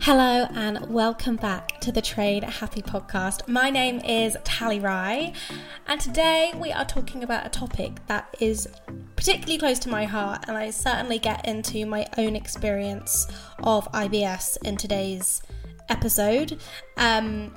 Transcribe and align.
Hello 0.00 0.46
and 0.54 0.88
welcome 0.88 1.34
back 1.34 1.80
to 1.80 1.90
the 1.90 2.00
Train 2.00 2.42
Happy 2.42 2.80
podcast. 2.80 3.46
My 3.48 3.68
name 3.68 3.98
is 4.00 4.36
Tally 4.44 4.78
Rye, 4.78 5.32
and 5.88 6.00
today 6.00 6.52
we 6.56 6.70
are 6.70 6.84
talking 6.84 7.24
about 7.24 7.44
a 7.44 7.48
topic 7.48 8.06
that 8.06 8.32
is 8.38 8.68
particularly 9.16 9.58
close 9.58 9.78
to 9.80 9.88
my 9.88 10.04
heart, 10.04 10.44
and 10.46 10.56
I 10.56 10.70
certainly 10.70 11.18
get 11.18 11.46
into 11.46 11.84
my 11.84 12.06
own 12.16 12.36
experience 12.36 13.26
of 13.64 13.90
IBS 13.92 14.56
in 14.64 14.76
today's 14.76 15.42
episode. 15.88 16.58
Um, 16.96 17.54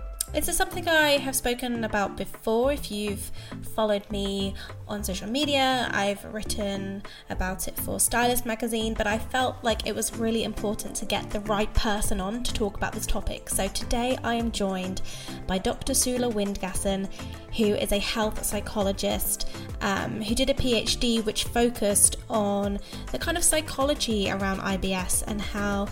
is 0.48 0.56
something 0.56 0.88
I 0.88 1.18
have 1.18 1.36
spoken 1.36 1.84
about 1.84 2.16
before. 2.16 2.72
If 2.72 2.90
you've 2.90 3.32
followed 3.76 4.10
me 4.10 4.56
on 4.88 5.04
social 5.04 5.30
media, 5.30 5.90
I've 5.92 6.24
written 6.34 7.04
about 7.30 7.68
it 7.68 7.76
for 7.78 8.00
Stylist 8.00 8.46
magazine, 8.46 8.94
but 8.94 9.08
I 9.08 9.18
felt 9.18 9.58
like 9.62 9.86
it 9.86 9.94
was 9.94 10.16
really 10.16 10.46
important 10.46 10.96
to 10.98 11.06
get 11.06 11.30
the 11.32 11.42
right 11.42 11.72
person 11.74 12.22
on 12.22 12.44
to 12.44 12.54
talk 12.54 12.78
about 12.78 12.94
this 12.94 13.06
topic. 13.06 13.50
So 13.50 13.68
today 13.68 14.18
I 14.24 14.36
am 14.36 14.52
joined 14.52 15.02
by 15.48 15.58
Dr. 15.58 15.94
Sula 15.94 16.32
Windgassen, 16.32 17.10
who 17.58 17.66
is 17.66 17.92
a 17.92 18.00
health 18.00 18.44
psychologist 18.46 19.50
um, 19.82 20.22
who 20.22 20.34
did 20.34 20.50
a 20.50 20.54
PhD 20.54 21.26
which 21.26 21.44
focused 21.44 22.16
on 22.30 22.80
the 23.12 23.20
kind 23.20 23.38
of 23.38 23.44
psychology 23.44 24.32
around 24.32 24.60
IBS 24.60 25.24
and 25.28 25.42
how 25.42 25.88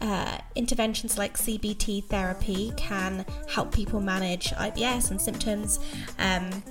uh, 0.00 0.38
interventions 0.54 1.18
like 1.18 1.36
CBT 1.36 2.04
therapy 2.06 2.72
can 2.76 3.24
help 3.48 3.72
people 3.72 4.00
manage 4.00 4.50
IBS 4.50 5.10
and 5.10 5.20
symptoms. 5.20 5.78
Um, 6.18 6.62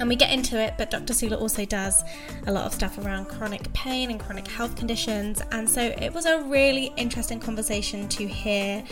and 0.00 0.08
we 0.08 0.14
get 0.14 0.30
into 0.30 0.60
it, 0.60 0.74
but 0.78 0.90
Dr. 0.90 1.12
Sula 1.12 1.36
also 1.36 1.64
does 1.64 2.04
a 2.46 2.52
lot 2.52 2.66
of 2.66 2.74
stuff 2.74 2.98
around 2.98 3.26
chronic 3.26 3.72
pain 3.72 4.10
and 4.10 4.20
chronic 4.20 4.46
health 4.46 4.76
conditions. 4.76 5.42
And 5.50 5.68
so 5.68 5.82
it 5.82 6.12
was 6.12 6.24
a 6.26 6.40
really 6.42 6.92
interesting 6.96 7.40
conversation 7.40 8.08
to 8.10 8.26
hear, 8.26 8.84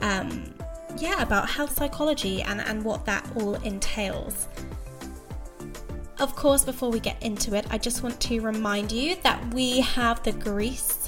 um, 0.00 0.52
yeah, 0.96 1.22
about 1.22 1.48
health 1.48 1.76
psychology 1.76 2.42
and, 2.42 2.60
and 2.60 2.84
what 2.84 3.04
that 3.06 3.24
all 3.36 3.54
entails. 3.56 4.48
Of 6.18 6.34
course, 6.36 6.64
before 6.64 6.90
we 6.90 7.00
get 7.00 7.22
into 7.22 7.54
it, 7.54 7.64
I 7.70 7.78
just 7.78 8.02
want 8.02 8.20
to 8.20 8.40
remind 8.40 8.92
you 8.92 9.16
that 9.22 9.54
we 9.54 9.80
have 9.80 10.22
the 10.22 10.32
Greece 10.32 10.99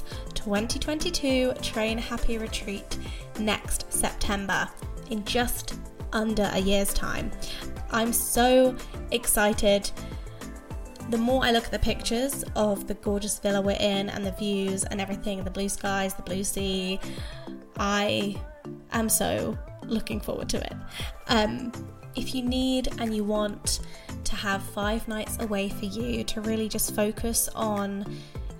2022 0.43 1.53
Train 1.61 1.97
Happy 1.97 2.37
Retreat 2.37 2.97
next 3.39 3.89
September 3.93 4.67
in 5.09 5.23
just 5.23 5.75
under 6.11 6.49
a 6.51 6.59
year's 6.59 6.93
time. 6.93 7.31
I'm 7.91 8.11
so 8.11 8.75
excited. 9.11 9.89
The 11.11 11.17
more 11.17 11.45
I 11.45 11.51
look 11.51 11.63
at 11.63 11.71
the 11.71 11.79
pictures 11.79 12.43
of 12.57 12.87
the 12.87 12.95
gorgeous 12.95 13.39
villa 13.39 13.61
we're 13.61 13.77
in 13.79 14.09
and 14.09 14.25
the 14.25 14.33
views 14.33 14.83
and 14.83 14.99
everything, 14.99 15.45
the 15.45 15.49
blue 15.49 15.69
skies, 15.69 16.13
the 16.13 16.23
blue 16.23 16.43
sea, 16.43 16.99
I 17.77 18.35
am 18.91 19.07
so 19.07 19.57
looking 19.85 20.19
forward 20.19 20.49
to 20.49 20.57
it. 20.57 20.73
Um, 21.29 21.71
if 22.15 22.35
you 22.35 22.41
need 22.41 22.89
and 22.99 23.15
you 23.15 23.23
want 23.23 23.79
to 24.25 24.35
have 24.35 24.61
five 24.61 25.07
nights 25.07 25.37
away 25.39 25.69
for 25.69 25.85
you 25.85 26.25
to 26.25 26.41
really 26.41 26.67
just 26.67 26.93
focus 26.93 27.47
on 27.55 28.05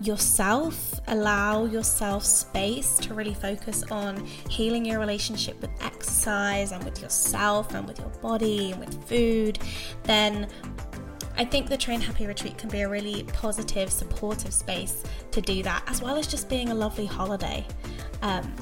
yourself, 0.06 1.00
allow 1.08 1.66
yourself 1.66 2.26
space 2.26 2.98
to 2.98 3.14
really 3.14 3.34
focus 3.34 3.84
on 3.92 4.26
healing 4.50 4.86
your 4.86 5.00
relationship 5.00 5.60
with 5.62 5.72
exercise 5.82 6.72
and 6.72 6.84
with 6.84 7.02
yourself 7.02 7.74
and 7.74 7.88
with 7.88 8.00
your 8.00 8.10
body 8.22 8.72
and 8.72 8.80
with 8.80 9.08
food, 9.08 9.60
then 10.04 10.48
I 11.36 11.46
think 11.46 11.68
the 11.68 11.78
Train 11.78 12.00
Happy 12.00 12.28
Retreat 12.28 12.58
can 12.58 12.70
be 12.70 12.82
a 12.82 12.90
really 12.90 13.24
positive, 13.34 13.92
supportive 13.92 14.54
space 14.54 15.04
to 15.32 15.42
do 15.42 15.64
that, 15.64 15.84
as 15.88 16.02
well 16.02 16.16
as 16.16 16.28
just 16.28 16.48
being 16.48 16.70
a 16.70 16.76
lovely 16.76 17.06
holiday. 17.06 17.66
Um, 18.22 18.54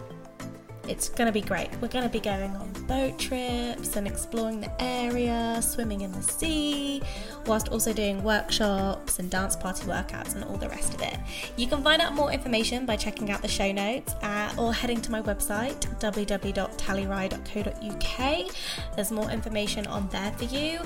it's 0.92 1.08
going 1.08 1.26
to 1.26 1.32
be 1.32 1.42
great. 1.42 1.70
We're 1.82 1.88
going 1.88 2.04
to 2.04 2.10
be 2.10 2.20
going 2.20 2.54
on 2.58 2.70
boat 2.86 3.18
trips 3.18 3.96
and 3.96 4.06
exploring 4.06 4.60
the 4.60 4.84
area, 4.84 5.58
swimming 5.62 6.02
in 6.02 6.12
the 6.12 6.22
sea, 6.22 7.02
whilst 7.46 7.70
also 7.70 7.94
doing 7.94 8.22
workshops 8.22 9.20
and 9.20 9.32
dance 9.32 9.56
party 9.56 9.86
workouts 9.86 10.36
and 10.36 10.44
all 10.44 10.58
the 10.58 10.68
rest 10.68 10.94
of 10.94 11.02
it. 11.02 11.16
You 11.56 11.68
can 11.68 11.82
find 11.82 12.02
out 12.02 12.14
more 12.14 12.34
information 12.34 12.86
by 12.86 12.98
checking 12.98 13.32
out 13.32 13.42
the 13.42 13.48
show 13.48 13.72
notes 13.72 14.14
uh, 14.22 14.54
or 14.58 14.74
heading 14.74 15.00
to 15.02 15.12
my 15.12 15.22
website 15.22 15.80
www.tallyrye.co.uk. 16.02 18.56
There's 18.96 19.12
more 19.12 19.32
information 19.32 19.88
on 19.88 20.10
there 20.10 20.34
for 20.34 20.44
you. 20.44 20.82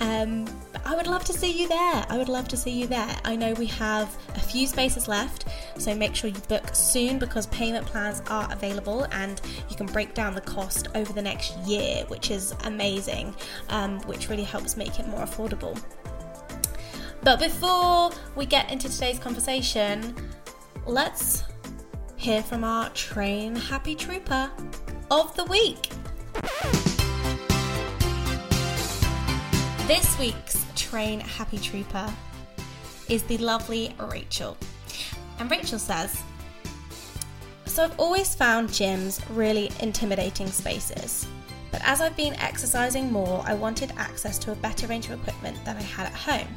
Um, 0.00 0.46
I 0.84 0.94
would 0.94 1.06
love 1.06 1.24
to 1.24 1.32
see 1.32 1.50
you 1.50 1.68
there. 1.68 2.06
I 2.08 2.16
would 2.16 2.28
love 2.28 2.48
to 2.48 2.56
see 2.56 2.70
you 2.70 2.86
there. 2.86 3.16
I 3.24 3.34
know 3.34 3.54
we 3.54 3.66
have 3.66 4.14
a 4.34 4.40
few 4.40 4.66
spaces 4.66 5.08
left, 5.08 5.46
so 5.78 5.94
make 5.94 6.14
sure 6.14 6.30
you 6.30 6.40
book 6.48 6.74
soon 6.74 7.18
because 7.18 7.46
payment 7.48 7.86
plans 7.86 8.22
are 8.28 8.48
available 8.52 9.04
and 9.12 9.40
you 9.68 9.76
can 9.76 9.86
break 9.86 10.14
down 10.14 10.34
the 10.34 10.40
cost 10.42 10.88
over 10.94 11.12
the 11.12 11.22
next 11.22 11.56
year, 11.60 12.04
which 12.08 12.30
is 12.30 12.54
amazing, 12.64 13.34
um, 13.70 14.00
which 14.02 14.28
really 14.28 14.44
helps 14.44 14.76
make 14.76 15.00
it 15.00 15.08
more 15.08 15.20
affordable. 15.20 15.80
But 17.22 17.40
before 17.40 18.10
we 18.36 18.46
get 18.46 18.70
into 18.70 18.88
today's 18.88 19.18
conversation, 19.18 20.14
let's 20.86 21.42
hear 22.16 22.42
from 22.42 22.62
our 22.64 22.90
train 22.90 23.56
happy 23.56 23.94
trooper 23.94 24.50
of 25.10 25.34
the 25.36 25.44
week. 25.44 25.90
This 29.86 30.18
week's 30.18 30.66
Train 30.74 31.20
Happy 31.20 31.58
Trooper 31.58 32.12
is 33.08 33.22
the 33.22 33.38
lovely 33.38 33.94
Rachel. 34.00 34.56
And 35.38 35.48
Rachel 35.48 35.78
says, 35.78 36.24
So 37.66 37.84
I've 37.84 38.00
always 38.00 38.34
found 38.34 38.68
gyms 38.68 39.22
really 39.30 39.70
intimidating 39.78 40.48
spaces. 40.48 41.28
But 41.70 41.82
as 41.84 42.00
I've 42.00 42.16
been 42.16 42.34
exercising 42.34 43.12
more, 43.12 43.44
I 43.46 43.54
wanted 43.54 43.92
access 43.96 44.38
to 44.38 44.50
a 44.50 44.56
better 44.56 44.88
range 44.88 45.06
of 45.06 45.20
equipment 45.20 45.64
than 45.64 45.76
I 45.76 45.82
had 45.82 46.06
at 46.06 46.14
home. 46.14 46.48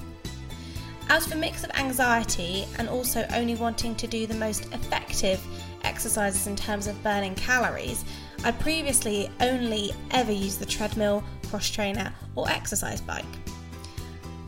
Out 1.11 1.28
of 1.28 1.31
a 1.31 1.35
mix 1.35 1.63
of 1.63 1.69
anxiety 1.75 2.66
and 2.79 2.90
also 2.90 3.28
only 3.35 3.53
wanting 3.53 3.94
to 3.97 4.07
do 4.07 4.25
the 4.25 4.34
most 4.34 4.66
effective 4.73 5.40
exercises 5.84 6.47
in 6.47 6.56
terms 6.56 6.88
of 6.88 7.03
burning 7.03 7.35
calories, 7.35 8.03
I 8.44 8.53
previously 8.53 9.29
only 9.40 9.91
ever 10.09 10.31
used 10.31 10.59
the 10.59 10.66
treadmill, 10.66 11.23
cross 11.49 11.69
trainer, 11.69 12.13
or 12.35 12.49
exercise 12.49 13.01
bike. 13.01 13.25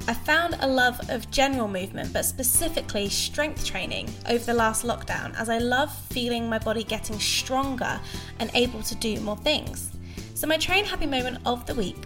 I 0.08 0.14
found 0.14 0.58
a 0.60 0.68
love 0.68 1.00
of 1.10 1.30
general 1.30 1.68
movement, 1.68 2.12
but 2.12 2.26
specifically 2.26 3.08
strength 3.08 3.66
training 3.66 4.10
over 4.28 4.44
the 4.44 4.54
last 4.54 4.84
lockdown 4.84 5.36
as 5.40 5.48
I 5.48 5.60
love 5.60 5.96
feeling 6.08 6.50
my 6.50 6.58
body 6.58 6.84
getting 6.84 7.20
stronger 7.20 8.00
and 8.40 8.50
able 8.56 8.82
to 8.84 8.96
do 8.96 9.20
more 9.22 9.38
things. 9.38 9.92
So, 10.34 10.48
my 10.48 10.58
train 10.58 10.86
happy 10.86 11.06
moment 11.06 11.38
of 11.46 11.68
the 11.68 11.76
week 11.76 11.98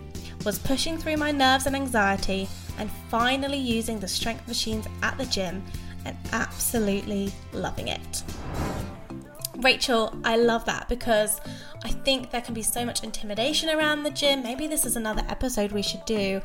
was 0.43 0.59
pushing 0.59 0.97
through 0.97 1.17
my 1.17 1.31
nerves 1.31 1.67
and 1.67 1.75
anxiety 1.75 2.49
and 2.77 2.91
finally 3.09 3.57
using 3.57 3.99
the 3.99 4.07
strength 4.07 4.45
machines 4.47 4.85
at 5.01 5.17
the 5.17 5.25
gym 5.25 5.63
and 6.03 6.17
absolutely 6.33 7.31
loving 7.53 7.87
it. 7.87 8.23
Rachel, 9.57 10.13
I 10.23 10.37
love 10.37 10.65
that 10.65 10.87
because 10.89 11.39
I 11.83 11.89
think 11.89 12.31
there 12.31 12.41
can 12.41 12.53
be 12.53 12.61
so 12.61 12.85
much 12.85 13.03
intimidation 13.03 13.69
around 13.69 14.03
the 14.03 14.11
gym. 14.11 14.43
Maybe 14.43 14.67
this 14.67 14.85
is 14.85 14.95
another 14.95 15.23
episode 15.29 15.71
we 15.71 15.81
should 15.81 16.03
do. 16.05 16.41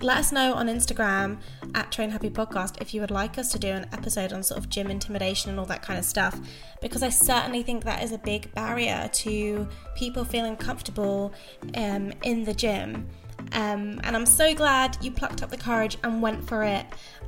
Let 0.00 0.18
us 0.18 0.32
know 0.32 0.54
on 0.54 0.68
Instagram 0.68 1.38
at 1.74 1.92
Train 1.92 2.10
Happy 2.10 2.30
Podcast 2.30 2.80
if 2.80 2.94
you 2.94 3.00
would 3.00 3.10
like 3.10 3.38
us 3.38 3.52
to 3.52 3.58
do 3.58 3.68
an 3.68 3.86
episode 3.92 4.32
on 4.32 4.42
sort 4.42 4.58
of 4.58 4.68
gym 4.68 4.90
intimidation 4.90 5.50
and 5.50 5.60
all 5.60 5.66
that 5.66 5.82
kind 5.82 5.98
of 5.98 6.04
stuff, 6.04 6.38
because 6.80 7.02
I 7.02 7.08
certainly 7.08 7.62
think 7.62 7.84
that 7.84 8.02
is 8.02 8.12
a 8.12 8.18
big 8.18 8.52
barrier 8.54 9.10
to 9.12 9.68
people 9.94 10.24
feeling 10.24 10.56
comfortable 10.56 11.32
um, 11.74 12.12
in 12.22 12.44
the 12.44 12.54
gym. 12.54 13.06
Um, 13.52 14.00
and 14.04 14.16
I'm 14.16 14.26
so 14.26 14.54
glad 14.54 14.96
you 15.02 15.10
plucked 15.10 15.42
up 15.42 15.50
the 15.50 15.58
courage 15.58 15.98
and 16.04 16.22
went 16.22 16.46
for 16.48 16.62
it. 16.62 16.86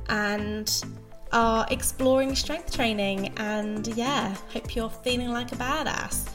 And 0.09 0.71
are 1.31 1.65
exploring 1.69 2.35
strength 2.35 2.73
training. 2.73 3.33
And 3.37 3.87
yeah, 3.95 4.35
hope 4.49 4.75
you're 4.75 4.89
feeling 4.89 5.29
like 5.29 5.51
a 5.51 5.55
badass. 5.55 6.29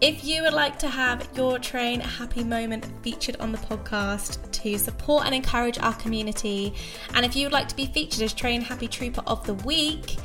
If 0.00 0.24
you 0.24 0.42
would 0.42 0.52
like 0.52 0.78
to 0.80 0.88
have 0.88 1.26
your 1.34 1.58
Train 1.58 2.00
Happy 2.00 2.44
moment 2.44 2.86
featured 3.02 3.36
on 3.36 3.52
the 3.52 3.58
podcast 3.58 4.38
to 4.50 4.78
support 4.78 5.24
and 5.24 5.34
encourage 5.34 5.78
our 5.78 5.94
community, 5.94 6.74
and 7.14 7.24
if 7.24 7.34
you 7.34 7.46
would 7.46 7.52
like 7.52 7.68
to 7.68 7.76
be 7.76 7.86
featured 7.86 8.22
as 8.22 8.34
Train 8.34 8.60
Happy 8.60 8.86
Trooper 8.86 9.22
of 9.26 9.46
the 9.46 9.54
Week, 9.54 10.16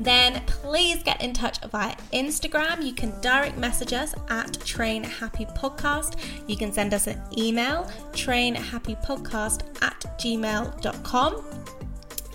then 0.00 0.42
please 0.46 1.02
get 1.02 1.22
in 1.22 1.32
touch 1.32 1.60
via 1.70 1.94
Instagram. 2.12 2.84
You 2.84 2.92
can 2.92 3.18
direct 3.20 3.56
message 3.56 3.92
us 3.92 4.14
at 4.28 4.52
Train 4.64 5.04
Happy 5.04 5.46
Podcast. 5.46 6.18
You 6.46 6.56
can 6.56 6.72
send 6.72 6.92
us 6.92 7.06
an 7.06 7.22
email, 7.36 7.90
trainhappypodcast 8.12 9.82
at 9.82 10.00
gmail.com. 10.20 11.44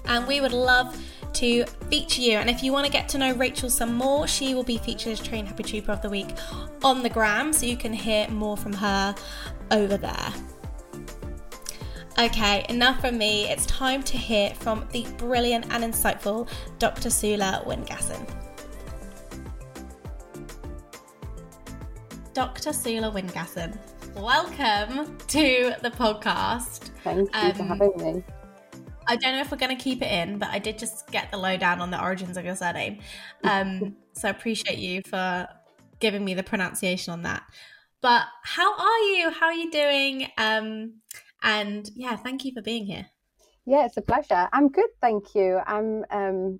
And 0.07 0.27
we 0.27 0.41
would 0.41 0.53
love 0.53 0.97
to 1.33 1.65
feature 1.89 2.21
you. 2.21 2.37
And 2.37 2.49
if 2.49 2.63
you 2.63 2.71
want 2.71 2.85
to 2.85 2.91
get 2.91 3.07
to 3.09 3.17
know 3.17 3.33
Rachel 3.35 3.69
some 3.69 3.93
more, 3.93 4.27
she 4.27 4.55
will 4.55 4.63
be 4.63 4.77
featured 4.77 5.13
as 5.13 5.19
Train 5.19 5.45
Happy 5.45 5.63
Trooper 5.63 5.91
of 5.91 6.01
the 6.01 6.09
Week 6.09 6.29
on 6.83 7.03
the 7.03 7.09
gram, 7.09 7.53
so 7.53 7.65
you 7.65 7.77
can 7.77 7.93
hear 7.93 8.27
more 8.29 8.57
from 8.57 8.73
her 8.73 9.13
over 9.71 9.97
there. 9.97 10.33
Okay, 12.19 12.65
enough 12.69 12.99
from 12.99 13.19
me. 13.19 13.47
It's 13.47 13.67
time 13.67 14.01
to 14.03 14.17
hear 14.17 14.49
from 14.55 14.87
the 14.91 15.05
brilliant 15.17 15.65
and 15.71 15.83
insightful 15.83 16.49
Dr. 16.79 17.11
Sula 17.11 17.63
Windgassen. 17.67 18.27
Dr. 22.33 22.73
Sula 22.73 23.11
Windgassen, 23.11 23.77
welcome 24.15 25.17
to 25.27 25.75
the 25.83 25.91
podcast. 25.91 26.89
Thank 27.03 27.33
you 27.35 27.39
um, 27.39 27.53
for 27.53 27.63
having 27.63 27.97
me. 27.97 28.23
I 29.07 29.15
don't 29.15 29.33
know 29.33 29.41
if 29.41 29.51
we're 29.51 29.57
going 29.57 29.75
to 29.75 29.81
keep 29.81 30.01
it 30.01 30.11
in, 30.11 30.37
but 30.37 30.49
I 30.49 30.59
did 30.59 30.77
just 30.77 31.09
get 31.11 31.31
the 31.31 31.37
lowdown 31.37 31.81
on 31.81 31.91
the 31.91 32.01
origins 32.01 32.37
of 32.37 32.45
your 32.45 32.55
surname. 32.55 32.99
Um, 33.43 33.95
so 34.13 34.27
I 34.27 34.31
appreciate 34.31 34.79
you 34.79 35.01
for 35.03 35.47
giving 35.99 36.25
me 36.25 36.33
the 36.33 36.43
pronunciation 36.43 37.13
on 37.13 37.23
that. 37.23 37.43
But 38.01 38.25
how 38.43 38.77
are 38.77 38.99
you? 38.99 39.31
How 39.31 39.47
are 39.47 39.53
you 39.53 39.71
doing? 39.71 40.27
Um, 40.37 41.01
and 41.41 41.89
yeah, 41.95 42.15
thank 42.15 42.45
you 42.45 42.51
for 42.53 42.61
being 42.61 42.85
here. 42.85 43.07
Yeah, 43.65 43.85
it's 43.85 43.97
a 43.97 44.01
pleasure. 44.01 44.47
I'm 44.53 44.69
good, 44.69 44.89
thank 45.01 45.35
you. 45.35 45.59
I'm 45.65 46.05
um, 46.11 46.59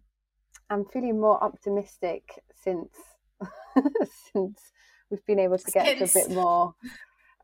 I'm 0.70 0.86
feeling 0.86 1.20
more 1.20 1.42
optimistic 1.44 2.44
since 2.64 2.90
since 4.34 4.60
we've 5.10 5.26
been 5.26 5.40
able 5.40 5.58
to 5.58 5.72
get 5.72 5.98
since... 5.98 6.14
to 6.14 6.20
a 6.20 6.28
bit 6.28 6.36
more. 6.36 6.76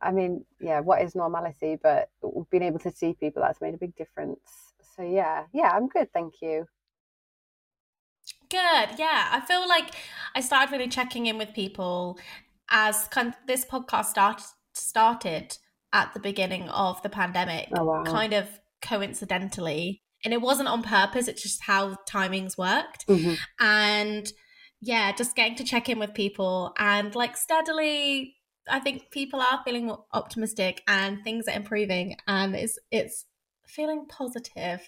I 0.01 0.11
mean, 0.11 0.43
yeah, 0.59 0.81
what 0.81 1.01
is 1.01 1.15
normality? 1.15 1.77
But 1.81 2.09
we've 2.21 2.49
been 2.49 2.63
able 2.63 2.79
to 2.79 2.91
see 2.91 3.15
people 3.17 3.41
that's 3.41 3.61
made 3.61 3.73
a 3.73 3.77
big 3.77 3.95
difference. 3.95 4.72
So 4.95 5.03
yeah, 5.03 5.43
yeah, 5.53 5.71
I'm 5.73 5.87
good, 5.87 6.07
thank 6.13 6.35
you. 6.41 6.65
Good. 8.49 8.99
Yeah, 8.99 9.29
I 9.31 9.41
feel 9.47 9.67
like 9.67 9.91
I 10.35 10.41
started 10.41 10.71
really 10.71 10.87
checking 10.87 11.25
in 11.25 11.37
with 11.37 11.53
people 11.53 12.19
as 12.69 13.09
of 13.17 13.33
this 13.47 13.65
podcast 13.65 14.05
start, 14.05 14.41
started 14.73 15.57
at 15.91 16.13
the 16.13 16.19
beginning 16.19 16.69
of 16.69 17.01
the 17.01 17.09
pandemic, 17.09 17.69
oh, 17.75 17.83
wow. 17.83 18.03
kind 18.03 18.33
of 18.33 18.47
coincidentally. 18.81 20.01
And 20.23 20.33
it 20.33 20.41
wasn't 20.41 20.69
on 20.69 20.83
purpose, 20.83 21.27
it's 21.27 21.43
just 21.43 21.63
how 21.63 21.97
timings 22.07 22.57
worked. 22.57 23.05
Mm-hmm. 23.07 23.33
And 23.59 24.31
yeah, 24.79 25.11
just 25.11 25.35
getting 25.35 25.55
to 25.55 25.63
check 25.63 25.89
in 25.89 25.99
with 25.99 26.13
people 26.13 26.73
and 26.77 27.13
like 27.15 27.37
steadily 27.37 28.35
I 28.69 28.79
think 28.79 29.11
people 29.11 29.41
are 29.41 29.61
feeling 29.65 29.87
more 29.87 30.05
optimistic 30.13 30.83
and 30.87 31.21
things 31.23 31.47
are 31.47 31.55
improving 31.55 32.15
and 32.27 32.55
it's 32.55 32.79
it's 32.91 33.25
feeling 33.67 34.05
positive. 34.07 34.87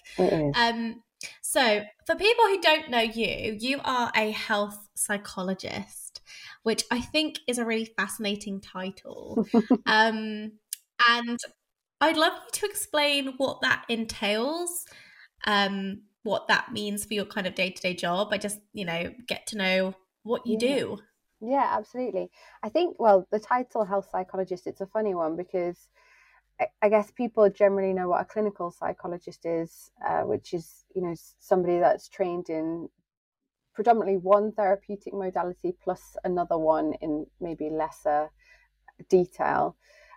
Um 0.54 1.02
so 1.42 1.80
for 2.06 2.14
people 2.14 2.44
who 2.44 2.60
don't 2.60 2.90
know 2.90 3.00
you, 3.00 3.56
you 3.58 3.80
are 3.84 4.12
a 4.14 4.30
health 4.30 4.88
psychologist, 4.94 6.20
which 6.62 6.84
I 6.90 7.00
think 7.00 7.38
is 7.48 7.58
a 7.58 7.64
really 7.64 7.92
fascinating 7.96 8.60
title. 8.60 9.46
um 9.86 10.52
and 11.08 11.38
I'd 12.00 12.16
love 12.16 12.32
you 12.34 12.60
to 12.60 12.66
explain 12.66 13.34
what 13.38 13.60
that 13.62 13.84
entails, 13.88 14.84
um, 15.46 16.02
what 16.22 16.48
that 16.48 16.72
means 16.72 17.04
for 17.04 17.14
your 17.14 17.24
kind 17.24 17.46
of 17.46 17.54
day 17.54 17.70
to 17.70 17.82
day 17.82 17.94
job. 17.94 18.28
I 18.32 18.38
just, 18.38 18.60
you 18.72 18.84
know, 18.84 19.12
get 19.26 19.46
to 19.48 19.56
know 19.56 19.94
what 20.22 20.46
you 20.46 20.58
yeah. 20.60 20.74
do. 20.76 20.98
Yeah, 21.40 21.68
absolutely. 21.70 22.30
I 22.62 22.68
think, 22.68 22.96
well, 22.98 23.26
the 23.30 23.38
title 23.38 23.84
health 23.84 24.08
psychologist, 24.10 24.66
it's 24.66 24.80
a 24.80 24.86
funny 24.86 25.14
one 25.14 25.36
because 25.36 25.88
I 26.80 26.88
guess 26.88 27.10
people 27.10 27.50
generally 27.50 27.92
know 27.92 28.08
what 28.08 28.22
a 28.22 28.24
clinical 28.24 28.70
psychologist 28.70 29.44
is, 29.44 29.90
uh, 30.06 30.22
which 30.22 30.54
is, 30.54 30.84
you 30.94 31.02
know, 31.02 31.14
somebody 31.38 31.78
that's 31.78 32.08
trained 32.08 32.48
in 32.48 32.88
predominantly 33.74 34.16
one 34.16 34.52
therapeutic 34.52 35.12
modality 35.12 35.76
plus 35.84 36.16
another 36.24 36.56
one 36.56 36.94
in 37.02 37.26
maybe 37.40 37.68
lesser 37.68 38.30
detail 39.10 39.76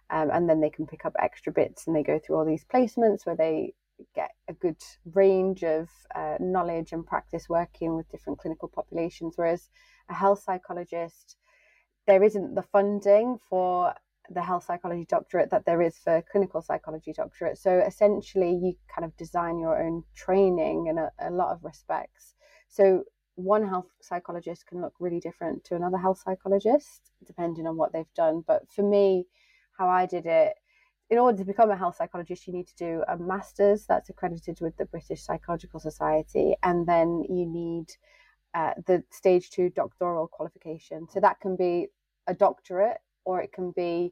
um, 0.10 0.30
and 0.32 0.50
then 0.50 0.62
they 0.62 0.70
can 0.70 0.88
pick 0.88 1.06
up 1.06 1.14
extra 1.20 1.52
bits 1.52 1.86
and 1.86 1.96
they 1.96 2.02
go 2.02 2.18
through 2.18 2.38
all 2.38 2.46
these 2.46 2.66
placements 2.74 3.26
where 3.26 3.36
they 3.36 3.74
get 4.16 4.32
a 4.48 4.54
good 4.54 4.82
range 5.14 5.64
of 5.66 5.90
uh, 6.16 6.36
knowledge 6.40 6.94
and 6.94 7.06
practice 7.06 7.50
working 7.50 7.98
with 7.98 8.10
different 8.10 8.40
clinical 8.40 8.70
populations 8.70 9.34
whereas 9.36 9.68
a 10.10 10.14
health 10.14 10.42
psychologist 10.42 11.36
there 12.08 12.24
isn't 12.24 12.56
the 12.56 12.64
funding 12.64 13.38
for 13.50 13.94
the 14.32 14.42
health 14.42 14.66
psychology 14.66 15.06
doctorate 15.06 15.50
that 15.50 15.66
there 15.66 15.82
is 15.82 15.98
for 15.98 16.24
clinical 16.32 16.62
psychology 16.62 17.14
doctorate 17.14 17.58
so 17.58 17.80
essentially 17.80 18.52
you 18.52 18.74
kind 18.94 19.06
of 19.06 19.16
design 19.18 19.60
your 19.60 19.82
own 19.82 20.04
training 20.16 20.88
in 20.88 20.98
a, 20.98 21.10
a 21.20 21.32
lot 21.32 21.52
of 21.52 21.64
respects 21.64 22.36
so 22.68 23.04
one 23.36 23.68
health 23.68 23.88
psychologist 24.02 24.68
can 24.68 24.82
look 24.82 24.94
really 25.00 25.20
different 25.20 25.64
to 25.64 25.76
another 25.76 25.98
health 25.98 26.22
psychologist 26.24 27.12
depending 27.26 27.66
on 27.66 27.78
what 27.78 27.94
they've 27.94 28.14
done 28.16 28.44
but 28.46 28.70
for 28.70 28.84
me 28.84 29.26
how 29.80 29.90
I 29.90 30.06
did 30.06 30.26
it. 30.28 30.54
In 31.10 31.18
order 31.18 31.40
to 31.40 31.46
become 31.46 31.72
a 31.72 31.78
health 31.78 31.96
psychologist, 31.96 32.46
you 32.46 32.54
need 32.54 32.68
to 32.68 32.76
do 32.76 33.04
a 33.08 33.18
master's 33.18 33.86
that's 33.88 34.10
accredited 34.10 34.60
with 34.62 34.78
the 34.78 34.86
British 34.86 35.24
Psychological 35.24 35.80
Society, 35.80 36.56
and 36.62 36.86
then 36.86 37.24
you 37.28 37.48
need 37.48 37.86
uh, 38.54 38.74
the 38.86 39.04
stage 39.10 39.50
two 39.50 39.70
doctoral 39.70 40.28
qualification. 40.28 41.08
So 41.10 41.20
that 41.22 41.40
can 41.40 41.56
be 41.56 41.88
a 42.28 42.36
doctorate, 42.36 43.00
or 43.30 43.42
it 43.42 43.54
can 43.54 43.72
be 43.76 44.12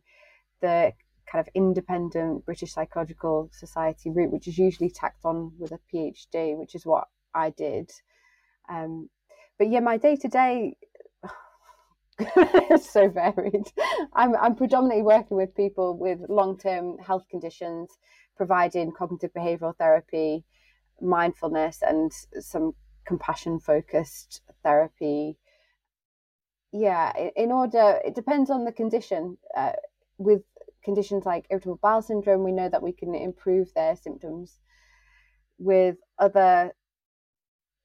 the 0.61 0.93
kind 1.31 1.45
of 1.45 1.49
independent 1.55 2.45
British 2.45 2.73
Psychological 2.73 3.49
Society 3.51 4.11
route, 4.11 4.31
which 4.31 4.47
is 4.47 4.57
usually 4.57 4.91
tacked 4.91 5.25
on 5.25 5.51
with 5.57 5.71
a 5.71 5.79
PhD, 5.91 6.55
which 6.55 6.75
is 6.75 6.85
what 6.85 7.07
I 7.33 7.49
did. 7.49 7.89
Um, 8.69 9.09
but 9.57 9.69
yeah, 9.69 9.79
my 9.79 9.97
day 9.97 10.15
to 10.17 10.27
day 10.27 10.77
is 12.71 12.87
so 12.87 13.09
varied. 13.09 13.67
I'm, 14.13 14.35
I'm 14.35 14.55
predominantly 14.55 15.03
working 15.03 15.37
with 15.37 15.55
people 15.55 15.97
with 15.97 16.19
long 16.29 16.57
term 16.59 16.99
health 16.99 17.25
conditions, 17.29 17.89
providing 18.35 18.91
cognitive 18.91 19.33
behavioral 19.33 19.75
therapy, 19.75 20.45
mindfulness, 21.01 21.81
and 21.81 22.11
some 22.39 22.73
compassion 23.05 23.59
focused 23.59 24.41
therapy. 24.63 25.37
Yeah, 26.71 27.11
in 27.35 27.51
order, 27.51 27.99
it 28.05 28.15
depends 28.15 28.49
on 28.49 28.63
the 28.65 28.71
condition. 28.71 29.37
Uh, 29.55 29.73
with 30.17 30.43
conditions 30.83 31.25
like 31.25 31.45
irritable 31.49 31.77
bowel 31.81 32.01
syndrome, 32.01 32.43
we 32.43 32.51
know 32.51 32.69
that 32.69 32.81
we 32.83 32.91
can 32.93 33.13
improve 33.15 33.73
their 33.73 33.95
symptoms. 33.95 34.59
With 35.59 35.97
other 36.19 36.73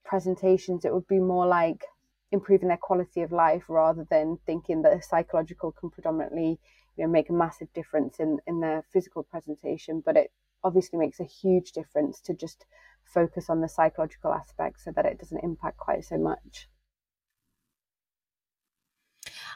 presentations, 0.05 0.85
it 0.85 0.95
would 0.95 1.07
be 1.09 1.19
more 1.19 1.45
like 1.47 1.85
improving 2.31 2.69
their 2.69 2.77
quality 2.77 3.21
of 3.23 3.33
life 3.33 3.65
rather 3.69 4.05
than 4.05 4.39
thinking 4.47 4.83
that 4.83 5.05
psychological 5.05 5.73
can 5.73 5.91
predominantly 5.91 6.61
you 6.97 7.05
know 7.05 7.11
make 7.11 7.29
a 7.29 7.33
massive 7.33 7.71
difference 7.75 8.19
in 8.21 8.39
in 8.47 8.61
their 8.61 8.83
physical 8.93 9.23
presentation 9.23 10.01
but 10.01 10.17
it 10.17 10.33
obviously 10.65 10.99
makes 10.99 11.21
a 11.21 11.25
huge 11.25 11.73
difference 11.73 12.21
to 12.21 12.33
just 12.33 12.65
focus 13.05 13.51
on 13.51 13.61
the 13.61 13.69
psychological 13.69 14.33
aspect 14.33 14.81
so 14.81 14.91
that 14.93 15.05
it 15.05 15.19
doesn't 15.19 15.45
impact 15.45 15.77
quite 15.77 16.05
so 16.05 16.17
much 16.17 16.69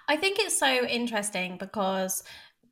I 0.09 0.17
think 0.17 0.39
it's 0.39 0.59
so 0.59 0.85
interesting 0.87 1.57
because 1.59 2.23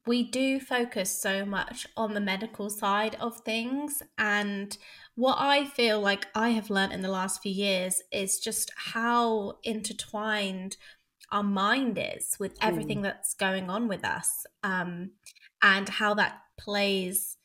we 0.06 0.22
do 0.22 0.60
focus 0.60 1.10
so 1.10 1.44
much 1.44 1.86
on 1.96 2.14
the 2.14 2.20
medical 2.20 2.68
side 2.68 3.16
of 3.20 3.40
things 3.40 4.02
and 4.18 4.76
what 5.14 5.36
I 5.38 5.64
feel 5.64 6.00
like 6.00 6.26
I 6.34 6.50
have 6.50 6.70
learned 6.70 6.92
in 6.92 7.02
the 7.02 7.08
last 7.08 7.42
few 7.42 7.52
years 7.52 8.02
is 8.12 8.38
just 8.38 8.70
how 8.76 9.58
intertwined 9.62 10.76
our 11.32 11.42
mind 11.42 11.98
is 12.00 12.36
with 12.38 12.56
everything 12.60 12.98
mm. 12.98 13.04
that's 13.04 13.34
going 13.34 13.70
on 13.70 13.88
with 13.88 14.04
us 14.04 14.44
um, 14.62 15.12
and 15.62 15.88
how 15.88 16.14
that 16.14 16.40
plays 16.58 17.36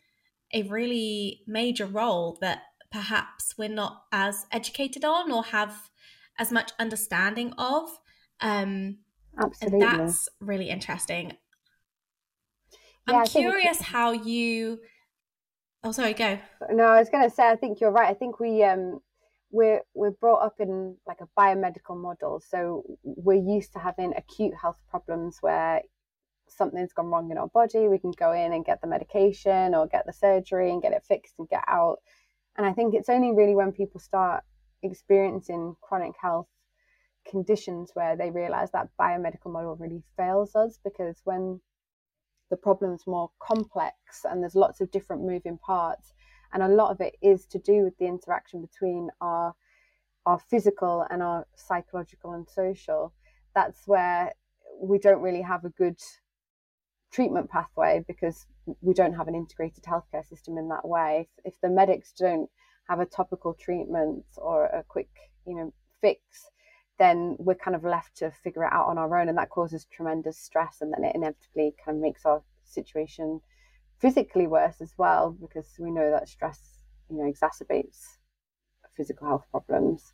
a 0.53 0.63
really 0.63 1.41
major 1.47 1.85
role 1.85 2.37
that 2.41 2.63
perhaps 2.91 3.55
we're 3.57 3.69
not 3.69 4.03
as 4.11 4.45
educated 4.51 5.05
on 5.05 5.31
or 5.31 5.43
have 5.43 5.89
as 6.37 6.51
much 6.51 6.71
understanding 6.79 7.53
of. 7.57 7.89
Um, 8.41 8.97
Absolutely. 9.39 9.81
And 9.81 9.99
that's 9.99 10.29
really 10.39 10.69
interesting. 10.69 11.33
I'm 13.07 13.25
curious 13.25 13.81
how 13.81 14.11
you 14.11 14.79
Oh, 15.83 15.91
sorry, 15.93 16.13
go. 16.13 16.37
No, 16.71 16.83
I 16.83 16.99
was 16.99 17.09
going 17.09 17.27
to 17.27 17.33
say, 17.33 17.49
I 17.49 17.55
think 17.55 17.79
you're 17.79 17.91
right. 17.91 18.09
I 18.09 18.13
think 18.13 18.39
we 18.39 18.63
um, 18.63 18.99
we're 19.49 19.81
we're 19.93 20.11
brought 20.11 20.43
up 20.43 20.55
in 20.59 20.97
like 21.07 21.21
a 21.21 21.39
biomedical 21.39 21.95
model, 21.95 22.41
so 22.45 22.83
we're 23.03 23.41
used 23.41 23.73
to 23.73 23.79
having 23.79 24.13
acute 24.17 24.53
health 24.61 24.77
problems 24.89 25.37
where 25.39 25.81
something's 26.49 26.91
gone 26.91 27.07
wrong 27.07 27.31
in 27.31 27.37
our 27.37 27.47
body. 27.47 27.87
We 27.87 27.97
can 27.97 28.11
go 28.11 28.33
in 28.33 28.51
and 28.51 28.65
get 28.65 28.81
the 28.81 28.87
medication 28.87 29.73
or 29.73 29.87
get 29.87 30.05
the 30.05 30.11
surgery 30.11 30.69
and 30.69 30.81
get 30.81 30.93
it 30.93 31.05
fixed 31.07 31.35
and 31.39 31.47
get 31.47 31.63
out. 31.67 31.99
And 32.57 32.67
I 32.67 32.73
think 32.73 32.93
it's 32.93 33.09
only 33.09 33.31
really 33.31 33.55
when 33.55 33.71
people 33.71 34.01
start 34.01 34.43
experiencing 34.83 35.75
chronic 35.81 36.15
health 36.21 36.47
conditions 37.29 37.91
where 37.93 38.15
they 38.15 38.31
realize 38.31 38.71
that 38.71 38.89
biomedical 38.99 39.51
model 39.51 39.75
really 39.75 40.03
fails 40.17 40.55
us 40.55 40.79
because 40.83 41.21
when 41.23 41.59
the 42.49 42.57
problem's 42.57 43.05
more 43.05 43.29
complex 43.39 44.25
and 44.25 44.41
there's 44.41 44.55
lots 44.55 44.81
of 44.81 44.91
different 44.91 45.21
moving 45.21 45.57
parts 45.57 46.13
and 46.51 46.63
a 46.63 46.67
lot 46.67 46.91
of 46.91 46.99
it 46.99 47.15
is 47.21 47.45
to 47.45 47.59
do 47.59 47.83
with 47.83 47.97
the 47.97 48.05
interaction 48.07 48.61
between 48.61 49.09
our 49.21 49.53
our 50.25 50.39
physical 50.39 51.05
and 51.09 51.21
our 51.21 51.45
psychological 51.55 52.33
and 52.33 52.47
social 52.49 53.13
that's 53.53 53.87
where 53.87 54.33
we 54.81 54.97
don't 54.97 55.21
really 55.21 55.41
have 55.41 55.65
a 55.65 55.69
good 55.69 55.99
treatment 57.11 57.49
pathway 57.49 58.03
because 58.07 58.45
we 58.81 58.93
don't 58.93 59.13
have 59.13 59.27
an 59.27 59.35
integrated 59.35 59.83
healthcare 59.83 60.27
system 60.27 60.57
in 60.57 60.69
that 60.69 60.87
way. 60.87 61.27
If, 61.37 61.53
if 61.53 61.61
the 61.61 61.69
medics 61.69 62.13
don't 62.17 62.49
have 62.87 62.99
a 62.99 63.05
topical 63.05 63.53
treatment 63.53 64.25
or 64.37 64.65
a 64.65 64.83
quick 64.87 65.09
you 65.45 65.55
know 65.55 65.73
fix 66.01 66.21
then 66.99 67.35
we're 67.39 67.55
kind 67.55 67.75
of 67.75 67.83
left 67.83 68.17
to 68.17 68.29
figure 68.29 68.65
it 68.65 68.73
out 68.73 68.87
on 68.87 68.97
our 68.97 69.17
own 69.17 69.29
and 69.29 69.37
that 69.37 69.49
causes 69.49 69.85
tremendous 69.85 70.37
stress 70.37 70.77
and 70.81 70.93
then 70.93 71.03
it 71.03 71.15
inevitably 71.15 71.73
kind 71.83 71.97
of 71.97 72.01
makes 72.01 72.25
our 72.25 72.43
situation 72.65 73.39
physically 73.99 74.45
worse 74.45 74.81
as 74.81 74.93
well 74.97 75.35
because 75.41 75.67
we 75.79 75.89
know 75.89 76.11
that 76.11 76.29
stress 76.29 76.59
you 77.09 77.17
know 77.17 77.31
exacerbates 77.31 78.17
physical 78.95 79.27
health 79.27 79.45
problems. 79.49 80.13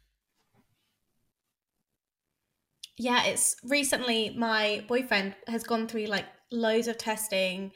Yeah 2.97 3.25
it's 3.25 3.55
recently 3.63 4.29
my 4.37 4.85
boyfriend 4.87 5.35
has 5.47 5.63
gone 5.63 5.87
through 5.87 6.05
like 6.05 6.25
loads 6.51 6.87
of 6.87 6.97
testing 6.97 7.71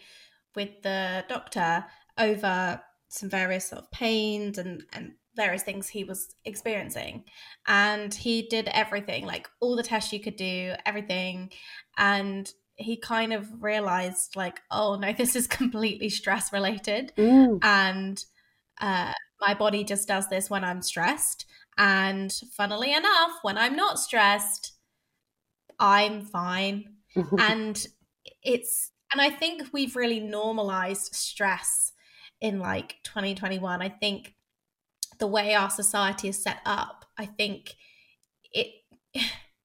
with 0.56 0.82
the 0.84 1.26
doctor 1.28 1.86
over 2.18 2.82
some 3.10 3.30
various 3.30 3.70
sort 3.70 3.82
of 3.82 3.92
pains 3.92 4.58
and 4.58 4.84
and 4.94 5.14
various 5.40 5.64
things 5.64 5.88
he 5.88 6.04
was 6.04 6.36
experiencing. 6.44 7.24
And 7.66 8.14
he 8.14 8.42
did 8.42 8.68
everything 8.68 9.26
like 9.26 9.48
all 9.62 9.78
the 9.78 9.84
tests 9.84 10.12
you 10.12 10.20
could 10.20 10.36
do 10.36 10.74
everything. 10.86 11.52
And 11.98 12.52
he 12.76 12.98
kind 12.98 13.32
of 13.34 13.62
realized 13.62 14.36
like 14.36 14.62
oh 14.72 14.96
no 14.96 15.12
this 15.18 15.36
is 15.36 15.48
completely 15.48 16.10
stress 16.10 16.54
related 16.54 17.12
mm. 17.18 17.60
and 17.62 18.24
uh, 18.80 19.12
my 19.42 19.54
body 19.54 19.84
just 19.84 20.08
does 20.08 20.30
this 20.30 20.50
when 20.50 20.64
i'm 20.64 20.82
stressed. 20.82 21.46
And 21.78 22.32
funnily 22.58 22.94
enough 22.94 23.32
when 23.42 23.58
i'm 23.58 23.76
not 23.76 24.00
stressed 24.00 24.74
i'm 25.80 26.22
fine. 26.22 26.86
And 27.40 27.86
it's 28.44 28.92
and 29.12 29.22
i 29.22 29.30
think 29.30 29.68
we've 29.74 29.96
really 29.96 30.20
normalized 30.20 31.14
stress 31.14 31.94
in 32.40 32.60
like 32.60 32.96
2021 33.04 33.82
i 33.82 33.90
think 33.90 34.36
the 35.20 35.28
way 35.28 35.54
our 35.54 35.70
society 35.70 36.30
is 36.30 36.42
set 36.42 36.60
up, 36.66 37.06
I 37.18 37.26
think 37.26 37.76
it 38.52 38.68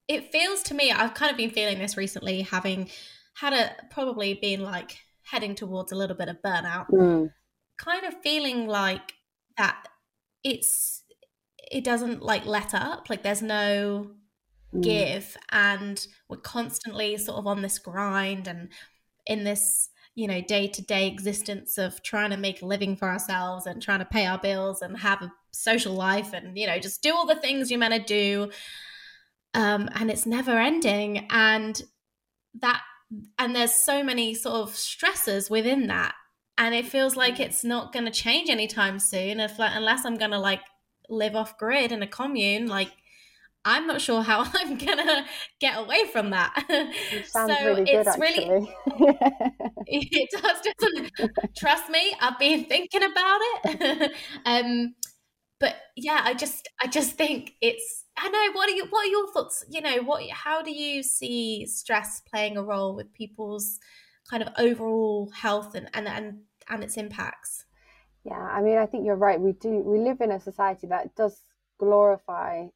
it 0.08 0.30
feels 0.30 0.62
to 0.64 0.74
me 0.74 0.92
I've 0.92 1.14
kind 1.14 1.30
of 1.30 1.36
been 1.38 1.50
feeling 1.50 1.78
this 1.78 1.96
recently 1.96 2.42
having 2.42 2.90
had 3.36 3.52
a 3.52 3.74
probably 3.90 4.34
been 4.34 4.62
like 4.62 4.98
heading 5.22 5.54
towards 5.54 5.92
a 5.92 5.96
little 5.96 6.16
bit 6.16 6.28
of 6.28 6.42
burnout. 6.44 6.88
Mm. 6.90 7.30
Kind 7.78 8.04
of 8.04 8.14
feeling 8.22 8.66
like 8.66 9.14
that 9.56 9.88
it's 10.42 11.02
it 11.70 11.84
doesn't 11.84 12.22
like 12.22 12.44
let 12.44 12.74
up, 12.74 13.08
like 13.08 13.22
there's 13.22 13.42
no 13.42 14.10
mm. 14.74 14.82
give 14.82 15.36
and 15.50 16.06
we're 16.28 16.36
constantly 16.36 17.16
sort 17.16 17.38
of 17.38 17.46
on 17.46 17.62
this 17.62 17.78
grind 17.78 18.46
and 18.46 18.68
in 19.26 19.44
this 19.44 19.88
you 20.14 20.28
know 20.28 20.40
day 20.40 20.68
to 20.68 20.82
day 20.82 21.08
existence 21.08 21.78
of 21.78 22.02
trying 22.02 22.30
to 22.30 22.36
make 22.36 22.62
a 22.62 22.66
living 22.66 22.96
for 22.96 23.08
ourselves 23.08 23.66
and 23.66 23.82
trying 23.82 23.98
to 23.98 24.04
pay 24.04 24.26
our 24.26 24.38
bills 24.38 24.80
and 24.80 24.98
have 24.98 25.22
a 25.22 25.32
social 25.50 25.94
life 25.94 26.32
and 26.32 26.56
you 26.56 26.66
know 26.66 26.78
just 26.78 27.02
do 27.02 27.14
all 27.14 27.26
the 27.26 27.34
things 27.34 27.70
you're 27.70 27.80
meant 27.80 27.94
to 27.94 28.00
do. 28.00 28.50
Um, 29.54 29.88
and 29.94 30.10
it's 30.10 30.26
never 30.26 30.58
ending. 30.58 31.26
And 31.30 31.80
that 32.60 32.82
and 33.38 33.54
there's 33.54 33.74
so 33.74 34.02
many 34.02 34.34
sort 34.34 34.56
of 34.56 34.74
stresses 34.74 35.50
within 35.50 35.86
that. 35.88 36.14
And 36.56 36.74
it 36.74 36.86
feels 36.86 37.16
like 37.16 37.40
it's 37.40 37.64
not 37.64 37.92
going 37.92 38.04
to 38.04 38.10
change 38.10 38.48
anytime 38.48 39.00
soon 39.00 39.40
if 39.40 39.54
unless 39.58 40.04
i'm 40.04 40.16
going 40.16 40.30
to 40.30 40.38
like 40.38 40.60
live 41.08 41.34
off 41.34 41.58
grid 41.58 41.90
in 41.90 42.02
a 42.02 42.06
commune 42.06 42.68
like 42.68 42.92
I'm 43.64 43.86
not 43.86 44.00
sure 44.00 44.22
how 44.22 44.44
I'm 44.54 44.76
gonna 44.78 45.26
get 45.60 45.78
away 45.78 46.06
from 46.12 46.30
that. 46.30 46.64
It 47.10 47.26
sounds 47.26 47.58
so 47.58 47.64
really 47.64 47.84
good, 47.84 48.06
it's 48.06 48.08
actually. 48.08 48.48
really 48.48 48.76
it 49.86 50.30
does 50.30 50.60
doesn't 50.80 51.12
trust 51.56 51.88
me. 51.90 52.14
I've 52.20 52.38
been 52.38 52.64
thinking 52.66 53.02
about 53.02 53.40
it. 53.64 54.12
um, 54.44 54.94
but 55.60 55.76
yeah, 55.96 56.20
I 56.24 56.34
just 56.34 56.68
I 56.82 56.86
just 56.86 57.12
think 57.16 57.54
it's 57.60 58.04
I 58.16 58.28
know 58.28 58.52
what 58.52 58.68
are 58.68 58.74
you 58.74 58.86
what 58.90 59.06
are 59.06 59.10
your 59.10 59.32
thoughts? 59.32 59.64
You 59.70 59.80
know, 59.80 60.02
what 60.02 60.28
how 60.30 60.62
do 60.62 60.72
you 60.72 61.02
see 61.02 61.66
stress 61.66 62.20
playing 62.30 62.56
a 62.56 62.62
role 62.62 62.94
with 62.94 63.12
people's 63.14 63.78
kind 64.28 64.42
of 64.42 64.50
overall 64.58 65.30
health 65.34 65.74
and 65.74 65.88
and 65.94 66.08
and, 66.08 66.40
and 66.68 66.84
its 66.84 66.96
impacts? 66.96 67.64
Yeah, 68.24 68.34
I 68.34 68.62
mean, 68.62 68.78
I 68.78 68.86
think 68.86 69.04
you're 69.06 69.16
right. 69.16 69.40
We 69.40 69.52
do 69.52 69.70
we 69.70 69.98
live 69.98 70.20
in 70.20 70.30
a 70.30 70.40
society 70.40 70.86
that 70.88 71.14
does 71.14 71.42
glorify 71.78 72.66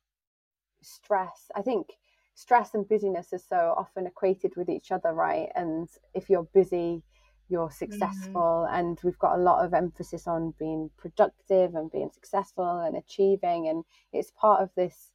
stress. 0.82 1.50
I 1.54 1.62
think 1.62 1.88
stress 2.34 2.74
and 2.74 2.88
busyness 2.88 3.32
is 3.32 3.44
so 3.46 3.74
often 3.76 4.06
equated 4.06 4.52
with 4.56 4.68
each 4.68 4.92
other, 4.92 5.12
right? 5.12 5.48
And 5.54 5.88
if 6.14 6.30
you're 6.30 6.48
busy, 6.54 7.02
you're 7.48 7.70
successful. 7.70 8.66
Mm-hmm. 8.66 8.74
And 8.74 9.00
we've 9.02 9.18
got 9.18 9.36
a 9.36 9.42
lot 9.42 9.64
of 9.64 9.74
emphasis 9.74 10.26
on 10.26 10.54
being 10.58 10.90
productive 10.96 11.74
and 11.74 11.90
being 11.90 12.10
successful 12.12 12.80
and 12.80 12.96
achieving. 12.96 13.68
And 13.68 13.84
it's 14.12 14.30
part 14.30 14.62
of 14.62 14.70
this, 14.76 15.10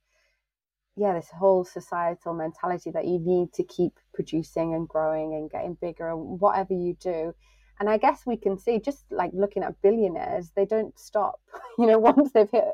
yeah, 0.95 1.13
this 1.13 1.29
whole 1.29 1.63
societal 1.63 2.33
mentality 2.33 2.91
that 2.91 3.05
you 3.07 3.19
need 3.19 3.53
to 3.53 3.63
keep 3.63 3.93
producing 4.13 4.73
and 4.73 4.87
growing 4.87 5.33
and 5.33 5.49
getting 5.49 5.75
bigger 5.75 6.09
and 6.09 6.39
whatever 6.39 6.73
you 6.73 6.95
do. 6.99 7.33
And 7.79 7.89
I 7.89 7.97
guess 7.97 8.25
we 8.25 8.37
can 8.37 8.57
see 8.57 8.79
just 8.79 9.05
like 9.11 9.31
looking 9.33 9.63
at 9.63 9.81
billionaires, 9.81 10.51
they 10.55 10.65
don't 10.65 10.97
stop. 10.99 11.39
You 11.79 11.87
know, 11.87 11.97
once 11.97 12.31
they've 12.31 12.51
hit 12.51 12.65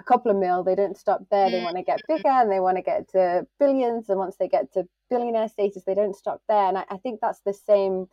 a 0.00 0.04
couple 0.04 0.30
of 0.30 0.38
mil, 0.38 0.64
they 0.64 0.74
don't 0.74 0.96
stop 0.96 1.20
there. 1.30 1.50
They 1.50 1.60
mm. 1.60 1.64
want 1.64 1.76
to 1.76 1.82
get 1.82 2.00
bigger 2.08 2.28
and 2.28 2.50
they 2.50 2.58
want 2.58 2.78
to 2.78 2.82
get 2.82 3.08
to 3.10 3.46
billions. 3.58 4.08
And 4.08 4.18
once 4.18 4.36
they 4.36 4.48
get 4.48 4.72
to 4.72 4.88
billionaire 5.10 5.48
status, 5.48 5.84
they 5.84 5.94
don't 5.94 6.16
stop 6.16 6.42
there. 6.48 6.66
And 6.66 6.78
I, 6.78 6.84
I 6.90 6.96
think 6.96 7.20
that's 7.20 7.40
the 7.40 7.52
same 7.52 8.06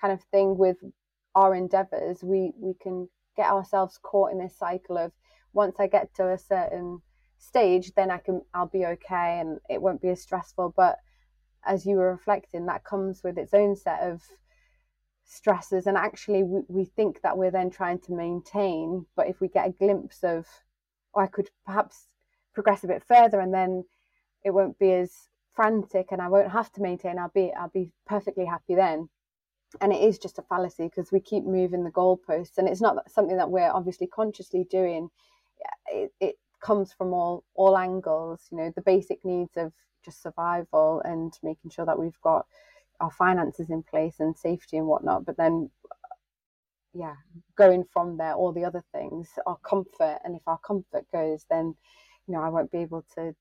kind 0.00 0.12
of 0.12 0.20
thing 0.32 0.58
with 0.58 0.76
our 1.34 1.54
endeavors. 1.54 2.22
We 2.22 2.52
we 2.58 2.74
can 2.74 3.08
get 3.36 3.50
ourselves 3.50 3.98
caught 4.02 4.32
in 4.32 4.38
this 4.38 4.58
cycle 4.58 4.98
of 4.98 5.12
once 5.52 5.76
I 5.78 5.86
get 5.86 6.12
to 6.16 6.28
a 6.30 6.38
certain 6.38 7.00
stage, 7.38 7.92
then 7.94 8.10
I 8.10 8.18
can 8.18 8.42
I'll 8.52 8.66
be 8.66 8.84
okay 8.84 9.38
and 9.40 9.60
it 9.70 9.80
won't 9.80 10.02
be 10.02 10.08
as 10.08 10.20
stressful. 10.20 10.74
But 10.76 10.98
as 11.64 11.86
you 11.86 11.96
were 11.96 12.10
reflecting, 12.10 12.66
that 12.66 12.84
comes 12.84 13.22
with 13.22 13.38
its 13.38 13.54
own 13.54 13.76
set 13.76 14.00
of 14.00 14.22
stresses 15.24 15.86
and 15.86 15.96
actually 15.98 16.42
we, 16.42 16.62
we 16.68 16.84
think 16.86 17.20
that 17.20 17.36
we're 17.36 17.50
then 17.50 17.68
trying 17.68 17.98
to 17.98 18.14
maintain 18.14 19.04
but 19.14 19.28
if 19.28 19.42
we 19.42 19.48
get 19.48 19.68
a 19.68 19.72
glimpse 19.72 20.24
of 20.24 20.46
I 21.16 21.26
could 21.26 21.50
perhaps 21.66 22.06
progress 22.54 22.84
a 22.84 22.88
bit 22.88 23.02
further 23.02 23.40
and 23.40 23.52
then 23.52 23.84
it 24.44 24.50
won't 24.50 24.78
be 24.78 24.92
as 24.92 25.12
frantic 25.54 26.08
and 26.12 26.22
I 26.22 26.28
won't 26.28 26.52
have 26.52 26.72
to 26.72 26.82
maintain. 26.82 27.18
I'll 27.18 27.32
be 27.34 27.52
I'll 27.52 27.68
be 27.68 27.90
perfectly 28.06 28.44
happy 28.44 28.74
then. 28.74 29.08
And 29.80 29.92
it 29.92 30.02
is 30.02 30.18
just 30.18 30.38
a 30.38 30.42
fallacy 30.42 30.84
because 30.84 31.12
we 31.12 31.20
keep 31.20 31.44
moving 31.44 31.84
the 31.84 31.90
goalposts 31.90 32.56
and 32.58 32.68
it's 32.68 32.80
not 32.80 33.10
something 33.10 33.36
that 33.36 33.50
we're 33.50 33.70
obviously 33.70 34.06
consciously 34.06 34.64
doing. 34.70 35.10
It, 35.92 36.12
it 36.20 36.36
comes 36.60 36.92
from 36.92 37.12
all 37.12 37.44
all 37.54 37.76
angles, 37.76 38.46
you 38.50 38.58
know, 38.58 38.72
the 38.74 38.82
basic 38.82 39.24
needs 39.24 39.56
of 39.56 39.72
just 40.04 40.22
survival 40.22 41.02
and 41.04 41.32
making 41.42 41.70
sure 41.70 41.86
that 41.86 41.98
we've 41.98 42.20
got 42.22 42.46
our 43.00 43.10
finances 43.10 43.70
in 43.70 43.82
place 43.82 44.20
and 44.20 44.36
safety 44.36 44.76
and 44.76 44.86
whatnot. 44.86 45.24
But 45.24 45.36
then 45.36 45.70
yeah, 46.94 47.14
going 47.56 47.84
from 47.92 48.16
there, 48.16 48.34
all 48.34 48.52
the 48.52 48.64
other 48.64 48.82
things, 48.92 49.28
our 49.46 49.58
comfort. 49.58 50.18
And 50.24 50.34
if 50.34 50.42
our 50.46 50.58
comfort 50.66 51.04
goes, 51.12 51.44
then, 51.50 51.74
you 52.26 52.34
know, 52.34 52.42
I 52.42 52.48
won't 52.48 52.72
be 52.72 52.78
able 52.78 53.04
to 53.14 53.34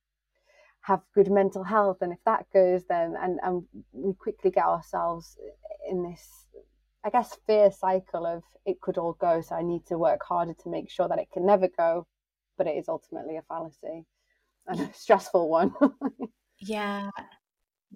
have 0.82 1.02
good 1.14 1.32
mental 1.32 1.64
health. 1.64 1.98
And 2.02 2.12
if 2.12 2.20
that 2.26 2.46
goes, 2.54 2.84
then, 2.90 3.16
and, 3.22 3.40
and 3.44 3.64
we 3.92 4.14
quickly 4.14 4.52
get 4.52 4.66
ourselves 4.66 5.38
in 5.90 6.04
this, 6.04 6.48
I 7.06 7.10
guess, 7.10 7.38
fear 7.48 7.72
cycle 7.72 8.26
of 8.26 8.44
it 8.66 8.82
could 8.82 8.98
all 8.98 9.14
go. 9.14 9.42
So 9.42 9.56
I 9.56 9.64
need 9.64 9.86
to 9.88 9.98
work 9.98 10.22
harder 10.24 10.54
to 10.54 10.70
make 10.70 10.90
sure 10.90 11.08
that 11.08 11.20
it 11.20 11.32
can 11.32 11.46
never 11.46 11.68
go. 11.68 12.06
But 12.58 12.68
it 12.68 12.78
is 12.78 12.90
ultimately 12.90 13.38
a 13.38 13.44
fallacy 13.44 14.06
and 14.68 14.80
a 14.90 14.94
stressful 14.94 15.50
one. 15.50 15.74
yeah. 16.60 17.10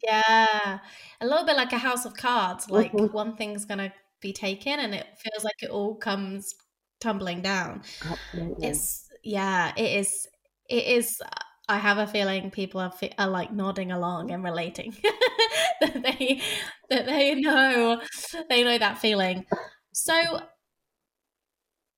Yeah. 0.01 0.79
A 1.20 1.25
little 1.25 1.46
bit 1.46 1.58
like 1.58 1.74
a 1.74 1.77
house 1.77 2.05
of 2.05 2.15
cards. 2.15 2.70
Like 2.70 2.93
mm-hmm. 2.93 3.13
one 3.13 3.36
thing's 3.36 3.65
going 3.65 3.79
to 3.79 3.93
be 4.22 4.34
taken 4.34 4.80
and 4.80 4.94
it 4.94 5.08
feels 5.18 5.44
like 5.44 5.62
it 5.62 5.70
all 5.70 5.96
comes 5.96 6.56
tumbling 7.00 7.42
down 7.42 7.82
Absolutely. 8.10 8.68
it's 8.68 9.10
yeah 9.24 9.74
it 9.75 10.00
is 10.00 10.28
it 10.70 10.86
is 10.86 11.22
i 11.68 11.78
have 11.78 11.98
a 11.98 12.08
feeling 12.08 12.51
people 12.51 12.80
are, 12.80 12.94
are 13.18 13.28
like 13.28 13.51
nodding 13.51 13.92
along 13.92 14.32
and 14.32 14.44
relating 14.44 14.96
that 15.82 16.04
they 16.04 16.42
that 16.90 17.06
they 17.06 17.36
know 17.36 18.01
they 18.50 18.63
know 18.63 18.78
that 18.78 19.00
feeling 19.00 19.46
so 19.94 20.42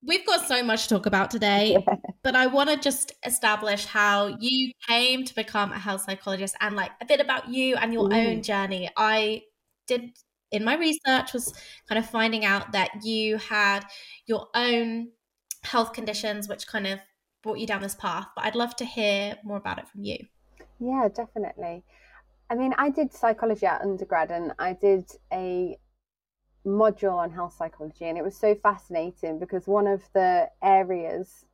we've 0.05 0.25
got 0.25 0.47
so 0.47 0.63
much 0.63 0.83
to 0.83 0.95
talk 0.95 1.05
about 1.05 1.31
today 1.31 1.77
yeah. 1.87 1.95
but 2.23 2.35
I 2.35 2.47
want 2.47 2.69
to 2.69 2.77
just 2.77 3.13
establish 3.25 3.85
how 3.85 4.37
you 4.39 4.71
came 4.87 5.23
to 5.25 5.35
become 5.35 5.71
a 5.71 5.79
health 5.79 6.01
psychologist 6.01 6.55
and 6.59 6.75
like 6.75 6.91
a 7.01 7.05
bit 7.05 7.19
about 7.19 7.49
you 7.49 7.75
and 7.75 7.93
your 7.93 8.05
Ooh. 8.05 8.15
own 8.15 8.43
journey. 8.43 8.89
I 8.97 9.43
did 9.87 10.11
in 10.53 10.63
my 10.63 10.75
research 10.75 11.33
was 11.33 11.53
kind 11.89 11.99
of 11.99 12.09
finding 12.09 12.45
out 12.45 12.71
that 12.71 13.03
you 13.03 13.37
had 13.37 13.81
your 14.25 14.47
own 14.55 15.09
health 15.63 15.93
conditions 15.93 16.47
which 16.47 16.67
kind 16.67 16.87
of 16.87 16.99
brought 17.41 17.59
you 17.59 17.67
down 17.67 17.81
this 17.81 17.95
path, 17.95 18.27
but 18.35 18.45
I'd 18.45 18.55
love 18.55 18.75
to 18.77 18.85
hear 18.85 19.35
more 19.43 19.57
about 19.57 19.79
it 19.79 19.87
from 19.89 20.03
you. 20.03 20.17
Yeah, 20.79 21.09
definitely. 21.13 21.83
I 22.49 22.55
mean, 22.55 22.73
I 22.77 22.89
did 22.89 23.13
psychology 23.13 23.65
at 23.65 23.81
undergrad 23.81 24.31
and 24.31 24.53
I 24.59 24.73
did 24.73 25.09
a 25.31 25.77
module 26.65 27.15
on 27.15 27.31
health 27.31 27.55
psychology, 27.57 28.05
and 28.05 28.17
it 28.17 28.23
was 28.23 28.37
so 28.37 28.55
fascinating 28.55 29.39
because 29.39 29.67
one 29.67 29.87
of 29.87 30.01
the 30.13 30.49
areas 30.61 31.45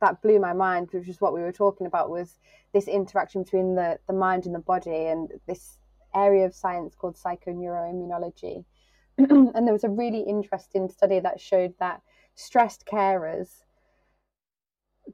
that 0.00 0.22
blew 0.22 0.38
my 0.38 0.52
mind, 0.52 0.88
which 0.92 1.08
is 1.08 1.20
what 1.20 1.34
we 1.34 1.40
were 1.40 1.50
talking 1.50 1.86
about, 1.86 2.10
was 2.10 2.38
this 2.72 2.86
interaction 2.86 3.42
between 3.42 3.74
the, 3.74 3.98
the 4.06 4.12
mind 4.12 4.46
and 4.46 4.54
the 4.54 4.60
body, 4.60 5.06
and 5.06 5.32
this 5.48 5.78
area 6.18 6.46
of 6.46 6.54
science 6.54 6.94
called 6.94 7.16
psychoneuroimmunology. 7.16 8.64
and 9.18 9.66
there 9.66 9.72
was 9.72 9.84
a 9.84 9.88
really 9.88 10.20
interesting 10.20 10.88
study 10.88 11.20
that 11.20 11.40
showed 11.40 11.74
that 11.78 12.02
stressed 12.34 12.86
carers 12.86 13.64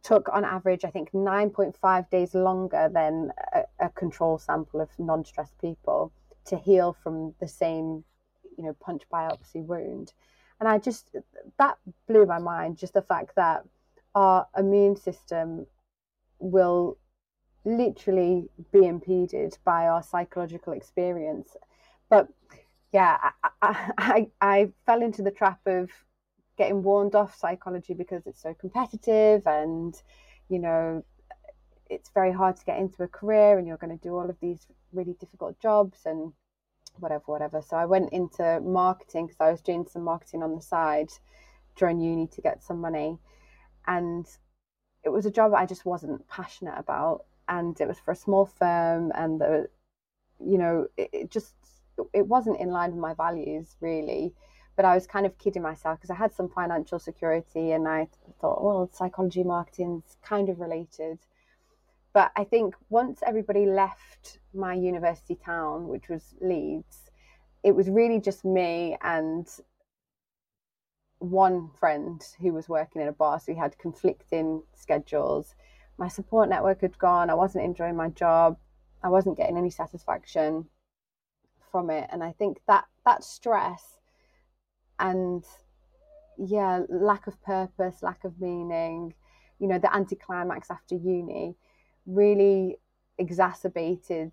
took 0.02 0.28
on 0.32 0.44
average, 0.44 0.84
I 0.84 0.90
think, 0.90 1.12
9.5 1.12 2.10
days 2.10 2.34
longer 2.34 2.90
than 2.92 3.30
a, 3.54 3.62
a 3.86 3.88
control 3.90 4.38
sample 4.38 4.80
of 4.80 4.90
non 4.98 5.24
stressed 5.24 5.58
people 5.58 6.12
to 6.46 6.56
heal 6.56 6.96
from 7.02 7.34
the 7.40 7.48
same, 7.48 8.04
you 8.58 8.64
know, 8.64 8.76
punch 8.80 9.02
biopsy 9.12 9.64
wound. 9.64 10.12
And 10.60 10.68
I 10.68 10.78
just, 10.78 11.10
that 11.58 11.78
blew 12.06 12.26
my 12.26 12.38
mind, 12.38 12.78
just 12.78 12.94
the 12.94 13.02
fact 13.02 13.36
that 13.36 13.64
our 14.14 14.46
immune 14.56 14.96
system 14.96 15.66
will 16.38 16.98
literally 17.64 18.48
be 18.72 18.86
impeded 18.86 19.56
by 19.64 19.86
our 19.86 20.02
psychological 20.02 20.72
experience. 20.72 21.56
But 22.10 22.28
yeah, 22.92 23.30
I, 23.62 23.90
I, 23.98 24.28
I 24.40 24.72
fell 24.86 25.02
into 25.02 25.22
the 25.22 25.30
trap 25.30 25.60
of 25.66 25.90
getting 26.56 26.82
warned 26.82 27.14
off 27.14 27.36
psychology 27.36 27.94
because 27.94 28.26
it's 28.26 28.40
so 28.40 28.54
competitive 28.54 29.46
and 29.46 30.00
you 30.48 30.58
know 30.58 31.04
it's 31.90 32.10
very 32.10 32.32
hard 32.32 32.56
to 32.56 32.64
get 32.64 32.78
into 32.78 33.02
a 33.02 33.08
career 33.08 33.58
and 33.58 33.66
you're 33.66 33.76
going 33.76 33.96
to 33.96 34.02
do 34.02 34.14
all 34.14 34.30
of 34.30 34.36
these 34.40 34.66
really 34.92 35.14
difficult 35.18 35.58
jobs 35.60 36.00
and 36.06 36.32
whatever 37.00 37.24
whatever. 37.26 37.60
So 37.60 37.76
i 37.76 37.84
went 37.84 38.12
into 38.12 38.60
marketing 38.60 39.26
because 39.26 39.40
i 39.40 39.50
was 39.50 39.60
doing 39.60 39.86
some 39.90 40.02
marketing 40.02 40.42
on 40.42 40.54
the 40.54 40.62
side 40.62 41.10
during 41.76 42.00
uni 42.00 42.28
to 42.28 42.40
get 42.40 42.62
some 42.62 42.80
money. 42.80 43.18
And 43.86 44.26
it 45.02 45.08
was 45.10 45.26
a 45.26 45.30
job 45.30 45.52
i 45.54 45.66
just 45.66 45.84
wasn't 45.84 46.26
passionate 46.28 46.78
about 46.78 47.24
and 47.48 47.80
it 47.80 47.88
was 47.88 47.98
for 48.00 48.12
a 48.12 48.16
small 48.16 48.46
firm 48.46 49.12
and 49.14 49.40
the 49.40 49.68
you 50.40 50.58
know 50.58 50.86
it, 50.96 51.10
it 51.12 51.30
just 51.30 51.54
it 52.12 52.26
wasn't 52.26 52.58
in 52.60 52.68
line 52.68 52.90
with 52.90 53.00
my 53.00 53.14
values 53.14 53.76
really 53.80 54.34
but 54.76 54.84
I 54.84 54.94
was 54.94 55.06
kind 55.06 55.26
of 55.26 55.38
kidding 55.38 55.62
myself 55.62 55.98
because 55.98 56.10
I 56.10 56.16
had 56.16 56.32
some 56.32 56.48
financial 56.48 56.98
security 56.98 57.72
and 57.72 57.86
I 57.86 58.08
thought, 58.40 58.62
well, 58.62 58.90
psychology 58.92 59.44
marketing's 59.44 60.16
kind 60.22 60.48
of 60.48 60.58
related. 60.58 61.18
But 62.12 62.32
I 62.36 62.44
think 62.44 62.74
once 62.90 63.20
everybody 63.24 63.66
left 63.66 64.38
my 64.52 64.74
university 64.74 65.36
town, 65.36 65.88
which 65.88 66.08
was 66.08 66.34
Leeds, 66.40 67.10
it 67.62 67.74
was 67.74 67.88
really 67.88 68.20
just 68.20 68.44
me 68.44 68.96
and 69.02 69.46
one 71.18 71.70
friend 71.78 72.22
who 72.40 72.52
was 72.52 72.68
working 72.68 73.00
in 73.02 73.08
a 73.08 73.12
bar. 73.12 73.40
So 73.40 73.52
we 73.52 73.58
had 73.58 73.78
conflicting 73.78 74.62
schedules. 74.74 75.54
My 75.96 76.08
support 76.08 76.48
network 76.48 76.80
had 76.80 76.98
gone. 76.98 77.30
I 77.30 77.34
wasn't 77.34 77.64
enjoying 77.64 77.96
my 77.96 78.08
job. 78.08 78.58
I 79.02 79.08
wasn't 79.08 79.36
getting 79.36 79.56
any 79.56 79.70
satisfaction 79.70 80.66
from 81.70 81.90
it. 81.90 82.08
And 82.10 82.22
I 82.22 82.32
think 82.32 82.58
that 82.66 82.84
that 83.04 83.22
stress 83.22 83.98
and 84.98 85.44
yeah, 86.36 86.82
lack 86.88 87.26
of 87.26 87.40
purpose, 87.42 88.02
lack 88.02 88.24
of 88.24 88.40
meaning, 88.40 89.14
you 89.58 89.68
know, 89.68 89.78
the 89.78 89.94
anticlimax 89.94 90.70
after 90.70 90.94
uni 90.94 91.56
really 92.06 92.76
exacerbated 93.18 94.32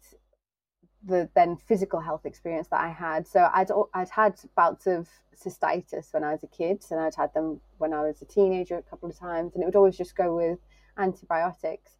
the 1.04 1.30
then 1.36 1.58
physical 1.58 2.00
health 2.00 2.26
experience 2.26 2.68
that 2.68 2.82
I 2.82 2.90
had. 2.90 3.28
So 3.28 3.50
I'd 3.54 3.70
I'd 3.94 4.10
had 4.10 4.40
bouts 4.56 4.88
of 4.88 5.08
cystitis 5.36 6.14
when 6.14 6.24
I 6.24 6.32
was 6.32 6.44
a 6.44 6.48
kid, 6.48 6.84
and 6.92 7.00
I'd 7.00 7.16
had 7.16 7.34
them 7.34 7.60
when 7.78 7.94
I 7.94 8.02
was 8.02 8.22
a 8.22 8.26
teenager 8.26 8.78
a 8.78 8.84
couple 8.84 9.10
of 9.10 9.18
times, 9.18 9.54
and 9.54 9.64
it 9.64 9.66
would 9.66 9.76
always 9.76 9.98
just 9.98 10.16
go 10.16 10.36
with 10.36 10.60
antibiotics. 10.98 11.94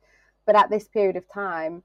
But 0.46 0.56
at 0.56 0.70
this 0.70 0.88
period 0.88 1.16
of 1.16 1.32
time, 1.32 1.84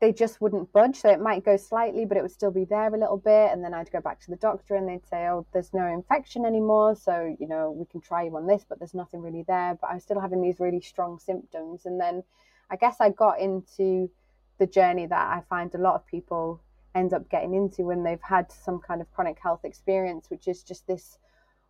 they 0.00 0.12
just 0.12 0.40
wouldn't 0.40 0.72
budge. 0.72 0.96
So 0.96 1.10
it 1.10 1.20
might 1.20 1.44
go 1.44 1.56
slightly, 1.56 2.04
but 2.04 2.16
it 2.16 2.22
would 2.22 2.32
still 2.32 2.50
be 2.50 2.64
there 2.64 2.92
a 2.92 2.98
little 2.98 3.18
bit. 3.18 3.52
And 3.52 3.62
then 3.64 3.72
I'd 3.72 3.92
go 3.92 4.00
back 4.00 4.20
to 4.22 4.30
the 4.30 4.36
doctor 4.36 4.74
and 4.74 4.88
they'd 4.88 5.06
say, 5.06 5.28
oh, 5.28 5.46
there's 5.52 5.72
no 5.72 5.86
infection 5.86 6.44
anymore. 6.44 6.96
So, 6.96 7.36
you 7.38 7.46
know, 7.46 7.70
we 7.70 7.86
can 7.86 8.00
try 8.00 8.24
you 8.24 8.36
on 8.36 8.46
this, 8.46 8.64
but 8.68 8.80
there's 8.80 8.94
nothing 8.94 9.22
really 9.22 9.44
there. 9.46 9.78
But 9.80 9.90
I 9.90 9.94
was 9.94 10.02
still 10.02 10.20
having 10.20 10.42
these 10.42 10.58
really 10.58 10.80
strong 10.80 11.20
symptoms. 11.20 11.86
And 11.86 12.00
then 12.00 12.24
I 12.68 12.76
guess 12.76 12.96
I 12.98 13.10
got 13.10 13.38
into 13.38 14.10
the 14.58 14.66
journey 14.66 15.06
that 15.06 15.36
I 15.36 15.42
find 15.48 15.72
a 15.74 15.78
lot 15.78 15.94
of 15.94 16.06
people 16.06 16.60
end 16.94 17.12
up 17.14 17.28
getting 17.30 17.54
into 17.54 17.84
when 17.84 18.02
they've 18.02 18.20
had 18.20 18.50
some 18.50 18.80
kind 18.80 19.00
of 19.00 19.10
chronic 19.12 19.38
health 19.38 19.64
experience, 19.64 20.30
which 20.30 20.48
is 20.48 20.62
just 20.62 20.86
this 20.86 21.18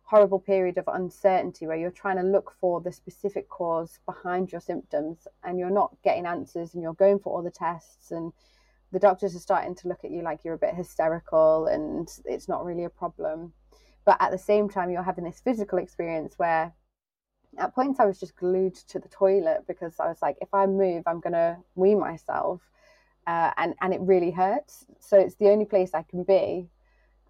horrible 0.03 0.39
period 0.39 0.77
of 0.77 0.87
uncertainty 0.87 1.65
where 1.65 1.77
you're 1.77 1.91
trying 1.91 2.17
to 2.17 2.23
look 2.23 2.53
for 2.59 2.81
the 2.81 2.91
specific 2.91 3.49
cause 3.49 3.99
behind 4.05 4.51
your 4.51 4.61
symptoms 4.61 5.27
and 5.43 5.57
you're 5.57 5.69
not 5.69 5.95
getting 6.03 6.25
answers 6.25 6.73
and 6.73 6.83
you're 6.83 6.93
going 6.93 7.19
for 7.19 7.33
all 7.33 7.43
the 7.43 7.49
tests 7.49 8.11
and 8.11 8.31
the 8.91 8.99
doctors 8.99 9.35
are 9.35 9.39
starting 9.39 9.73
to 9.73 9.87
look 9.87 10.03
at 10.03 10.11
you 10.11 10.21
like 10.21 10.43
you're 10.43 10.53
a 10.53 10.59
bit 10.59 10.75
hysterical 10.75 11.67
and 11.67 12.09
it's 12.25 12.47
not 12.47 12.65
really 12.65 12.83
a 12.83 12.89
problem. 12.89 13.53
But 14.05 14.17
at 14.19 14.31
the 14.31 14.37
same 14.37 14.69
time 14.69 14.91
you're 14.91 15.01
having 15.01 15.23
this 15.23 15.41
physical 15.43 15.79
experience 15.79 16.33
where 16.37 16.73
at 17.57 17.73
points 17.73 17.99
I 17.99 18.05
was 18.05 18.19
just 18.19 18.35
glued 18.35 18.75
to 18.75 18.99
the 18.99 19.07
toilet 19.07 19.63
because 19.67 19.99
I 19.99 20.07
was 20.07 20.21
like 20.21 20.37
if 20.41 20.53
I 20.53 20.65
move 20.65 21.03
I'm 21.07 21.21
going 21.21 21.33
to 21.33 21.57
wee 21.75 21.95
myself 21.95 22.61
uh, 23.25 23.51
and 23.57 23.73
and 23.81 23.93
it 23.93 24.01
really 24.01 24.31
hurts. 24.31 24.85
So 24.99 25.17
it's 25.17 25.35
the 25.35 25.49
only 25.49 25.65
place 25.65 25.91
I 25.93 26.03
can 26.03 26.23
be 26.23 26.67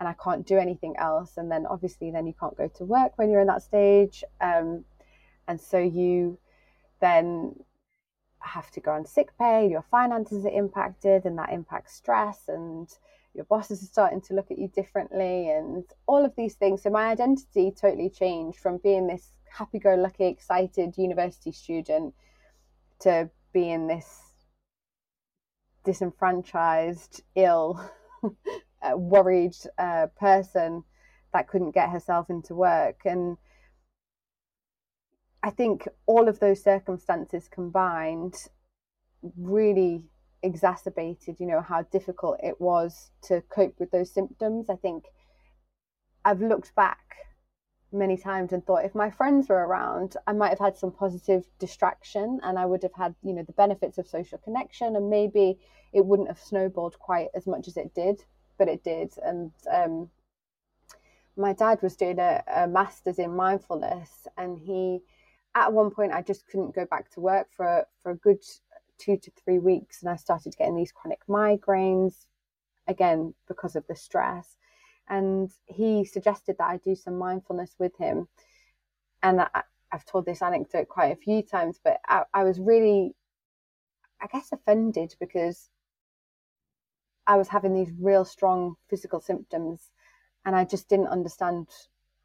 and 0.04 0.10
I 0.10 0.16
can't 0.22 0.46
do 0.46 0.58
anything 0.58 0.96
else. 0.98 1.38
And 1.38 1.50
then 1.50 1.66
obviously, 1.66 2.12
then 2.12 2.28
you 2.28 2.34
can't 2.38 2.58
go 2.58 2.68
to 2.76 2.84
work 2.84 3.13
when 3.16 3.30
you're 3.30 3.39
in 3.39 3.48
that 3.48 3.62
stage. 3.62 4.22
Um, 4.42 4.84
and 5.48 5.60
so 5.60 5.78
you 5.78 6.38
then 7.00 7.56
have 8.39 8.70
to 8.72 8.82
go 8.82 8.92
on 8.92 9.06
sick 9.06 9.30
pay, 9.39 9.70
your 9.70 9.86
finances 9.89 10.46
are 10.46 10.50
impacted, 10.50 11.24
and 11.24 11.38
that 11.38 11.54
impacts 11.54 11.96
stress, 11.96 12.50
and 12.50 12.89
your 13.34 13.46
bosses 13.46 13.82
are 13.82 13.86
starting 13.86 14.20
to 14.20 14.34
look 14.34 14.52
at 14.52 14.60
you 14.60 14.68
differently, 14.68 15.50
and 15.50 15.86
all 16.06 16.26
of 16.26 16.36
these 16.36 16.56
things. 16.56 16.84
So 16.84 16.89
my 16.89 17.08
identity 17.08 17.72
totally 17.72 18.10
changed 18.10 18.60
from 18.60 18.80
being 18.84 19.08
this 19.08 19.32
happy 19.50 19.80
go 19.80 19.96
lucky, 19.96 20.26
excited 20.26 20.98
university 20.98 21.54
student 21.54 22.13
to 23.00 23.30
being 23.54 23.88
this 23.88 24.20
disenfranchised, 25.86 27.22
ill 27.36 27.80
a 28.84 28.98
worried 28.98 29.56
uh, 29.78 30.08
person 30.19 30.84
that 31.34 31.48
couldn't 31.48 31.72
get 31.72 31.89
herself 31.89 32.30
into 32.30 32.54
work. 32.54 33.02
And 33.06 33.38
I 35.41 35.50
think 35.50 35.88
all 36.06 36.28
of 36.28 36.39
those 36.39 36.63
circumstances 36.63 37.50
combined 37.52 38.36
really 39.38 40.04
exacerbated, 40.41 41.39
you 41.39 41.48
know, 41.48 41.62
how 41.62 41.84
difficult 41.84 42.38
it 42.43 42.60
was 42.60 43.12
to 43.24 43.41
cope 43.50 43.80
with 43.80 43.91
those 43.91 44.12
symptoms. 44.12 44.69
I 44.69 44.76
think 44.76 45.06
I've 46.26 46.41
looked 46.41 46.76
back 46.76 47.00
many 47.91 48.17
times 48.17 48.52
and 48.54 48.65
thought 48.65 48.86
if 48.86 48.96
my 48.96 49.10
friends 49.10 49.50
were 49.50 49.65
around, 49.67 50.17
I 50.28 50.34
might 50.34 50.50
have 50.50 50.60
had 50.60 50.78
some 50.78 50.91
positive 50.91 51.46
distraction 51.60 52.39
and 52.43 52.58
I 52.58 52.65
would 52.65 52.84
have 52.84 52.93
had, 52.93 53.15
you 53.24 53.34
know, 53.34 53.43
the 53.43 53.54
benefits 53.54 53.98
of 53.98 54.08
social 54.08 54.39
connection 54.39 54.96
and 54.96 55.10
maybe 55.10 55.60
it 55.93 56.06
wouldn't 56.06 56.28
have 56.28 56.39
snowballed 56.39 56.98
quite 57.00 57.30
as 57.36 57.48
much 57.48 57.67
as 57.67 57.78
it 57.78 57.93
did 57.93 58.24
but 58.58 58.68
it 58.68 58.84
did. 58.84 59.13
And 59.24 59.52
um, 59.72 60.10
my 61.36 61.54
dad 61.54 61.82
was 61.82 61.96
doing 61.96 62.20
a, 62.20 62.44
a 62.54 62.68
master's 62.68 63.20
in 63.20 63.36
mindfulness, 63.36 64.28
and 64.38 64.58
he, 64.58 65.02
at 65.56 65.74
one 65.74 65.92
point, 65.92 66.13
I 66.13 66.22
just 66.22 66.48
couldn't 66.48 66.76
go 66.76 66.86
back 66.86 67.10
to 67.12 67.22
work 67.22 67.48
for 67.56 67.86
for 68.02 68.12
a 68.12 68.16
good 68.16 68.44
two 68.98 69.18
to 69.18 69.32
three 69.44 69.60
weeks, 69.60 70.02
and 70.02 70.10
I 70.10 70.16
started 70.16 70.56
getting 70.58 70.76
these 70.76 70.92
chronic 70.92 71.26
migraines 71.28 72.26
again 72.88 73.34
because 73.48 73.76
of 73.76 73.86
the 73.88 73.96
stress. 73.96 74.58
And 75.10 75.52
he 75.66 76.06
suggested 76.06 76.58
that 76.60 76.70
I 76.70 76.78
do 76.78 76.96
some 76.96 77.18
mindfulness 77.18 77.76
with 77.80 77.98
him, 77.98 78.28
and 79.22 79.42
I, 79.42 79.63
I've 79.92 80.06
told 80.06 80.26
this 80.26 80.42
anecdote 80.42 80.88
quite 80.88 81.12
a 81.12 81.16
few 81.16 81.42
times, 81.44 81.80
but 81.84 82.00
I, 82.08 82.24
I 82.34 82.44
was 82.44 82.60
really, 82.60 83.16
I 84.22 84.28
guess, 84.28 84.52
offended 84.52 85.16
because 85.20 85.70
I 87.26 87.38
was 87.38 87.48
having 87.48 87.74
these 87.74 87.92
real 88.00 88.26
strong 88.26 88.76
physical 88.90 89.20
symptoms, 89.22 89.92
and 90.46 90.56
I 90.56 90.66
just 90.66 90.90
didn't 90.90 91.08
understand 91.08 91.68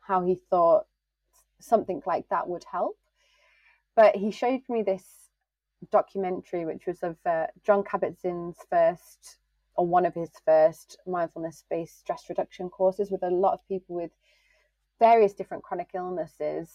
how 0.01 0.25
he 0.25 0.35
thought 0.51 0.87
something 1.61 2.03
like 2.07 2.29
that 2.29 2.49
would 2.49 2.65
help. 2.65 2.97
but 3.99 4.15
he 4.15 4.31
showed 4.31 4.61
me 4.69 4.81
this 4.83 5.03
documentary, 5.91 6.65
which 6.65 6.87
was 6.87 7.03
of 7.03 7.17
uh, 7.27 7.49
Jon 7.65 7.83
Kabat-Zinn's 7.83 8.59
first, 8.71 9.39
or 9.75 9.85
one 9.89 10.07
of 10.07 10.15
his 10.15 10.31
first 10.47 10.99
mindfulness-based 11.05 11.99
stress 11.99 12.27
reduction 12.29 12.69
courses 12.71 13.11
with 13.11 13.25
a 13.25 13.31
lot 13.31 13.55
of 13.55 13.67
people 13.67 13.97
with 13.97 14.13
various 15.01 15.33
different 15.33 15.65
chronic 15.65 15.91
illnesses, 15.95 16.71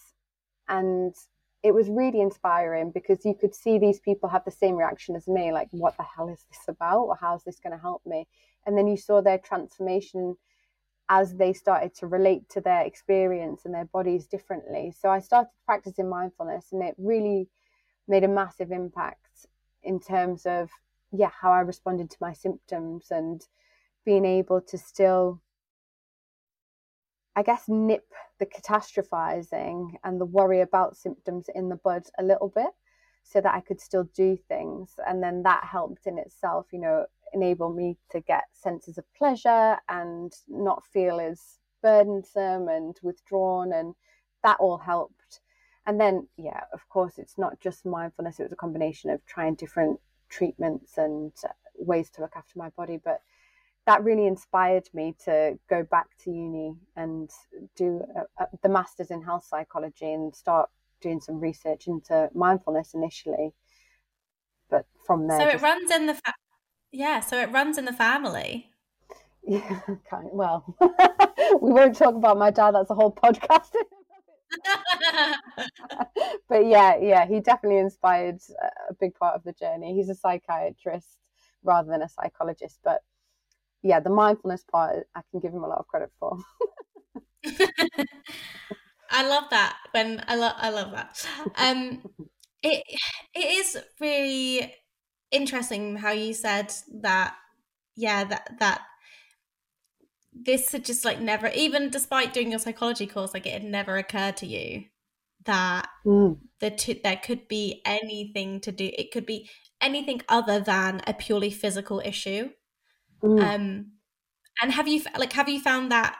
and 0.68 1.14
it 1.64 1.74
was 1.74 1.88
really 1.88 2.20
inspiring 2.20 2.90
because 2.90 3.24
you 3.24 3.34
could 3.34 3.54
see 3.54 3.78
these 3.78 3.98
people 3.98 4.28
have 4.28 4.44
the 4.44 4.50
same 4.50 4.76
reaction 4.76 5.16
as 5.16 5.26
me, 5.26 5.50
like, 5.50 5.68
"What 5.70 5.96
the 5.96 6.02
hell 6.02 6.28
is 6.28 6.44
this 6.50 6.68
about? 6.68 7.04
Or 7.04 7.16
how 7.16 7.34
is 7.34 7.42
this 7.44 7.58
going 7.58 7.72
to 7.72 7.78
help 7.78 8.04
me?" 8.04 8.28
And 8.66 8.76
then 8.76 8.86
you 8.86 8.98
saw 8.98 9.22
their 9.22 9.38
transformation 9.38 10.36
as 11.08 11.36
they 11.36 11.54
started 11.54 11.94
to 11.94 12.06
relate 12.06 12.48
to 12.50 12.60
their 12.60 12.82
experience 12.82 13.64
and 13.64 13.74
their 13.74 13.86
bodies 13.86 14.26
differently. 14.26 14.90
So 14.90 15.08
I 15.10 15.20
started 15.20 15.50
practicing 15.64 16.08
mindfulness, 16.08 16.70
and 16.70 16.82
it 16.82 16.94
really 16.98 17.48
made 18.06 18.24
a 18.24 18.28
massive 18.28 18.70
impact 18.70 19.46
in 19.82 20.00
terms 20.00 20.44
of 20.44 20.70
yeah 21.12 21.30
how 21.30 21.50
I 21.50 21.60
responded 21.60 22.10
to 22.10 22.16
my 22.20 22.34
symptoms 22.34 23.10
and 23.10 23.46
being 24.04 24.26
able 24.26 24.60
to 24.60 24.76
still 24.76 25.40
I 27.36 27.42
guess 27.42 27.64
nip 27.68 28.06
the 28.38 28.46
catastrophizing 28.46 29.94
and 30.04 30.20
the 30.20 30.24
worry 30.24 30.60
about 30.60 30.96
symptoms 30.96 31.46
in 31.54 31.68
the 31.68 31.76
bud 31.76 32.04
a 32.18 32.22
little 32.22 32.48
bit 32.48 32.70
so 33.24 33.40
that 33.40 33.54
I 33.54 33.60
could 33.60 33.80
still 33.80 34.04
do 34.14 34.36
things. 34.48 34.94
And 35.06 35.22
then 35.22 35.42
that 35.42 35.64
helped 35.64 36.06
in 36.06 36.18
itself 36.18 36.66
you 36.72 36.80
know 36.80 37.06
enable 37.32 37.72
me 37.72 37.96
to 38.10 38.20
get 38.20 38.44
senses 38.52 38.98
of 38.98 39.04
pleasure 39.16 39.76
and 39.88 40.32
not 40.48 40.84
feel 40.92 41.18
as 41.18 41.58
burdensome 41.82 42.68
and 42.68 42.96
withdrawn 43.02 43.72
and 43.72 43.94
that 44.44 44.58
all 44.60 44.78
helped. 44.78 45.40
And 45.86 46.00
then 46.00 46.28
yeah 46.36 46.60
of 46.72 46.88
course 46.88 47.18
it's 47.18 47.38
not 47.38 47.60
just 47.60 47.84
mindfulness 47.84 48.38
it 48.38 48.44
was 48.44 48.52
a 48.52 48.56
combination 48.56 49.10
of 49.10 49.24
trying 49.26 49.54
different 49.56 49.98
treatments 50.28 50.98
and 50.98 51.32
ways 51.76 52.10
to 52.10 52.20
look 52.20 52.36
after 52.36 52.58
my 52.58 52.68
body 52.70 52.98
but 53.04 53.20
that 53.86 54.02
really 54.02 54.26
inspired 54.26 54.88
me 54.94 55.14
to 55.24 55.58
go 55.68 55.82
back 55.82 56.06
to 56.24 56.30
uni 56.30 56.74
and 56.96 57.30
do 57.76 58.02
a, 58.16 58.42
a, 58.42 58.48
the 58.62 58.68
masters 58.68 59.10
in 59.10 59.22
health 59.22 59.44
psychology 59.44 60.12
and 60.12 60.34
start 60.34 60.70
doing 61.00 61.20
some 61.20 61.38
research 61.38 61.86
into 61.86 62.30
mindfulness 62.34 62.94
initially. 62.94 63.52
But 64.70 64.86
from 65.06 65.28
there 65.28 65.38
so 65.38 65.48
it 65.48 65.60
runs 65.62 65.90
in 65.90 66.06
the 66.06 66.14
fa- 66.14 66.34
yeah 66.90 67.20
so 67.20 67.40
it 67.40 67.50
runs 67.52 67.78
in 67.78 67.84
the 67.84 67.92
family. 67.92 68.70
Yeah 69.46 69.80
kind 70.10 70.26
of, 70.26 70.32
well 70.32 70.76
we 71.60 71.72
won't 71.72 71.96
talk 71.96 72.14
about 72.14 72.38
my 72.38 72.50
dad 72.50 72.72
that's 72.72 72.90
a 72.90 72.94
whole 72.94 73.14
podcast 73.14 73.70
but 76.48 76.66
yeah, 76.66 76.96
yeah, 76.96 77.26
he 77.26 77.40
definitely 77.40 77.78
inspired 77.78 78.38
a 78.90 78.94
big 78.94 79.14
part 79.14 79.34
of 79.34 79.42
the 79.44 79.52
journey. 79.52 79.94
He's 79.94 80.08
a 80.08 80.14
psychiatrist 80.14 81.18
rather 81.62 81.90
than 81.90 82.02
a 82.02 82.08
psychologist, 82.08 82.78
but 82.84 83.00
yeah, 83.84 84.00
the 84.00 84.10
mindfulness 84.10 84.64
part 84.64 85.06
I 85.14 85.20
can 85.30 85.40
give 85.40 85.52
him 85.52 85.62
a 85.62 85.68
lot 85.68 85.78
of 85.78 85.86
credit 85.86 86.10
for. 86.18 86.38
I 89.10 89.28
love 89.28 89.44
that. 89.50 89.76
When 89.92 90.24
I 90.26 90.36
love, 90.36 90.54
I 90.56 90.70
love 90.70 90.90
that. 90.92 91.28
Um, 91.56 92.02
it 92.62 92.82
it 93.34 93.44
is 93.44 93.76
really 94.00 94.74
interesting 95.30 95.96
how 95.96 96.12
you 96.12 96.32
said 96.32 96.72
that. 97.02 97.36
Yeah, 97.94 98.24
that 98.24 98.56
that 98.58 98.80
this 100.32 100.72
had 100.72 100.84
just 100.84 101.04
like 101.04 101.20
never 101.20 101.48
even 101.48 101.90
despite 101.90 102.32
doing 102.32 102.50
your 102.50 102.58
psychology 102.58 103.06
course 103.06 103.32
like 103.32 103.46
it 103.46 103.52
had 103.52 103.62
never 103.62 103.96
occurred 103.96 104.36
to 104.36 104.46
you 104.46 104.82
that 105.44 105.86
mm. 106.04 106.36
the 106.58 107.00
there 107.04 107.20
could 107.22 107.46
be 107.46 107.80
anything 107.84 108.60
to 108.60 108.72
do 108.72 108.90
it 108.98 109.12
could 109.12 109.24
be 109.24 109.48
anything 109.80 110.20
other 110.28 110.58
than 110.58 111.00
a 111.06 111.14
purely 111.14 111.52
physical 111.52 112.02
issue 112.04 112.48
mm. 113.22 113.40
um 113.40 113.86
and 114.62 114.72
have 114.72 114.88
you 114.88 115.02
like 115.18 115.32
have 115.32 115.48
you 115.48 115.60
found 115.60 115.90
that 115.90 116.16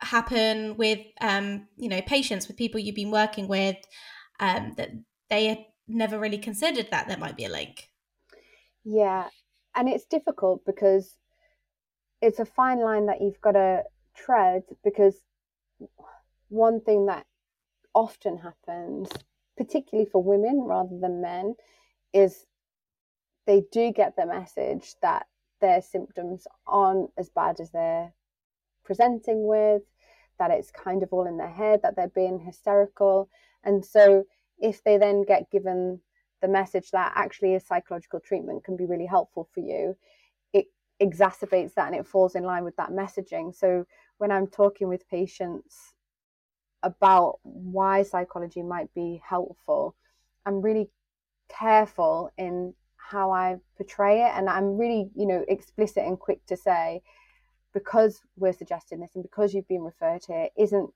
happen 0.00 0.76
with 0.76 1.00
um 1.20 1.66
you 1.76 1.88
know 1.88 2.00
patients 2.02 2.46
with 2.46 2.56
people 2.56 2.78
you've 2.78 2.94
been 2.94 3.10
working 3.10 3.48
with 3.48 3.76
um 4.40 4.72
that 4.76 4.90
they 5.28 5.46
had 5.46 5.58
never 5.88 6.18
really 6.18 6.38
considered 6.38 6.88
that 6.90 7.08
there 7.08 7.18
might 7.18 7.36
be 7.36 7.44
a 7.44 7.48
link 7.48 7.88
yeah 8.84 9.28
and 9.74 9.88
it's 9.88 10.04
difficult 10.06 10.64
because 10.64 11.16
it's 12.20 12.38
a 12.38 12.44
fine 12.44 12.80
line 12.80 13.06
that 13.06 13.20
you've 13.20 13.40
got 13.40 13.52
to 13.52 13.82
tread 14.14 14.62
because 14.82 15.14
one 16.48 16.80
thing 16.80 17.06
that 17.06 17.26
often 17.94 18.38
happens, 18.38 19.08
particularly 19.56 20.08
for 20.10 20.22
women 20.22 20.62
rather 20.62 20.98
than 21.00 21.20
men, 21.20 21.54
is 22.12 22.46
they 23.46 23.62
do 23.72 23.92
get 23.92 24.16
the 24.16 24.26
message 24.26 24.94
that 25.02 25.26
their 25.60 25.82
symptoms 25.82 26.46
aren't 26.66 27.10
as 27.16 27.28
bad 27.28 27.60
as 27.60 27.70
they're 27.70 28.12
presenting 28.84 29.46
with, 29.46 29.82
that 30.38 30.50
it's 30.50 30.70
kind 30.70 31.02
of 31.02 31.12
all 31.12 31.26
in 31.26 31.36
their 31.36 31.50
head, 31.50 31.80
that 31.82 31.96
they're 31.96 32.08
being 32.08 32.38
hysterical. 32.38 33.28
And 33.64 33.84
so 33.84 34.24
if 34.58 34.82
they 34.84 34.96
then 34.98 35.24
get 35.24 35.50
given 35.50 36.00
the 36.40 36.48
message 36.48 36.90
that 36.92 37.12
actually 37.16 37.54
a 37.54 37.60
psychological 37.60 38.20
treatment 38.20 38.64
can 38.64 38.76
be 38.76 38.86
really 38.86 39.06
helpful 39.06 39.48
for 39.52 39.60
you, 39.60 39.96
it 40.52 40.66
exacerbates 41.02 41.74
that 41.74 41.88
and 41.88 41.96
it 41.96 42.06
falls 42.06 42.34
in 42.34 42.44
line 42.44 42.64
with 42.64 42.76
that 42.76 42.90
messaging. 42.90 43.54
So 43.54 43.86
when 44.18 44.30
I'm 44.30 44.46
talking 44.46 44.88
with 44.88 45.08
patients 45.08 45.94
about 46.82 47.40
why 47.42 48.04
psychology 48.04 48.62
might 48.62 48.92
be 48.94 49.20
helpful, 49.28 49.96
I'm 50.46 50.62
really 50.62 50.90
careful 51.48 52.30
in 52.38 52.74
how 53.10 53.30
I 53.30 53.56
portray 53.76 54.22
it 54.22 54.32
and 54.34 54.48
I'm 54.48 54.76
really, 54.76 55.10
you 55.14 55.26
know, 55.26 55.44
explicit 55.48 56.04
and 56.04 56.18
quick 56.18 56.44
to 56.46 56.56
say 56.56 57.00
because 57.72 58.20
we're 58.36 58.52
suggesting 58.52 59.00
this 59.00 59.14
and 59.14 59.22
because 59.22 59.54
you've 59.54 59.68
been 59.68 59.82
referred 59.82 60.22
to 60.22 60.32
here 60.32 60.48
isn't 60.58 60.90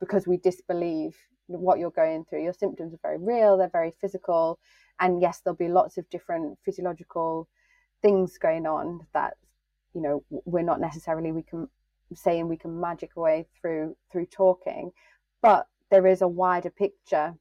because 0.00 0.26
we 0.26 0.38
disbelieve 0.38 1.16
what 1.46 1.78
you're 1.78 1.90
going 1.90 2.24
through. 2.24 2.42
Your 2.42 2.52
symptoms 2.52 2.94
are 2.94 3.00
very 3.02 3.18
real, 3.18 3.56
they're 3.56 3.68
very 3.68 3.92
physical, 4.00 4.58
and 4.98 5.20
yes, 5.20 5.40
there'll 5.40 5.56
be 5.56 5.68
lots 5.68 5.98
of 5.98 6.08
different 6.10 6.58
physiological 6.64 7.48
things 8.02 8.38
going 8.38 8.66
on 8.66 9.06
that 9.12 9.34
you 9.94 10.00
know 10.00 10.24
we're 10.30 10.62
not 10.62 10.80
necessarily 10.80 11.32
we 11.32 11.42
can 11.42 11.68
saying 12.14 12.48
we 12.48 12.56
can 12.56 12.80
magic 12.80 13.10
away 13.16 13.46
through 13.60 13.94
through 14.10 14.26
talking 14.26 14.90
but 15.42 15.66
there 15.90 16.06
is 16.06 16.22
a 16.22 16.28
wider 16.28 16.70
picture 16.70 17.34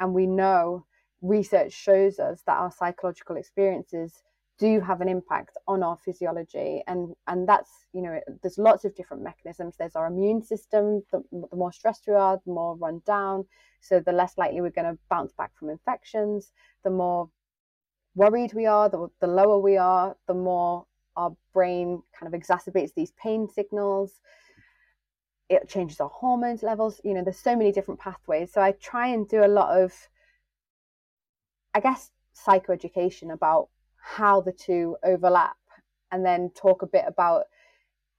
and 0.00 0.14
we 0.14 0.26
know 0.26 0.86
research 1.24 1.72
shows 1.72 2.18
us 2.18 2.42
that 2.46 2.58
our 2.58 2.70
psychological 2.70 3.36
experiences 3.36 4.22
do 4.56 4.80
have 4.80 5.00
an 5.00 5.08
impact 5.08 5.56
on 5.66 5.82
our 5.82 5.96
physiology 5.96 6.80
and 6.86 7.12
and 7.26 7.48
that's 7.48 7.70
you 7.92 8.00
know 8.00 8.20
there's 8.40 8.56
lots 8.56 8.84
of 8.84 8.94
different 8.94 9.20
mechanisms 9.20 9.74
there's 9.76 9.96
our 9.96 10.06
immune 10.06 10.40
system 10.40 11.02
the, 11.10 11.20
the 11.50 11.56
more 11.56 11.72
stressed 11.72 12.04
we 12.06 12.14
are 12.14 12.40
the 12.46 12.52
more 12.52 12.76
run 12.76 13.02
down 13.04 13.44
so 13.80 13.98
the 13.98 14.12
less 14.12 14.38
likely 14.38 14.60
we're 14.60 14.70
going 14.70 14.86
to 14.86 14.96
bounce 15.10 15.32
back 15.32 15.50
from 15.58 15.70
infections 15.70 16.52
the 16.84 16.90
more 16.90 17.28
worried 18.14 18.52
we 18.54 18.66
are, 18.66 18.88
the, 18.88 19.08
the 19.20 19.26
lower 19.26 19.58
we 19.58 19.76
are, 19.76 20.16
the 20.26 20.34
more 20.34 20.86
our 21.16 21.36
brain 21.52 22.02
kind 22.18 22.32
of 22.32 22.40
exacerbates 22.40 22.94
these 22.94 23.12
pain 23.12 23.48
signals. 23.48 24.20
It 25.48 25.68
changes 25.68 26.00
our 26.00 26.08
hormones 26.08 26.62
levels. 26.62 27.00
You 27.04 27.14
know, 27.14 27.22
there's 27.22 27.38
so 27.38 27.56
many 27.56 27.72
different 27.72 28.00
pathways. 28.00 28.52
So 28.52 28.60
I 28.60 28.72
try 28.72 29.08
and 29.08 29.28
do 29.28 29.44
a 29.44 29.48
lot 29.48 29.80
of, 29.80 29.92
I 31.74 31.80
guess, 31.80 32.10
psychoeducation 32.34 33.32
about 33.32 33.68
how 33.96 34.40
the 34.40 34.52
two 34.52 34.96
overlap 35.02 35.56
and 36.12 36.24
then 36.24 36.50
talk 36.54 36.82
a 36.82 36.86
bit 36.86 37.04
about 37.06 37.44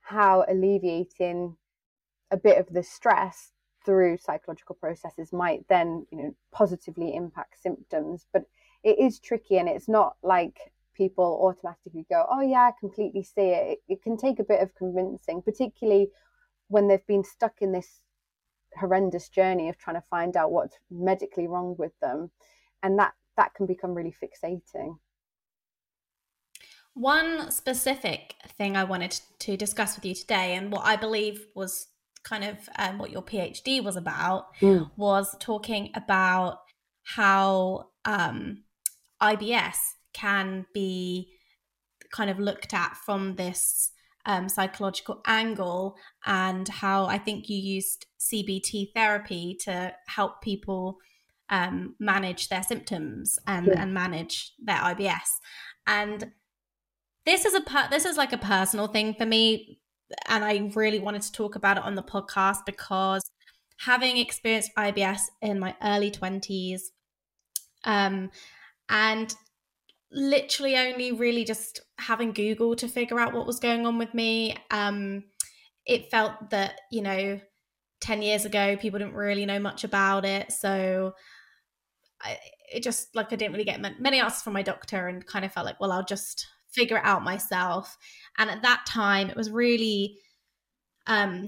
how 0.01 0.45
alleviating 0.47 1.55
a 2.31 2.37
bit 2.37 2.57
of 2.57 2.67
the 2.73 2.83
stress 2.83 3.51
through 3.85 4.17
psychological 4.17 4.75
processes 4.75 5.31
might 5.31 5.63
then 5.67 6.07
you 6.11 6.17
know 6.17 6.35
positively 6.51 7.15
impact 7.15 7.61
symptoms 7.61 8.25
but 8.33 8.45
it 8.83 8.97
is 8.99 9.19
tricky 9.19 9.57
and 9.57 9.69
it's 9.69 9.87
not 9.87 10.15
like 10.23 10.73
people 10.95 11.39
automatically 11.43 12.05
go, 12.09 12.25
oh, 12.29 12.41
yeah, 12.41 12.61
I 12.61 12.71
completely 12.79 13.23
see 13.23 13.41
it. 13.41 13.79
it. 13.87 13.93
It 13.93 14.03
can 14.03 14.17
take 14.17 14.39
a 14.39 14.43
bit 14.43 14.61
of 14.61 14.73
convincing, 14.75 15.41
particularly 15.41 16.09
when 16.67 16.87
they've 16.87 17.05
been 17.05 17.23
stuck 17.23 17.61
in 17.61 17.71
this 17.71 18.01
horrendous 18.79 19.29
journey 19.29 19.69
of 19.69 19.77
trying 19.77 19.97
to 19.97 20.03
find 20.09 20.35
out 20.35 20.51
what's 20.51 20.77
medically 20.89 21.47
wrong 21.47 21.75
with 21.77 21.91
them. 22.01 22.31
And 22.81 22.97
that, 22.99 23.13
that 23.37 23.53
can 23.53 23.65
become 23.65 23.93
really 23.93 24.15
fixating. 24.21 24.97
One 26.93 27.51
specific 27.51 28.35
thing 28.57 28.77
I 28.77 28.85
wanted 28.85 29.19
to 29.39 29.57
discuss 29.57 29.95
with 29.95 30.05
you 30.05 30.15
today, 30.15 30.55
and 30.55 30.71
what 30.71 30.85
I 30.85 30.95
believe 30.95 31.45
was 31.53 31.87
kind 32.23 32.43
of 32.43 32.57
um, 32.77 32.97
what 32.97 33.11
your 33.11 33.21
PhD 33.21 33.83
was 33.83 33.97
about, 33.97 34.55
mm. 34.61 34.89
was 34.95 35.35
talking 35.39 35.91
about 35.93 36.59
how 37.03 37.89
um, 38.05 38.63
IBS 39.21 39.75
can 40.13 40.65
be 40.73 41.29
kind 42.11 42.29
of 42.29 42.39
looked 42.39 42.73
at 42.73 42.95
from 42.95 43.35
this 43.35 43.91
um, 44.25 44.49
psychological 44.49 45.21
angle 45.27 45.97
and 46.25 46.67
how 46.67 47.05
I 47.05 47.17
think 47.17 47.49
you 47.49 47.57
used 47.57 48.05
CBT 48.19 48.93
therapy 48.95 49.57
to 49.61 49.93
help 50.07 50.41
people 50.41 50.97
um, 51.49 51.95
manage 51.99 52.49
their 52.49 52.63
symptoms 52.63 53.37
and, 53.47 53.67
yeah. 53.67 53.81
and 53.81 53.93
manage 53.93 54.53
their 54.63 54.77
IBS. 54.77 55.39
And 55.87 56.31
this 57.25 57.45
is 57.45 57.53
a 57.53 57.61
per- 57.61 57.89
this 57.89 58.05
is 58.05 58.17
like 58.17 58.33
a 58.33 58.37
personal 58.37 58.87
thing 58.87 59.13
for 59.15 59.25
me, 59.25 59.79
and 60.27 60.43
I 60.43 60.71
really 60.75 60.99
wanted 60.99 61.23
to 61.23 61.31
talk 61.31 61.55
about 61.55 61.77
it 61.77 61.83
on 61.83 61.95
the 61.95 62.03
podcast 62.03 62.59
because 62.65 63.23
having 63.79 64.17
experienced 64.17 64.71
IBS 64.77 65.21
in 65.41 65.59
my 65.59 65.75
early 65.83 66.11
twenties, 66.11 66.91
um, 67.83 68.29
and 68.89 69.35
literally 70.11 70.77
only 70.77 71.11
really 71.11 71.43
just 71.43 71.81
having 71.97 72.31
Google 72.31 72.75
to 72.75 72.87
figure 72.87 73.19
out 73.19 73.33
what 73.33 73.47
was 73.47 73.59
going 73.59 73.85
on 73.85 73.97
with 73.97 74.13
me. 74.13 74.55
Um, 74.69 75.23
it 75.85 76.09
felt 76.09 76.51
that 76.51 76.81
you 76.91 77.01
know 77.01 77.39
10 78.01 78.21
years 78.21 78.45
ago 78.45 78.75
people 78.77 78.99
didn't 78.99 79.15
really 79.15 79.45
know 79.45 79.59
much 79.59 79.83
about 79.83 80.25
it 80.25 80.51
so 80.51 81.13
It 82.73 82.83
just 82.83 83.15
like 83.15 83.31
i 83.31 83.35
didn't 83.35 83.53
really 83.53 83.63
get 83.63 83.99
many 83.99 84.19
answers 84.19 84.41
from 84.41 84.53
my 84.53 84.63
doctor 84.63 85.07
and 85.07 85.25
kind 85.25 85.45
of 85.45 85.53
felt 85.53 85.65
like 85.65 85.79
well 85.79 85.91
i'll 85.91 86.03
just 86.03 86.47
figure 86.75 86.97
it 86.97 87.05
out 87.05 87.23
myself. 87.23 87.97
And 88.37 88.49
at 88.51 88.61
that 88.61 88.85
time 88.85 89.29
it 89.29 89.35
was 89.37 89.49
really 89.49 90.17
um 91.07 91.47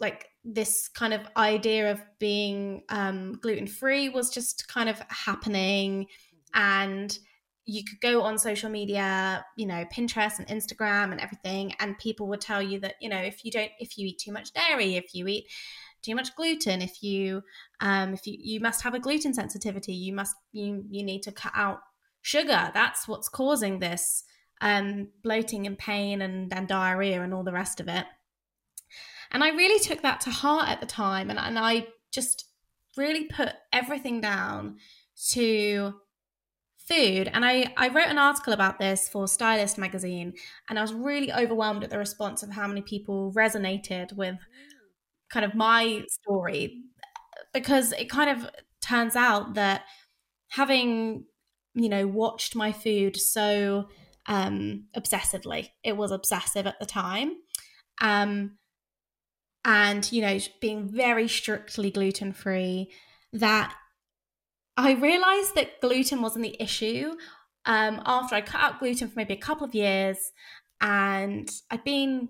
like 0.00 0.28
this 0.44 0.88
kind 0.88 1.14
of 1.14 1.20
idea 1.36 1.92
of 1.92 2.02
being 2.18 2.82
um 2.88 3.38
gluten 3.40 3.68
free 3.68 4.08
was 4.08 4.30
just 4.30 4.68
kind 4.68 4.88
of 4.88 5.00
happening. 5.08 6.06
And 6.54 7.16
you 7.64 7.84
could 7.84 8.00
go 8.00 8.22
on 8.22 8.38
social 8.38 8.68
media, 8.68 9.46
you 9.56 9.66
know, 9.66 9.84
Pinterest 9.94 10.40
and 10.40 10.48
Instagram 10.48 11.12
and 11.12 11.20
everything, 11.20 11.72
and 11.78 11.96
people 11.98 12.26
would 12.26 12.40
tell 12.40 12.60
you 12.60 12.80
that, 12.80 12.94
you 13.00 13.08
know, 13.08 13.18
if 13.20 13.44
you 13.44 13.52
don't, 13.52 13.70
if 13.78 13.96
you 13.96 14.08
eat 14.08 14.18
too 14.18 14.32
much 14.32 14.52
dairy, 14.52 14.96
if 14.96 15.14
you 15.14 15.28
eat 15.28 15.44
too 16.02 16.14
much 16.14 16.34
gluten, 16.34 16.82
if 16.82 17.02
you, 17.02 17.42
um, 17.80 18.14
if 18.14 18.26
you, 18.26 18.36
you 18.40 18.60
must 18.60 18.82
have 18.82 18.94
a 18.94 19.00
gluten 19.00 19.32
sensitivity, 19.32 19.94
you 19.94 20.12
must, 20.12 20.34
you, 20.52 20.84
you 20.90 21.04
need 21.04 21.22
to 21.22 21.32
cut 21.32 21.52
out 21.54 21.80
sugar. 22.20 22.70
That's 22.74 23.08
what's 23.08 23.28
causing 23.28 23.78
this 23.78 24.24
um, 24.60 25.08
bloating 25.22 25.66
and 25.66 25.78
pain 25.78 26.22
and, 26.22 26.52
and 26.52 26.68
diarrhea 26.68 27.22
and 27.22 27.34
all 27.34 27.44
the 27.44 27.52
rest 27.52 27.80
of 27.80 27.88
it. 27.88 28.04
And 29.32 29.42
I 29.42 29.48
really 29.48 29.80
took 29.80 30.02
that 30.02 30.20
to 30.22 30.30
heart 30.30 30.68
at 30.68 30.80
the 30.80 30.86
time, 30.86 31.30
and, 31.30 31.38
and 31.38 31.58
I 31.58 31.86
just 32.12 32.46
really 32.96 33.24
put 33.24 33.48
everything 33.72 34.20
down 34.20 34.76
to 35.30 35.94
food. 36.76 37.30
And 37.32 37.44
I, 37.44 37.72
I 37.76 37.88
wrote 37.88 38.08
an 38.08 38.18
article 38.18 38.52
about 38.52 38.78
this 38.78 39.08
for 39.08 39.26
Stylist 39.26 39.78
magazine, 39.78 40.34
and 40.68 40.78
I 40.78 40.82
was 40.82 40.92
really 40.92 41.32
overwhelmed 41.32 41.82
at 41.82 41.90
the 41.90 41.98
response 41.98 42.42
of 42.42 42.50
how 42.50 42.66
many 42.66 42.82
people 42.82 43.32
resonated 43.34 44.12
with 44.12 44.36
kind 45.32 45.44
of 45.44 45.54
my 45.54 46.04
story 46.08 46.82
because 47.54 47.92
it 47.92 48.10
kind 48.10 48.30
of 48.30 48.50
turns 48.80 49.16
out 49.16 49.54
that 49.54 49.82
having, 50.48 51.24
you 51.74 51.88
know, 51.88 52.06
watched 52.06 52.54
my 52.54 52.72
food 52.72 53.16
so 53.16 53.88
um, 54.26 54.84
obsessively, 54.96 55.70
it 55.82 55.96
was 55.96 56.10
obsessive 56.10 56.66
at 56.66 56.78
the 56.78 56.86
time. 56.86 57.36
Um, 58.00 58.58
and, 59.64 60.10
you 60.12 60.22
know, 60.22 60.38
being 60.60 60.88
very 60.88 61.28
strictly 61.28 61.90
gluten 61.90 62.32
free, 62.32 62.90
that 63.32 63.74
I 64.76 64.92
realized 64.92 65.54
that 65.54 65.80
gluten 65.80 66.20
wasn't 66.20 66.44
the 66.44 66.60
issue 66.60 67.14
um, 67.64 68.02
after 68.04 68.34
I 68.34 68.40
cut 68.40 68.60
out 68.60 68.80
gluten 68.80 69.08
for 69.08 69.14
maybe 69.16 69.34
a 69.34 69.38
couple 69.38 69.66
of 69.66 69.74
years. 69.74 70.32
And 70.80 71.48
I'd 71.70 71.84
been 71.84 72.28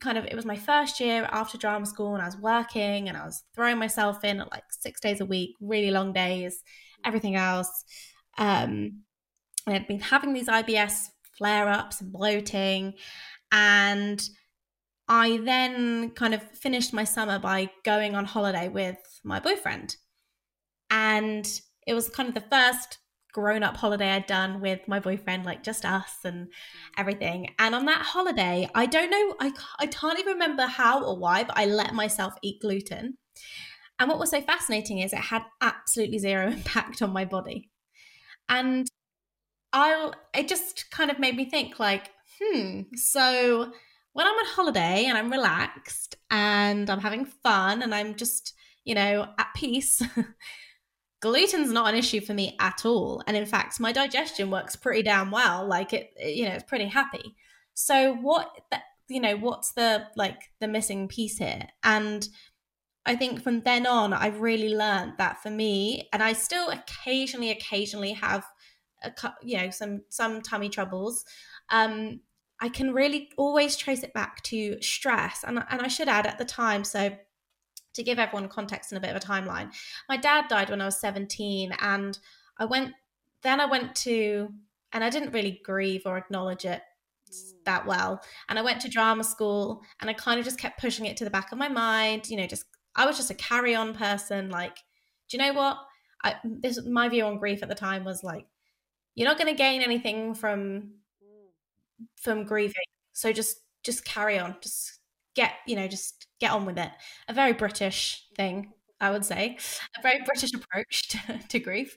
kind 0.00 0.18
of, 0.18 0.24
it 0.24 0.34
was 0.34 0.44
my 0.44 0.56
first 0.56 1.00
year 1.00 1.28
after 1.30 1.58
drama 1.58 1.86
school, 1.86 2.14
and 2.14 2.22
I 2.22 2.26
was 2.26 2.36
working 2.36 3.08
and 3.08 3.16
I 3.16 3.24
was 3.24 3.44
throwing 3.54 3.78
myself 3.78 4.24
in 4.24 4.40
at 4.40 4.50
like 4.50 4.64
six 4.70 5.00
days 5.00 5.20
a 5.20 5.26
week, 5.26 5.56
really 5.60 5.90
long 5.90 6.12
days, 6.12 6.62
everything 7.04 7.36
else. 7.36 7.84
Um, 8.38 9.02
I 9.66 9.72
had 9.72 9.86
been 9.86 10.00
having 10.00 10.32
these 10.32 10.48
IBS 10.48 11.08
flare 11.36 11.68
ups 11.68 12.00
and 12.00 12.12
bloating. 12.12 12.94
And 13.50 14.22
I 15.08 15.38
then 15.38 16.10
kind 16.10 16.34
of 16.34 16.42
finished 16.42 16.92
my 16.92 17.04
summer 17.04 17.38
by 17.38 17.70
going 17.84 18.14
on 18.14 18.24
holiday 18.24 18.68
with 18.68 18.98
my 19.24 19.40
boyfriend. 19.40 19.96
And 20.90 21.46
it 21.86 21.94
was 21.94 22.08
kind 22.08 22.28
of 22.28 22.34
the 22.34 22.48
first 22.48 22.98
grown 23.32 23.62
up 23.62 23.76
holiday 23.76 24.10
I'd 24.10 24.26
done 24.26 24.60
with 24.60 24.86
my 24.86 25.00
boyfriend, 25.00 25.44
like 25.44 25.62
just 25.62 25.84
us 25.84 26.18
and 26.24 26.48
everything. 26.96 27.48
And 27.58 27.74
on 27.74 27.86
that 27.86 28.02
holiday, 28.02 28.68
I 28.74 28.86
don't 28.86 29.10
know, 29.10 29.34
I, 29.40 29.52
I 29.78 29.86
can't 29.86 30.18
even 30.18 30.34
remember 30.34 30.66
how 30.66 31.02
or 31.02 31.18
why, 31.18 31.44
but 31.44 31.56
I 31.56 31.64
let 31.64 31.94
myself 31.94 32.34
eat 32.42 32.60
gluten. 32.60 33.16
And 33.98 34.08
what 34.08 34.18
was 34.18 34.30
so 34.30 34.40
fascinating 34.40 34.98
is 34.98 35.12
it 35.12 35.18
had 35.18 35.44
absolutely 35.60 36.18
zero 36.18 36.46
impact 36.50 37.02
on 37.02 37.12
my 37.12 37.24
body. 37.24 37.70
And 38.48 38.86
I'll, 39.72 40.14
it 40.34 40.48
just 40.48 40.90
kind 40.90 41.10
of 41.10 41.18
made 41.18 41.36
me 41.36 41.48
think, 41.48 41.78
like, 41.80 42.10
hmm, 42.40 42.82
so 42.94 43.72
when 44.12 44.26
I'm 44.26 44.34
on 44.34 44.46
holiday 44.46 45.06
and 45.06 45.16
I'm 45.16 45.30
relaxed 45.30 46.16
and 46.30 46.90
I'm 46.90 47.00
having 47.00 47.24
fun 47.24 47.82
and 47.82 47.94
I'm 47.94 48.14
just, 48.14 48.52
you 48.84 48.94
know, 48.94 49.28
at 49.38 49.48
peace. 49.54 50.02
gluten's 51.22 51.72
not 51.72 51.92
an 51.92 51.98
issue 51.98 52.20
for 52.20 52.34
me 52.34 52.56
at 52.60 52.84
all. 52.84 53.22
And 53.26 53.36
in 53.36 53.46
fact 53.46 53.80
my 53.80 53.92
digestion 53.92 54.50
works 54.50 54.76
pretty 54.76 55.02
damn 55.02 55.30
well. 55.30 55.66
Like 55.66 55.92
it 55.92 56.10
you 56.18 56.44
know 56.46 56.54
it's 56.54 56.64
pretty 56.64 56.86
happy. 56.86 57.36
So 57.74 58.14
what 58.14 58.50
you 59.08 59.20
know 59.20 59.36
what's 59.36 59.72
the 59.72 60.06
like 60.16 60.50
the 60.60 60.68
missing 60.68 61.08
piece 61.08 61.38
here? 61.38 61.68
And 61.82 62.28
i 63.04 63.16
think 63.16 63.42
from 63.42 63.60
then 63.62 63.84
on 63.84 64.12
i've 64.12 64.40
really 64.40 64.74
learned 64.74 65.12
that 65.18 65.42
for 65.42 65.50
me 65.50 66.08
and 66.12 66.22
i 66.22 66.32
still 66.32 66.70
occasionally 66.70 67.50
occasionally 67.50 68.12
have 68.12 68.44
a 69.02 69.12
you 69.42 69.56
know 69.58 69.70
some 69.70 70.02
some 70.08 70.40
tummy 70.40 70.68
troubles 70.68 71.24
um 71.70 72.20
i 72.60 72.68
can 72.68 72.92
really 72.92 73.28
always 73.36 73.76
trace 73.76 74.04
it 74.04 74.14
back 74.14 74.40
to 74.44 74.80
stress. 74.80 75.44
And, 75.44 75.64
and 75.68 75.80
i 75.80 75.88
should 75.88 76.08
add 76.08 76.26
at 76.26 76.38
the 76.38 76.44
time 76.44 76.84
so 76.84 77.10
to 77.94 78.02
give 78.02 78.18
everyone 78.18 78.48
context 78.48 78.92
and 78.92 78.98
a 78.98 79.00
bit 79.00 79.14
of 79.14 79.22
a 79.22 79.26
timeline, 79.26 79.72
my 80.08 80.16
dad 80.16 80.46
died 80.48 80.70
when 80.70 80.80
I 80.80 80.86
was 80.86 81.00
17, 81.00 81.72
and 81.80 82.18
I 82.58 82.64
went, 82.64 82.92
then 83.42 83.60
I 83.60 83.66
went 83.66 83.94
to, 83.96 84.48
and 84.92 85.02
I 85.02 85.10
didn't 85.10 85.32
really 85.32 85.60
grieve 85.64 86.02
or 86.06 86.16
acknowledge 86.16 86.64
it 86.64 86.82
mm. 87.30 87.52
that 87.64 87.86
well. 87.86 88.22
And 88.48 88.58
I 88.58 88.62
went 88.62 88.80
to 88.82 88.88
drama 88.88 89.24
school, 89.24 89.82
and 90.00 90.08
I 90.08 90.12
kind 90.12 90.38
of 90.38 90.44
just 90.44 90.58
kept 90.58 90.80
pushing 90.80 91.06
it 91.06 91.16
to 91.18 91.24
the 91.24 91.30
back 91.30 91.52
of 91.52 91.58
my 91.58 91.68
mind, 91.68 92.28
you 92.28 92.36
know, 92.36 92.46
just, 92.46 92.64
I 92.94 93.06
was 93.06 93.16
just 93.16 93.30
a 93.30 93.34
carry 93.34 93.74
on 93.74 93.94
person. 93.94 94.50
Like, 94.50 94.76
do 95.28 95.36
you 95.36 95.38
know 95.38 95.52
what? 95.52 95.78
I, 96.24 96.36
this, 96.44 96.84
my 96.86 97.08
view 97.08 97.24
on 97.24 97.38
grief 97.38 97.62
at 97.62 97.68
the 97.68 97.74
time 97.74 98.04
was 98.04 98.22
like, 98.22 98.46
you're 99.14 99.28
not 99.28 99.38
going 99.38 99.52
to 99.52 99.58
gain 99.58 99.82
anything 99.82 100.34
from, 100.34 100.92
mm. 101.22 101.48
from 102.16 102.44
grieving. 102.44 102.74
So 103.12 103.32
just, 103.32 103.58
just 103.82 104.04
carry 104.04 104.38
on, 104.38 104.56
just 104.62 105.00
get, 105.34 105.52
you 105.66 105.76
know, 105.76 105.88
just 105.88 106.26
get 106.42 106.52
on 106.52 106.66
with 106.66 106.76
it. 106.76 106.90
A 107.28 107.32
very 107.32 107.52
British 107.52 108.26
thing, 108.36 108.72
I 109.00 109.10
would 109.10 109.24
say, 109.24 109.56
a 109.96 110.02
very 110.02 110.20
British 110.24 110.52
approach 110.52 111.08
to, 111.08 111.38
to 111.48 111.58
grief. 111.58 111.96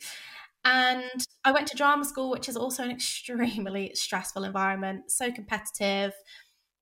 And 0.63 1.25
I 1.43 1.51
went 1.51 1.67
to 1.67 1.77
drama 1.77 2.05
school, 2.05 2.31
which 2.31 2.47
is 2.47 2.55
also 2.55 2.84
an 2.84 2.91
extremely 2.91 3.91
stressful 3.93 4.43
environment, 4.43 5.12
so 5.12 5.31
competitive. 5.31 6.13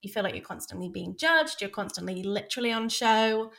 You 0.02 0.12
feel 0.12 0.23
like 0.23 0.36
you're 0.36 0.43
constantly 0.43 0.89
being 0.89 1.15
judged, 1.17 1.62
you're 1.62 1.69
constantly 1.69 2.21
literally 2.23 2.71
on 2.71 2.89
show. 2.89 3.52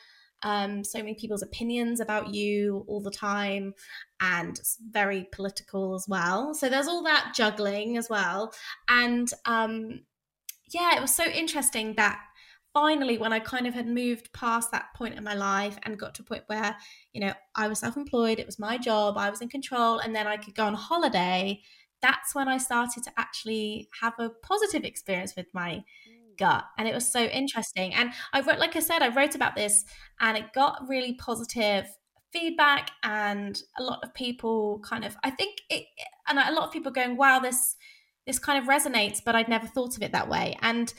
Um, 0.43 0.85
so 0.85 0.99
many 0.99 1.15
people's 1.15 1.43
opinions 1.43 2.01
about 2.01 2.35
you 2.35 2.85
all 2.87 3.01
the 3.01 3.11
time, 3.11 3.73
and 4.21 4.61
very 4.91 5.27
political 5.33 5.95
as 5.95 6.05
well. 6.07 6.53
So 6.53 6.69
there's 6.69 6.89
all 6.89 7.03
that 7.05 7.33
juggling 7.35 7.97
as 7.97 8.11
well. 8.11 8.53
And 8.89 9.31
um, 9.47 10.01
yeah, 10.69 10.97
it 10.97 11.01
was 11.01 11.15
so 11.15 11.25
interesting 11.25 11.95
that 11.97 12.19
finally, 12.75 13.17
when 13.17 13.33
I 13.33 13.39
kind 13.39 13.67
of 13.67 13.73
had 13.73 13.87
moved 13.87 14.33
past 14.35 14.71
that 14.73 14.93
point 14.95 15.15
in 15.15 15.25
my 15.25 15.35
life 15.35 15.79
and 15.85 15.99
got 15.99 16.15
to 16.17 16.23
a 16.23 16.25
point 16.27 16.43
where, 16.49 16.77
you 17.13 17.21
know, 17.21 17.33
I 17.55 17.69
was 17.69 17.79
self 17.79 17.97
employed, 17.97 18.39
it 18.39 18.47
was 18.47 18.59
my 18.59 18.77
job, 18.77 19.17
I 19.17 19.31
was 19.31 19.41
in 19.41 19.49
control, 19.49 20.01
and 20.01 20.15
then 20.15 20.27
I 20.27 20.37
could 20.37 20.55
go 20.55 20.65
on 20.65 20.75
holiday, 20.75 21.63
that's 22.03 22.35
when 22.35 22.49
I 22.49 22.59
started 22.59 23.03
to 23.05 23.13
actually 23.17 23.89
have 24.03 24.13
a 24.19 24.29
positive 24.29 24.85
experience 24.85 25.35
with 25.37 25.47
my 25.55 25.77
mm. 25.77 26.39
gut. 26.39 26.65
And 26.77 26.87
it 26.87 26.95
was 26.95 27.11
so 27.11 27.25
interesting. 27.25 27.95
And 27.95 28.13
I 28.35 28.43
wrote, 28.43 28.59
like 28.59 28.77
I 28.77 28.81
said, 28.81 29.01
I 29.01 29.09
wrote 29.09 29.35
about 29.35 29.57
this 29.57 29.85
and 30.21 30.37
it 30.37 30.53
got 30.53 30.87
really 30.87 31.15
positive 31.15 31.87
feedback 32.35 32.91
and 33.05 33.63
a 33.79 33.83
lot 33.83 34.01
of 34.03 34.13
people 34.13 34.81
kind 34.81 35.05
of 35.05 35.17
i 35.23 35.31
think 35.31 35.61
it 35.71 35.85
and 36.29 36.37
a 36.37 36.51
lot 36.51 36.65
of 36.65 36.73
people 36.73 36.91
going 36.91 37.17
wow 37.17 37.39
this 37.39 37.77
this 38.27 38.41
kind 38.41 38.61
of 38.61 38.69
resonates 38.69 39.21
but 39.25 39.37
i'd 39.37 39.49
never 39.49 39.69
thought 39.69 39.97
of 39.97 40.03
it 40.03 40.11
that 40.11 40.29
way 40.29 40.57
and 40.61 40.95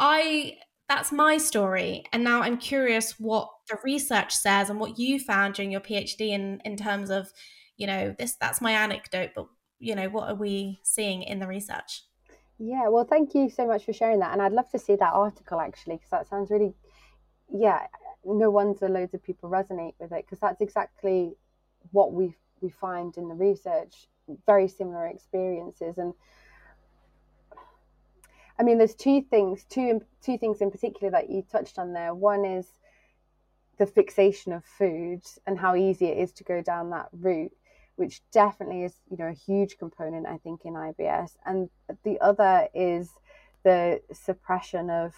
i 0.00 0.56
that's 0.88 1.12
my 1.12 1.38
story. 1.38 2.04
And 2.12 2.22
now 2.22 2.42
I'm 2.42 2.58
curious 2.58 3.18
what 3.18 3.48
the 3.68 3.78
research 3.84 4.34
says 4.34 4.70
and 4.70 4.78
what 4.78 4.98
you 4.98 5.18
found 5.18 5.54
during 5.54 5.72
your 5.72 5.80
PhD 5.80 6.30
in, 6.30 6.60
in 6.64 6.76
terms 6.76 7.10
of, 7.10 7.32
you 7.76 7.86
know, 7.86 8.14
this 8.18 8.36
that's 8.40 8.60
my 8.60 8.72
anecdote, 8.72 9.30
but 9.34 9.46
you 9.78 9.94
know, 9.94 10.08
what 10.08 10.28
are 10.28 10.34
we 10.34 10.80
seeing 10.82 11.22
in 11.22 11.38
the 11.38 11.46
research? 11.46 12.04
Yeah, 12.58 12.88
well, 12.88 13.04
thank 13.04 13.34
you 13.34 13.50
so 13.50 13.66
much 13.66 13.84
for 13.84 13.92
sharing 13.92 14.20
that. 14.20 14.32
And 14.32 14.40
I'd 14.40 14.52
love 14.52 14.70
to 14.70 14.78
see 14.78 14.96
that 14.96 15.12
article 15.12 15.60
actually, 15.60 15.96
because 15.96 16.10
that 16.10 16.28
sounds 16.28 16.50
really, 16.50 16.74
yeah, 17.52 17.86
no 18.24 18.50
wonder 18.50 18.88
loads 18.88 19.12
of 19.12 19.22
people 19.22 19.50
resonate 19.50 19.94
with 19.98 20.12
it, 20.12 20.24
because 20.24 20.40
that's 20.40 20.60
exactly 20.60 21.34
what 21.92 22.12
we 22.12 22.34
we 22.60 22.70
find 22.70 23.16
in 23.18 23.28
the 23.28 23.34
research 23.34 24.08
very 24.46 24.66
similar 24.66 25.06
experiences 25.06 25.98
and 25.98 26.14
I 28.58 28.62
mean, 28.62 28.78
there's 28.78 28.94
two 28.94 29.22
things, 29.22 29.64
two 29.68 30.00
two 30.22 30.38
things 30.38 30.60
in 30.60 30.70
particular 30.70 31.10
that 31.10 31.30
you 31.30 31.42
touched 31.42 31.78
on 31.78 31.92
there. 31.92 32.14
One 32.14 32.44
is 32.44 32.66
the 33.78 33.86
fixation 33.86 34.52
of 34.52 34.64
food 34.64 35.22
and 35.46 35.58
how 35.58 35.76
easy 35.76 36.06
it 36.06 36.18
is 36.18 36.32
to 36.32 36.44
go 36.44 36.62
down 36.62 36.90
that 36.90 37.08
route, 37.12 37.52
which 37.96 38.22
definitely 38.32 38.84
is, 38.84 38.94
you 39.10 39.16
know, 39.18 39.28
a 39.28 39.32
huge 39.32 39.78
component, 39.78 40.26
I 40.26 40.38
think, 40.38 40.62
in 40.64 40.72
IBS. 40.72 41.36
And 41.44 41.68
the 42.02 42.18
other 42.20 42.68
is 42.74 43.10
the 43.64 44.00
suppression 44.12 44.88
of 44.88 45.14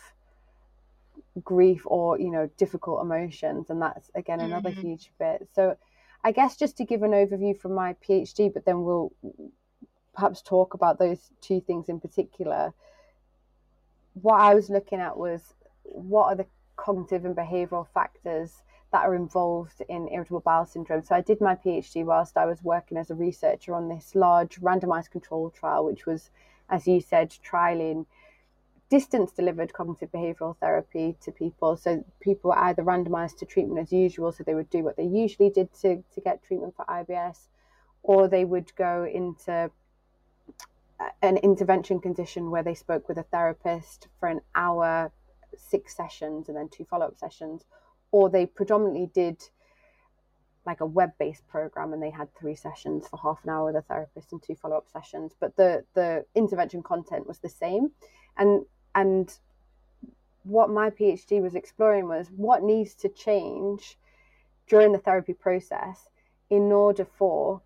grief 1.45 1.83
or, 1.85 2.19
you 2.19 2.31
know, 2.31 2.51
difficult 2.57 3.03
emotions. 3.03 3.71
And 3.71 3.81
that's, 3.81 4.11
again, 4.15 4.41
another 4.41 4.71
mm-hmm. 4.71 4.81
huge 4.81 5.13
bit. 5.19 5.49
So 5.55 5.77
I 6.25 6.33
guess 6.33 6.57
just 6.57 6.77
to 6.79 6.85
give 6.85 7.03
an 7.03 7.13
overview 7.13 7.57
from 7.57 7.75
my 7.75 7.95
PhD, 8.07 8.53
but 8.53 8.65
then 8.65 8.83
we'll 8.83 9.13
perhaps 10.15 10.43
talk 10.43 10.75
about 10.75 10.99
those 10.99 11.31
two 11.41 11.61
things 11.61 11.89
in 11.89 12.01
particular. 12.01 12.75
What 14.23 14.41
I 14.41 14.55
was 14.55 14.71
looking 14.71 15.01
at 15.01 15.17
was 15.17 15.55
what 15.83 16.27
are 16.27 16.37
the 16.37 16.47
cognitive 16.77 17.25
and 17.25 17.37
behavioral 17.37 17.87
factors 17.93 18.63
that 18.93 19.05
are 19.05 19.15
involved 19.15 19.83
in 19.89 20.09
irritable 20.09 20.41
bowel 20.41 20.65
syndrome. 20.65 21.03
So 21.03 21.15
I 21.15 21.21
did 21.21 21.41
my 21.41 21.55
PhD 21.55 22.05
whilst 22.05 22.37
I 22.37 22.47
was 22.47 22.63
working 22.63 22.97
as 22.97 23.11
a 23.11 23.15
researcher 23.15 23.75
on 23.75 23.89
this 23.89 24.15
large 24.15 24.61
randomized 24.61 25.11
control 25.11 25.51
trial, 25.51 25.85
which 25.85 26.07
was, 26.07 26.31
as 26.71 26.87
you 26.87 27.01
said, 27.01 27.31
trialing 27.31 28.07
distance 28.91 29.33
delivered 29.33 29.75
cognitive 29.75 30.11
behavioral 30.11 30.57
therapy 30.57 31.17
to 31.21 31.31
people. 31.31 31.77
So 31.77 32.05
people 32.21 32.51
were 32.51 32.59
either 32.59 32.83
randomized 32.83 33.39
to 33.39 33.47
treatment 33.47 33.81
as 33.81 33.93
usual, 33.93 34.33
so 34.33 34.43
they 34.43 34.55
would 34.55 34.71
do 34.71 34.83
what 34.83 34.97
they 34.97 35.05
usually 35.05 35.51
did 35.51 35.73
to, 35.83 36.03
to 36.15 36.21
get 36.23 36.43
treatment 36.43 36.75
for 36.75 36.87
IBS, 36.87 37.49
or 38.03 38.29
they 38.29 38.47
would 38.47 38.75
go 38.77 39.05
into 39.05 39.71
an 41.23 41.37
intervention 41.39 42.01
condition 42.01 42.51
where 42.51 42.63
they 42.63 42.75
spoke 42.75 43.09
with 43.09 43.19
a 43.19 43.23
therapist 43.25 44.09
for 44.19 44.29
an 44.29 44.41
hour 44.55 45.13
six 45.57 45.97
sessions 45.97 46.49
and 46.49 46.57
then 46.57 46.69
two 46.69 46.85
follow 46.85 47.07
up 47.07 47.19
sessions, 47.19 47.65
or 48.11 48.29
they 48.29 48.47
predominantly 48.47 49.11
did 49.13 49.43
like 50.67 50.81
a 50.81 50.87
web 50.87 51.13
based 51.19 51.47
program 51.49 51.93
and 51.93 52.03
they 52.03 52.11
had 52.11 52.29
three 52.35 52.55
sessions 52.55 53.09
for 53.09 53.19
half 53.19 53.43
an 53.45 53.51
hour 53.51 53.67
with 53.67 53.77
a 53.77 53.83
therapist 53.83 54.33
and 54.33 54.43
two 54.43 54.55
follow 54.55 54.77
up 54.77 54.89
sessions. 54.89 55.33
But 55.39 55.57
the 55.57 55.85
the 55.95 56.25
intervention 56.35 56.83
content 56.83 57.27
was 57.27 57.39
the 57.39 57.49
same, 57.49 57.91
and 58.37 58.65
and 58.95 59.33
what 60.45 60.71
my 60.71 60.91
PhD 60.91 61.43
was 61.43 61.55
exploring 61.55 62.09
was 62.09 62.29
what 62.35 62.63
needs 62.63 62.95
to 62.97 63.09
change 63.09 63.99
during 64.67 64.93
the 64.93 64.99
therapy 64.99 65.33
process 65.33 66.09
in 66.51 66.73
order 66.73 67.05
for 67.05 67.63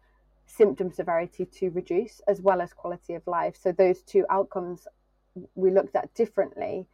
symptom 0.57 0.93
severity 0.93 1.47
to 1.47 1.71
reduce 1.71 2.21
as 2.29 2.43
well 2.43 2.61
as 2.61 2.73
quality 2.73 3.15
of 3.15 3.27
life. 3.27 3.57
So 3.57 3.73
those 3.73 4.03
two 4.03 4.27
outcomes 4.29 4.87
we 5.55 5.71
looked 5.71 5.97
at 5.97 6.13
differently 6.15 6.87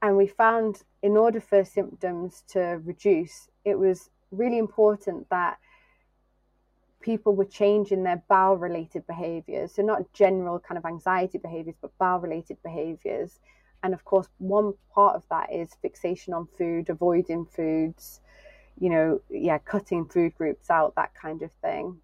and 0.00 0.16
we 0.16 0.26
found 0.26 0.82
in 1.02 1.16
order 1.16 1.40
for 1.40 1.64
symptoms 1.64 2.44
to 2.48 2.80
reduce, 2.84 3.48
it 3.64 3.78
was 3.78 4.10
really 4.30 4.58
important 4.58 5.28
that 5.28 5.58
people 7.00 7.34
were 7.34 7.44
changing 7.44 8.02
their 8.02 8.22
bowel 8.28 8.56
related 8.56 9.06
behaviors. 9.06 9.74
So, 9.74 9.82
not 9.82 10.12
general 10.14 10.58
kind 10.58 10.78
of 10.78 10.86
anxiety 10.86 11.38
behaviors, 11.38 11.76
but 11.80 11.96
bowel 11.98 12.20
related 12.20 12.56
behaviors. 12.62 13.40
And 13.82 13.92
of 13.92 14.04
course, 14.04 14.28
one 14.38 14.72
part 14.94 15.14
of 15.14 15.24
that 15.30 15.52
is 15.52 15.76
fixation 15.82 16.32
on 16.32 16.48
food, 16.56 16.88
avoiding 16.88 17.44
foods, 17.44 18.20
you 18.78 18.88
know, 18.88 19.20
yeah, 19.30 19.58
cutting 19.58 20.06
food 20.06 20.34
groups 20.34 20.70
out, 20.70 20.94
that 20.96 21.14
kind 21.14 21.42
of 21.42 21.50
thing 21.62 22.00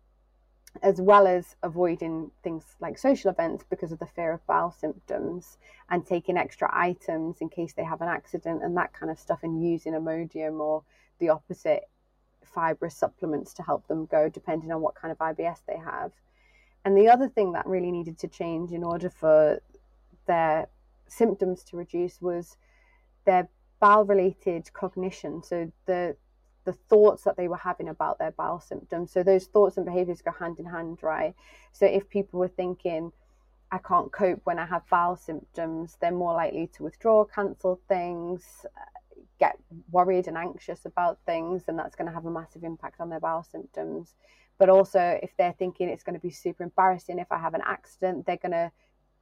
as 0.83 1.01
well 1.01 1.27
as 1.27 1.57
avoiding 1.63 2.31
things 2.43 2.65
like 2.81 2.97
social 2.97 3.31
events 3.31 3.65
because 3.69 3.93
of 3.93 3.99
the 3.99 4.07
fear 4.07 4.33
of 4.33 4.47
bowel 4.47 4.71
symptoms 4.71 5.59
and 5.91 6.07
taking 6.07 6.37
extra 6.37 6.71
items 6.73 7.39
in 7.41 7.49
case 7.49 7.73
they 7.73 7.85
have 7.85 8.01
an 8.01 8.09
accident 8.09 8.63
and 8.63 8.77
that 8.77 8.93
kind 8.93 9.11
of 9.11 9.19
stuff 9.19 9.41
and 9.43 9.63
using 9.63 9.93
Imodium 9.93 10.61
or 10.61 10.83
the 11.19 11.29
opposite 11.29 11.89
fibrous 12.43 12.97
supplements 12.97 13.53
to 13.55 13.63
help 13.63 13.87
them 13.89 14.07
go 14.07 14.29
depending 14.29 14.73
on 14.73 14.81
what 14.81 14.95
kind 14.95 15.13
of 15.13 15.19
IBS 15.19 15.59
they 15.67 15.77
have. 15.77 16.13
And 16.85 16.97
the 16.97 17.09
other 17.09 17.29
thing 17.29 17.53
that 17.53 17.67
really 17.67 17.91
needed 17.91 18.19
to 18.19 18.29
change 18.29 18.73
in 18.73 18.83
order 18.83 19.11
for 19.11 19.61
their 20.27 20.69
symptoms 21.07 21.63
to 21.65 21.77
reduce 21.77 22.21
was 22.23 22.57
their 23.27 23.49
bowel 23.81 24.05
related 24.05 24.73
cognition. 24.73 25.43
So 25.43 25.71
the 25.87 26.17
the 26.65 26.73
thoughts 26.73 27.25
that 27.25 27.37
they 27.37 27.49
were 27.49 27.57
having 27.57 27.89
about 27.89 28.19
their 28.19 28.33
bowel 28.33 28.61
symptoms. 28.61 29.11
So 29.13 29.23
those 29.23 29.47
thoughts 29.47 29.77
and 29.77 29.87
behaviors 29.87 30.23
go 30.23 30.33
hand 30.33 30.59
in 30.59 30.67
hand, 30.67 30.99
right? 31.03 31.35
So 31.73 31.87
if 31.87 32.09
people 32.09 32.41
were 32.41 32.49
thinking, 32.49 33.13
I 33.73 33.79
can't 33.79 34.13
cope 34.13 34.41
when 34.45 34.59
I 34.59 34.67
have 34.67 34.89
bowel 34.91 35.17
symptoms, 35.17 35.97
they're 36.01 36.11
more 36.11 36.35
likely 36.35 36.69
to 36.75 36.83
withdraw, 36.83 37.25
cancel 37.25 37.81
things, 37.89 38.67
get 39.39 39.57
worried 39.91 40.29
and 40.29 40.37
anxious 40.37 40.85
about 40.85 41.19
things, 41.25 41.65
and 41.67 41.79
that's 41.79 41.97
going 41.97 42.09
to 42.09 42.15
have 42.15 42.27
a 42.27 42.31
massive 42.31 42.65
impact 42.65 43.01
on 43.01 43.09
their 43.09 43.21
bowel 43.21 43.43
symptoms. 43.43 44.15
But 44.59 44.69
also, 44.69 45.19
if 45.23 45.31
they're 45.39 45.55
thinking 45.59 45.89
it's 45.89 46.03
going 46.03 46.19
to 46.19 46.21
be 46.21 46.31
super 46.31 46.63
embarrassing 46.63 47.19
if 47.19 47.33
I 47.33 47.39
have 47.39 47.55
an 47.55 47.63
accident, 47.65 48.27
they're 48.27 48.37
going 48.37 48.53
to 48.53 48.71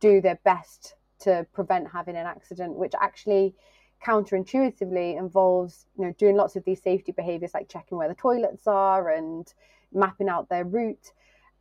do 0.00 0.20
their 0.20 0.40
best 0.44 0.96
to 1.20 1.46
prevent 1.52 1.88
having 1.92 2.16
an 2.16 2.26
accident, 2.26 2.74
which 2.74 2.94
actually 3.00 3.54
counterintuitively 4.04 5.18
involves 5.18 5.86
you 5.98 6.04
know 6.04 6.12
doing 6.18 6.36
lots 6.36 6.56
of 6.56 6.64
these 6.64 6.82
safety 6.82 7.12
behaviors 7.12 7.54
like 7.54 7.68
checking 7.68 7.98
where 7.98 8.08
the 8.08 8.14
toilets 8.14 8.66
are 8.66 9.10
and 9.10 9.54
mapping 9.92 10.28
out 10.28 10.48
their 10.48 10.64
route. 10.64 11.12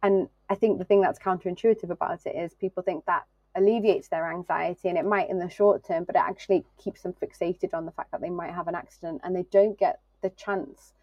And 0.03 0.29
i 0.49 0.55
think 0.55 0.77
the 0.77 0.85
thing 0.85 1.01
that's 1.01 1.19
counterintuitive 1.19 1.89
about 1.89 2.25
it 2.25 2.35
is 2.35 2.53
people 2.53 2.83
think 2.83 3.05
that 3.05 3.25
alleviates 3.55 4.07
their 4.07 4.31
anxiety 4.31 4.87
and 4.87 4.97
it 4.97 5.05
might 5.05 5.29
in 5.29 5.39
the 5.39 5.49
short 5.49 5.83
term 5.83 6.03
but 6.03 6.15
it 6.15 6.21
actually 6.21 6.63
keeps 6.77 7.01
them 7.01 7.13
fixated 7.13 7.73
on 7.73 7.85
the 7.85 7.91
fact 7.91 8.11
that 8.11 8.21
they 8.21 8.29
might 8.29 8.53
have 8.53 8.67
an 8.67 8.75
accident 8.75 9.19
and 9.23 9.35
they 9.35 9.45
don't 9.51 9.79
get 9.79 9.99
the 10.21 10.29
chance 10.31 10.93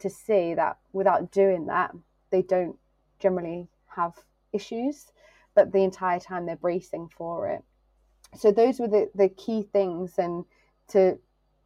to 0.00 0.10
see 0.10 0.52
that 0.54 0.78
without 0.92 1.30
doing 1.30 1.66
that 1.66 1.94
they 2.30 2.42
don't 2.42 2.76
generally 3.20 3.68
have 3.86 4.14
issues 4.52 5.12
but 5.54 5.72
the 5.72 5.84
entire 5.84 6.20
time 6.20 6.46
they're 6.46 6.56
bracing 6.56 7.08
for 7.16 7.48
it. 7.48 7.62
So 8.36 8.50
those 8.50 8.78
were 8.78 8.88
the, 8.88 9.10
the 9.14 9.28
key 9.28 9.62
things 9.62 10.18
and 10.18 10.44
to 10.88 11.18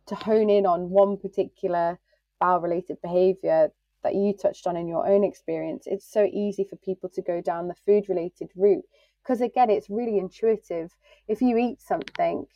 to 0.06 0.14
hone 0.14 0.50
in 0.50 0.66
on 0.66 0.90
one 0.90 1.16
particular 1.16 1.98
bowel 2.38 2.60
related 2.60 3.00
behavior 3.02 3.70
that 4.02 4.14
you 4.14 4.32
touched 4.32 4.66
on 4.66 4.76
in 4.76 4.86
your 4.86 5.06
own 5.06 5.24
experience 5.24 5.84
it's 5.86 6.10
so 6.10 6.28
easy 6.32 6.64
for 6.64 6.76
people 6.76 7.08
to 7.08 7.22
go 7.22 7.40
down 7.40 7.66
the 7.68 7.74
food 7.86 8.08
related 8.08 8.48
route. 8.54 8.84
Because 9.22 9.40
again 9.40 9.70
it's 9.70 9.90
really 9.90 10.18
intuitive. 10.18 10.94
If 11.28 11.42
you 11.42 11.56
eat 11.56 11.80
something 11.80 12.46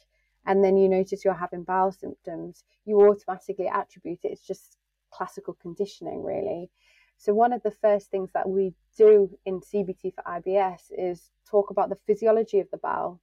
and 0.46 0.62
then 0.62 0.76
you 0.76 0.88
notice 0.88 1.24
you're 1.24 1.34
having 1.34 1.64
bowel 1.64 1.92
symptoms 1.92 2.64
you 2.84 3.00
automatically 3.00 3.68
attribute 3.68 4.20
it 4.24 4.32
it's 4.32 4.46
just 4.46 4.76
classical 5.10 5.56
conditioning 5.60 6.22
really. 6.22 6.70
So 7.16 7.34
one 7.34 7.52
of 7.52 7.62
the 7.62 7.70
first 7.82 8.10
things 8.10 8.30
that 8.32 8.48
we 8.48 8.74
do 8.96 9.30
in 9.44 9.60
cbt 9.60 10.14
for 10.14 10.22
ibs 10.26 10.82
is 10.96 11.30
talk 11.50 11.70
about 11.70 11.88
the 11.88 11.98
physiology 12.06 12.60
of 12.60 12.70
the 12.70 12.78
bowel 12.78 13.20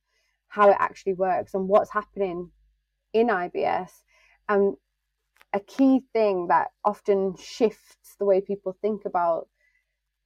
how 0.50 0.69
it 0.69 0.78
actually 0.80 1.13
works 1.13 1.54
and 1.54 1.67
what's 1.67 1.91
happening 1.91 2.50
in 3.13 3.28
IBS. 3.28 3.91
And 4.50 4.76
a 5.54 5.60
key 5.60 6.02
thing 6.13 6.48
that 6.48 6.67
often 6.84 7.36
shifts 7.38 8.15
the 8.20 8.26
way 8.26 8.41
people 8.41 8.78
think 8.82 9.06
about 9.06 9.48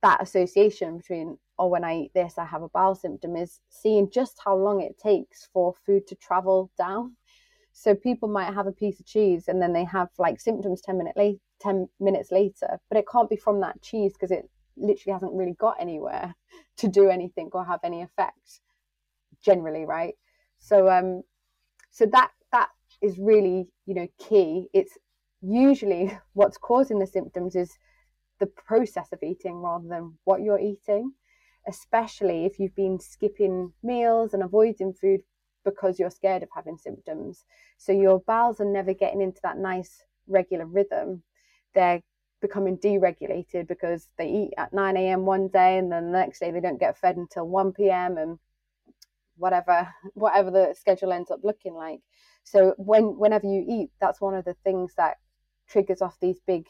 that 0.02 0.22
association 0.22 0.98
between, 0.98 1.38
oh, 1.60 1.68
when 1.68 1.84
I 1.84 1.98
eat 1.98 2.12
this, 2.14 2.38
I 2.38 2.46
have 2.46 2.64
a 2.64 2.70
bowel 2.70 2.96
symptom, 2.96 3.36
is 3.36 3.60
seeing 3.70 4.10
just 4.10 4.40
how 4.44 4.56
long 4.56 4.82
it 4.82 4.98
takes 4.98 5.48
for 5.54 5.76
food 5.86 6.08
to 6.08 6.16
travel 6.16 6.72
down. 6.78 7.16
So 7.74 7.96
people 7.96 8.28
might 8.28 8.54
have 8.54 8.68
a 8.68 8.72
piece 8.72 9.00
of 9.00 9.06
cheese 9.06 9.48
and 9.48 9.62
then 9.62 9.74
they 9.74 9.86
have 9.86 10.10
like 10.18 10.40
symptoms 10.40 10.82
10 10.82 10.98
minute 10.98 11.16
late, 11.16 11.40
10 11.62 11.88
minutes 12.00 12.32
later, 12.32 12.80
but 12.90 12.98
it 12.98 13.06
can't 13.10 13.30
be 13.30 13.38
from 13.38 13.62
that 13.62 13.82
cheese 13.82 14.14
because 14.14 14.32
it 14.32 14.50
literally 14.76 15.14
hasn't 15.14 15.34
really 15.34 15.54
got 15.54 15.78
anywhere 15.80 16.36
to 16.78 16.88
do 16.88 17.10
anything 17.10 17.50
or 17.54 17.64
have 17.64 17.80
any 17.84 18.02
effect 18.02 18.60
generally, 19.44 19.86
right? 19.86 20.16
So 20.60 20.90
um 20.90 21.24
so 21.92 22.06
that 22.08 22.32
that 22.32 22.32
is 23.02 23.18
really 23.18 23.68
you 23.86 23.94
know 23.96 24.08
key 24.20 24.68
it's 24.74 24.98
usually 25.42 26.18
what's 26.34 26.58
causing 26.58 27.00
the 27.00 27.08
symptoms 27.08 27.56
is 27.56 27.72
the 28.40 28.48
process 28.48 29.08
of 29.12 29.20
eating 29.24 29.56
rather 29.58 29.88
than 29.88 30.18
what 30.24 30.42
you're 30.42 30.60
eating 30.60 31.12
especially 31.68 32.46
if 32.46 32.60
you've 32.60 32.76
been 32.76 33.00
skipping 33.00 33.72
meals 33.84 34.34
and 34.34 34.42
avoiding 34.42 34.94
food 34.94 35.22
because 35.64 36.00
you're 36.00 36.10
scared 36.10 36.42
of 36.42 36.50
having 36.56 36.78
symptoms 36.78 37.46
so 37.78 37.92
your 37.92 38.20
bowels 38.22 38.60
are 38.60 38.72
never 38.72 38.94
getting 38.94 39.22
into 39.22 39.40
that 39.44 39.58
nice 39.58 40.04
regular 40.28 40.66
rhythm 40.66 41.22
they're 41.76 42.02
becoming 42.42 42.78
deregulated 42.78 43.68
because 43.68 44.10
they 44.18 44.28
eat 44.28 44.54
at 44.58 44.74
9 44.74 44.98
a.m. 44.98 45.26
one 45.26 45.48
day 45.48 45.78
and 45.78 45.92
then 45.92 46.06
the 46.06 46.18
next 46.18 46.40
day 46.40 46.52
they 46.52 46.60
don't 46.60 46.80
get 46.80 46.98
fed 46.98 47.16
until 47.16 47.48
1 47.48 47.74
p.m. 47.74 48.18
and 48.18 48.40
whatever 49.38 49.88
whatever 50.14 50.52
the 50.52 50.76
schedule 50.78 51.12
ends 51.12 51.32
up 51.32 51.40
looking 51.44 51.74
like 51.74 52.00
so 52.44 52.74
when 52.78 53.18
whenever 53.18 53.48
you 53.48 53.66
eat, 53.68 53.92
that's 54.00 54.22
one 54.22 54.36
of 54.36 54.46
the 54.46 54.56
things 54.64 54.94
that 54.96 55.18
triggers 55.68 56.02
off 56.02 56.20
these 56.20 56.40
big 56.46 56.68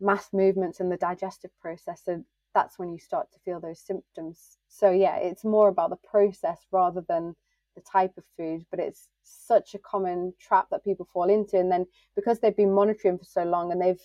mass 0.00 0.28
movements 0.32 0.80
in 0.80 0.88
the 0.88 0.96
digestive 0.96 1.50
process. 1.60 2.02
So 2.04 2.24
that's 2.54 2.78
when 2.78 2.92
you 2.92 2.98
start 2.98 3.30
to 3.32 3.38
feel 3.44 3.60
those 3.60 3.80
symptoms. 3.80 4.58
So 4.68 4.90
yeah, 4.90 5.16
it's 5.16 5.44
more 5.44 5.68
about 5.68 5.90
the 5.90 6.08
process 6.08 6.60
rather 6.70 7.04
than 7.08 7.34
the 7.74 7.82
type 7.82 8.12
of 8.16 8.24
food, 8.36 8.64
but 8.70 8.78
it's 8.78 9.08
such 9.24 9.74
a 9.74 9.78
common 9.78 10.32
trap 10.40 10.68
that 10.70 10.84
people 10.84 11.08
fall 11.12 11.28
into. 11.28 11.58
And 11.58 11.70
then 11.70 11.86
because 12.14 12.38
they've 12.38 12.56
been 12.56 12.72
monitoring 12.72 13.18
for 13.18 13.24
so 13.24 13.44
long 13.44 13.72
and 13.72 13.82
they've 13.82 14.00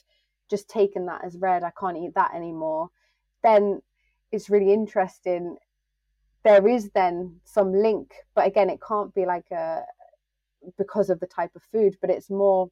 just 0.50 0.68
taken 0.68 1.06
that 1.06 1.24
as 1.24 1.38
read, 1.38 1.64
I 1.64 1.72
can't 1.80 1.98
eat 1.98 2.16
that 2.16 2.34
anymore, 2.34 2.90
then 3.44 3.82
it's 4.32 4.50
really 4.50 4.74
interesting. 4.74 5.58
There 6.44 6.68
is 6.68 6.90
then 6.96 7.40
some 7.44 7.74
link, 7.74 8.14
but 8.34 8.48
again, 8.48 8.70
it 8.70 8.80
can't 8.86 9.14
be 9.14 9.26
like 9.26 9.52
a 9.52 9.84
because 10.78 11.10
of 11.10 11.20
the 11.20 11.28
type 11.28 11.52
of 11.56 11.64
food, 11.72 11.96
but 12.02 12.10
it's 12.10 12.30
more 12.30 12.70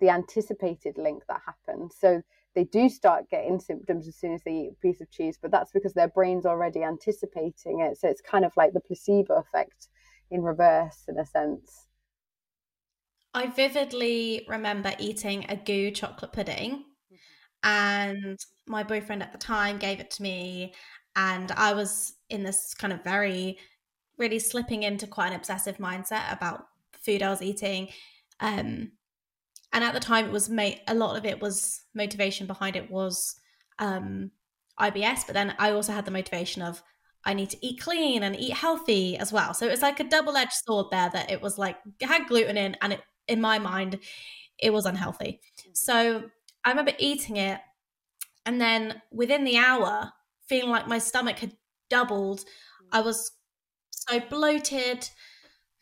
the 0.00 0.10
anticipated 0.10 0.98
link 0.98 1.22
that 1.28 1.40
happens. 1.44 1.94
So 1.98 2.22
they 2.54 2.64
do 2.64 2.88
start 2.88 3.30
getting 3.30 3.60
symptoms 3.60 4.08
as 4.08 4.16
soon 4.16 4.34
as 4.34 4.42
they 4.44 4.52
eat 4.52 4.72
a 4.72 4.80
piece 4.80 5.00
of 5.00 5.10
cheese, 5.10 5.38
but 5.40 5.50
that's 5.50 5.72
because 5.72 5.92
their 5.92 6.08
brain's 6.08 6.46
already 6.46 6.82
anticipating 6.82 7.80
it. 7.80 7.98
So 7.98 8.08
it's 8.08 8.22
kind 8.22 8.44
of 8.44 8.52
like 8.56 8.72
the 8.72 8.80
placebo 8.80 9.34
effect 9.34 9.88
in 10.30 10.42
reverse, 10.42 11.04
in 11.08 11.18
a 11.18 11.26
sense. 11.26 11.86
I 13.34 13.46
vividly 13.48 14.46
remember 14.48 14.94
eating 14.98 15.44
a 15.50 15.56
goo 15.56 15.90
chocolate 15.90 16.32
pudding, 16.32 16.84
mm-hmm. 17.12 17.68
and 17.68 18.38
my 18.66 18.82
boyfriend 18.82 19.22
at 19.22 19.32
the 19.32 19.38
time 19.38 19.78
gave 19.78 20.00
it 20.00 20.10
to 20.12 20.22
me, 20.22 20.72
and 21.14 21.52
I 21.52 21.74
was 21.74 22.14
in 22.30 22.42
this 22.42 22.74
kind 22.74 22.94
of 22.94 23.04
very, 23.04 23.58
really 24.16 24.38
slipping 24.38 24.82
into 24.82 25.06
quite 25.06 25.28
an 25.28 25.34
obsessive 25.34 25.76
mindset 25.76 26.32
about 26.32 26.64
food 27.06 27.22
I 27.22 27.30
was 27.30 27.42
eating. 27.42 27.88
Um, 28.40 28.92
and 29.72 29.84
at 29.84 29.94
the 29.94 30.00
time, 30.00 30.26
it 30.26 30.32
was 30.32 30.48
made 30.48 30.80
a 30.86 30.94
lot 30.94 31.16
of 31.16 31.24
it 31.24 31.40
was 31.40 31.82
motivation 31.94 32.46
behind 32.46 32.76
it 32.76 32.90
was 32.90 33.36
um, 33.78 34.30
IBS, 34.80 35.26
but 35.26 35.34
then 35.34 35.54
I 35.58 35.70
also 35.70 35.92
had 35.92 36.04
the 36.04 36.10
motivation 36.10 36.62
of 36.62 36.82
I 37.24 37.34
need 37.34 37.50
to 37.50 37.66
eat 37.66 37.80
clean 37.80 38.22
and 38.22 38.36
eat 38.36 38.52
healthy 38.52 39.16
as 39.18 39.32
well. 39.32 39.52
So 39.52 39.66
it 39.66 39.70
was 39.70 39.82
like 39.82 39.98
a 39.98 40.04
double 40.04 40.36
edged 40.36 40.52
sword 40.52 40.86
there 40.92 41.10
that 41.12 41.30
it 41.30 41.42
was 41.42 41.58
like 41.58 41.76
it 42.00 42.06
had 42.06 42.28
gluten 42.28 42.56
in, 42.56 42.76
and 42.80 42.92
it, 42.94 43.02
in 43.26 43.40
my 43.40 43.58
mind, 43.58 43.98
it 44.58 44.72
was 44.72 44.86
unhealthy. 44.86 45.40
So 45.72 46.30
I 46.64 46.70
remember 46.70 46.92
eating 46.98 47.36
it, 47.36 47.60
and 48.44 48.60
then 48.60 49.02
within 49.10 49.44
the 49.44 49.58
hour, 49.58 50.12
feeling 50.48 50.70
like 50.70 50.86
my 50.86 50.98
stomach 50.98 51.38
had 51.38 51.56
doubled. 51.90 52.44
I 52.92 53.00
was 53.00 53.32
so 53.90 54.20
bloated 54.20 55.08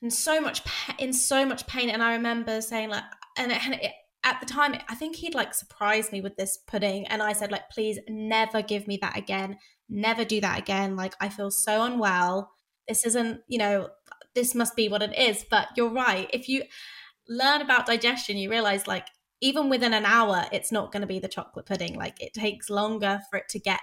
and 0.05 0.13
so 0.13 0.39
much 0.39 0.61
in 0.99 1.13
so 1.13 1.45
much 1.47 1.67
pain. 1.67 1.89
And 1.89 2.03
i 2.03 2.13
remember 2.13 2.61
saying 2.61 2.91
like 2.91 3.03
and, 3.37 3.51
it, 3.51 3.65
and 3.65 3.75
it, 3.75 3.93
at 4.23 4.39
the 4.39 4.47
time 4.47 4.77
i 4.89 4.95
think 4.95 5.17
he'd 5.17 5.35
like 5.35 5.53
surprised 5.55 6.13
me 6.13 6.21
with 6.21 6.37
this 6.37 6.59
pudding. 6.69 7.07
And 7.09 7.23
i 7.23 7.33
said 7.33 7.51
like 7.51 7.71
please 7.71 7.99
never 8.09 8.63
give 8.63 8.87
me 8.87 8.99
that 8.99 9.17
again. 9.17 9.57
Never 9.89 10.25
do 10.25 10.41
that 10.43 10.59
again. 10.59 10.95
Like 10.95 11.15
i 11.21 11.29
feel 11.29 11.51
so 11.51 11.83
unwell. 11.83 12.53
This 12.87 13.05
isn't 13.07 13.41
you 13.49 13.59
know 13.59 13.89
this 14.35 14.55
must 14.55 14.77
be 14.77 14.89
what 14.89 15.03
it 15.03 15.19
is. 15.19 15.45
But 15.51 15.69
you're 15.75 15.93
right. 15.93 16.29
If 16.33 16.49
you 16.49 16.65
learn 17.27 17.63
about 17.63 17.87
digestion 17.87 18.37
you 18.37 18.51
realize 18.51 18.87
like 18.87 19.07
even 19.41 19.71
within 19.71 19.95
an 19.95 20.05
hour 20.05 20.45
it's 20.53 20.71
not 20.71 20.93
going 20.93 21.01
to 21.01 21.07
be 21.07 21.19
the 21.19 21.29
chocolate 21.29 21.65
pudding. 21.65 21.95
Like 21.95 22.23
it 22.23 22.35
takes 22.35 22.69
longer 22.69 23.21
for 23.31 23.39
it 23.39 23.49
to 23.51 23.59
get 23.59 23.81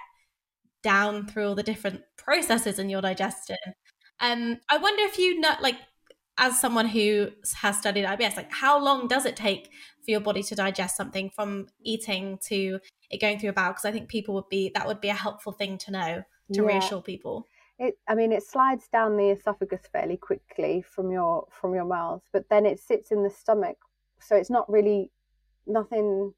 down 0.84 1.26
through 1.26 1.48
all 1.48 1.54
the 1.56 1.64
different 1.64 2.02
processes 2.16 2.78
in 2.78 2.88
your 2.88 3.02
digestion. 3.02 3.56
Um 4.20 4.60
i 4.70 4.76
wonder 4.76 5.02
if 5.02 5.18
you 5.18 5.40
know 5.40 5.54
like 5.60 5.76
as 6.42 6.58
someone 6.58 6.88
who 6.88 7.28
has 7.54 7.78
studied 7.78 8.04
IBS, 8.04 8.36
like 8.36 8.50
how 8.52 8.82
long 8.82 9.06
does 9.06 9.24
it 9.26 9.36
take 9.36 9.70
for 10.04 10.10
your 10.10 10.18
body 10.18 10.42
to 10.42 10.56
digest 10.56 10.96
something 10.96 11.30
from 11.30 11.68
eating 11.84 12.36
to 12.48 12.80
it 13.10 13.20
going 13.20 13.38
through 13.38 13.46
your 13.46 13.52
bowel? 13.52 13.70
Because 13.70 13.84
I 13.84 13.92
think 13.92 14.08
people 14.08 14.34
would 14.34 14.48
be 14.48 14.72
that 14.74 14.88
would 14.88 15.00
be 15.00 15.08
a 15.08 15.14
helpful 15.14 15.52
thing 15.52 15.78
to 15.78 15.92
know 15.92 16.22
to 16.52 16.62
yeah. 16.62 16.66
reassure 16.66 17.00
people. 17.00 17.46
It, 17.78 17.94
I 18.08 18.16
mean, 18.16 18.32
it 18.32 18.42
slides 18.42 18.88
down 18.92 19.16
the 19.16 19.30
esophagus 19.30 19.82
fairly 19.92 20.16
quickly 20.16 20.82
from 20.82 21.12
your 21.12 21.46
from 21.52 21.74
your 21.74 21.84
mouth, 21.84 22.22
but 22.32 22.48
then 22.50 22.66
it 22.66 22.80
sits 22.80 23.12
in 23.12 23.22
the 23.22 23.30
stomach, 23.30 23.76
so 24.20 24.34
it's 24.34 24.50
not 24.50 24.68
really 24.68 25.12
nothing. 25.68 26.34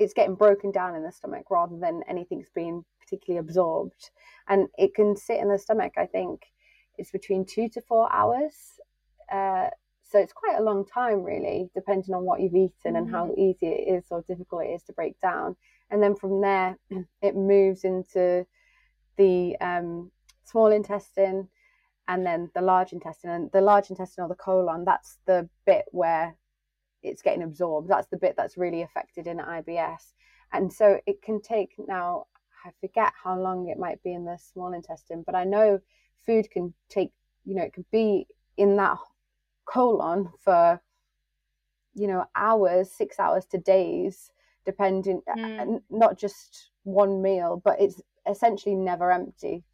It's 0.00 0.12
getting 0.12 0.34
broken 0.34 0.72
down 0.72 0.96
in 0.96 1.04
the 1.04 1.12
stomach 1.12 1.52
rather 1.52 1.78
than 1.78 2.02
anything's 2.08 2.50
being 2.52 2.84
particularly 3.00 3.38
absorbed, 3.38 4.10
and 4.48 4.66
it 4.76 4.92
can 4.92 5.14
sit 5.16 5.38
in 5.38 5.48
the 5.48 5.58
stomach. 5.58 5.92
I 5.96 6.06
think 6.06 6.40
it's 6.98 7.12
between 7.12 7.46
two 7.46 7.68
to 7.68 7.80
four 7.80 8.12
hours 8.12 8.79
uh, 9.30 9.70
so 10.10 10.18
it's 10.18 10.32
quite 10.32 10.58
a 10.58 10.62
long 10.62 10.84
time, 10.84 11.22
really, 11.22 11.70
depending 11.74 12.14
on 12.14 12.24
what 12.24 12.40
you've 12.40 12.54
eaten 12.54 12.96
and 12.96 13.08
how 13.08 13.26
mm-hmm. 13.26 13.40
easy 13.40 13.66
it 13.66 13.96
is 13.96 14.06
or 14.10 14.22
difficult 14.22 14.64
it 14.64 14.70
is 14.70 14.82
to 14.84 14.92
break 14.92 15.18
down. 15.20 15.54
And 15.90 16.02
then 16.02 16.16
from 16.16 16.40
there, 16.40 16.76
it 17.22 17.36
moves 17.36 17.84
into 17.84 18.44
the 19.16 19.56
um, 19.60 20.10
small 20.44 20.72
intestine 20.72 21.48
and 22.08 22.26
then 22.26 22.50
the 22.56 22.60
large 22.60 22.92
intestine. 22.92 23.30
And 23.30 23.52
the 23.52 23.60
large 23.60 23.90
intestine 23.90 24.24
or 24.24 24.28
the 24.28 24.34
colon, 24.34 24.84
that's 24.84 25.18
the 25.26 25.48
bit 25.64 25.84
where 25.92 26.34
it's 27.04 27.22
getting 27.22 27.44
absorbed. 27.44 27.88
That's 27.88 28.08
the 28.08 28.16
bit 28.16 28.34
that's 28.36 28.58
really 28.58 28.82
affected 28.82 29.28
in 29.28 29.38
IBS. 29.38 30.12
And 30.52 30.72
so 30.72 30.98
it 31.06 31.22
can 31.22 31.40
take 31.40 31.74
now, 31.78 32.26
I 32.64 32.70
forget 32.80 33.12
how 33.22 33.38
long 33.38 33.68
it 33.68 33.78
might 33.78 34.02
be 34.02 34.12
in 34.12 34.24
the 34.24 34.38
small 34.38 34.72
intestine, 34.72 35.22
but 35.24 35.36
I 35.36 35.44
know 35.44 35.78
food 36.26 36.50
can 36.50 36.74
take, 36.88 37.12
you 37.44 37.54
know, 37.54 37.62
it 37.62 37.72
could 37.72 37.90
be 37.92 38.26
in 38.56 38.76
that 38.76 38.98
colon 39.70 40.30
for 40.38 40.80
you 41.94 42.06
know 42.06 42.24
hours 42.34 42.90
six 42.90 43.18
hours 43.18 43.44
to 43.46 43.58
days 43.58 44.30
depending 44.64 45.22
mm. 45.36 45.80
not 45.90 46.18
just 46.18 46.70
one 46.84 47.22
meal 47.22 47.60
but 47.64 47.80
it's 47.80 48.00
essentially 48.28 48.74
never 48.74 49.10
empty. 49.10 49.64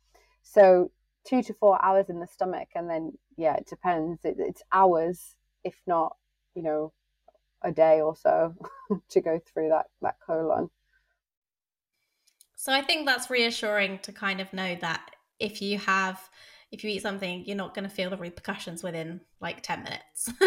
So 0.42 0.90
two 1.24 1.42
to 1.42 1.52
four 1.54 1.84
hours 1.84 2.08
in 2.08 2.20
the 2.20 2.26
stomach 2.26 2.68
and 2.74 2.88
then 2.88 3.12
yeah 3.36 3.54
it 3.56 3.66
depends. 3.66 4.24
It, 4.24 4.36
it's 4.38 4.62
hours 4.72 5.34
if 5.64 5.74
not 5.86 6.16
you 6.54 6.62
know 6.62 6.92
a 7.62 7.72
day 7.72 8.00
or 8.00 8.14
so 8.14 8.54
to 9.08 9.20
go 9.20 9.40
through 9.44 9.70
that 9.70 9.86
that 10.02 10.16
colon. 10.24 10.70
So 12.54 12.72
i 12.72 12.82
think 12.82 13.06
that's 13.06 13.30
reassuring 13.30 13.98
to 14.00 14.12
kind 14.12 14.40
of 14.40 14.52
know 14.52 14.76
that 14.80 15.10
if 15.38 15.60
you 15.60 15.78
have 15.78 16.30
if 16.76 16.84
you 16.84 16.90
eat 16.90 17.02
something, 17.02 17.44
you're 17.46 17.56
not 17.56 17.74
going 17.74 17.88
to 17.88 17.94
feel 17.94 18.10
the 18.10 18.16
repercussions 18.16 18.82
within 18.82 19.20
like 19.40 19.62
10 19.62 19.82
minutes. 19.82 20.30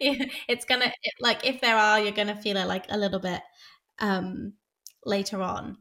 it's 0.00 0.64
going 0.64 0.80
to, 0.80 0.92
like, 1.20 1.46
if 1.46 1.60
there 1.60 1.76
are, 1.76 2.00
you're 2.00 2.12
going 2.12 2.28
to 2.28 2.34
feel 2.34 2.56
it 2.56 2.66
like 2.66 2.86
a 2.88 2.98
little 2.98 3.20
bit 3.20 3.42
um, 3.98 4.54
later 5.04 5.42
on. 5.42 5.76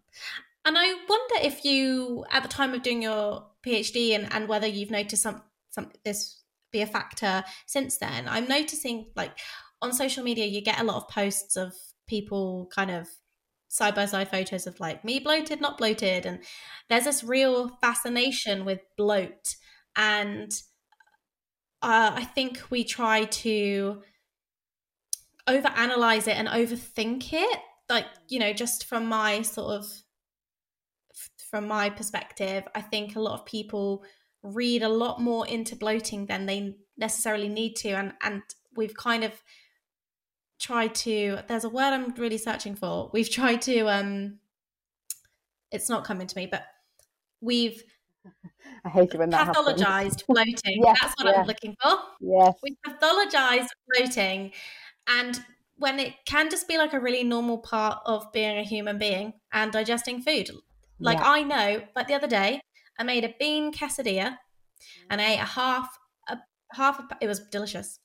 And 0.65 0.77
I 0.77 0.93
wonder 1.07 1.36
if 1.41 1.63
you, 1.65 2.25
at 2.32 2.43
the 2.43 2.49
time 2.49 2.73
of 2.73 2.84
doing 2.84 3.01
your 3.01 3.47
PhD, 3.65 4.13
and, 4.15 4.32
and 4.32 4.47
whether 4.47 4.67
you've 4.67 4.91
noticed 4.91 5.23
some, 5.23 5.41
some 5.69 5.91
this 6.03 6.41
be 6.71 6.82
a 6.82 6.86
factor 6.86 7.43
since 7.65 7.97
then. 7.97 8.27
I'm 8.27 8.47
noticing 8.47 9.07
like 9.15 9.32
on 9.82 9.93
social 9.93 10.23
media, 10.23 10.45
you 10.45 10.61
get 10.61 10.80
a 10.80 10.84
lot 10.84 10.97
of 10.97 11.07
posts 11.07 11.55
of 11.55 11.73
people 12.07 12.69
kind 12.73 12.91
of 12.91 13.07
side 13.69 13.95
by 13.95 14.05
side 14.05 14.30
photos 14.30 14.67
of 14.67 14.80
like 14.80 15.05
me 15.05 15.19
bloated, 15.19 15.61
not 15.61 15.77
bloated. 15.77 16.25
And 16.25 16.39
there's 16.89 17.05
this 17.05 17.23
real 17.23 17.69
fascination 17.82 18.65
with 18.65 18.82
bloat. 18.97 19.55
And 19.99 20.49
uh, 21.81 22.11
I 22.15 22.23
think 22.23 22.61
we 22.69 22.85
try 22.85 23.25
to 23.25 24.01
overanalyze 25.47 26.27
it 26.29 26.37
and 26.37 26.47
overthink 26.47 27.33
it. 27.33 27.59
Like, 27.89 28.05
you 28.29 28.39
know, 28.39 28.53
just 28.53 28.85
from 28.85 29.07
my 29.07 29.41
sort 29.41 29.73
of 29.73 29.85
from 31.51 31.67
my 31.67 31.89
perspective, 31.89 32.63
I 32.73 32.81
think 32.81 33.15
a 33.15 33.19
lot 33.19 33.39
of 33.39 33.45
people 33.45 34.05
read 34.41 34.83
a 34.83 34.89
lot 34.89 35.21
more 35.21 35.45
into 35.45 35.75
bloating 35.75 36.27
than 36.27 36.45
they 36.45 36.77
necessarily 36.97 37.49
need 37.49 37.75
to. 37.77 37.89
And 37.89 38.13
and 38.23 38.41
we've 38.77 38.95
kind 38.95 39.25
of 39.25 39.33
tried 40.61 40.95
to 40.95 41.39
there's 41.49 41.65
a 41.65 41.69
word 41.69 41.91
I'm 41.93 42.13
really 42.15 42.37
searching 42.37 42.75
for. 42.75 43.09
We've 43.11 43.29
tried 43.29 43.61
to 43.63 43.89
um 43.89 44.39
it's 45.71 45.89
not 45.89 46.05
coming 46.05 46.27
to 46.27 46.37
me, 46.37 46.47
but 46.47 46.63
we've 47.41 47.83
I 48.86 48.89
hate 48.89 49.13
it 49.13 49.17
when 49.17 49.30
that 49.32 49.47
pathologized 49.47 50.26
bloating. 50.28 50.82
yes, 50.84 50.97
That's 51.01 51.13
what 51.17 51.28
yes. 51.28 51.38
I'm 51.38 51.45
looking 51.45 51.76
for. 51.82 51.97
Yes. 52.22 52.53
We 52.63 52.78
pathologized 52.88 53.70
bloating 53.88 54.51
and 55.07 55.43
when 55.78 55.99
it 55.99 56.13
can 56.26 56.49
just 56.49 56.67
be 56.67 56.78
like 56.78 56.93
a 56.93 56.99
really 56.99 57.24
normal 57.24 57.57
part 57.57 57.99
of 58.05 58.32
being 58.34 58.57
a 58.57 58.63
human 58.63 58.97
being 58.97 59.34
and 59.53 59.72
digesting 59.72 60.22
food. 60.22 60.51
Like 60.99 61.20
yeah. 61.20 61.32
I 61.32 61.43
know, 61.43 61.82
like 61.95 62.07
the 62.07 62.13
other 62.13 62.28
day, 62.28 62.59
I 62.97 63.03
made 63.03 63.24
a 63.24 63.34
bean 63.39 63.72
quesadilla 63.72 64.38
and 65.09 65.22
I 65.22 65.34
ate 65.34 65.39
a 65.39 65.45
half 65.45 65.97
a 66.28 66.38
half 66.74 66.99
a, 66.99 67.17
it 67.22 67.28
was 67.28 67.39
delicious 67.39 67.99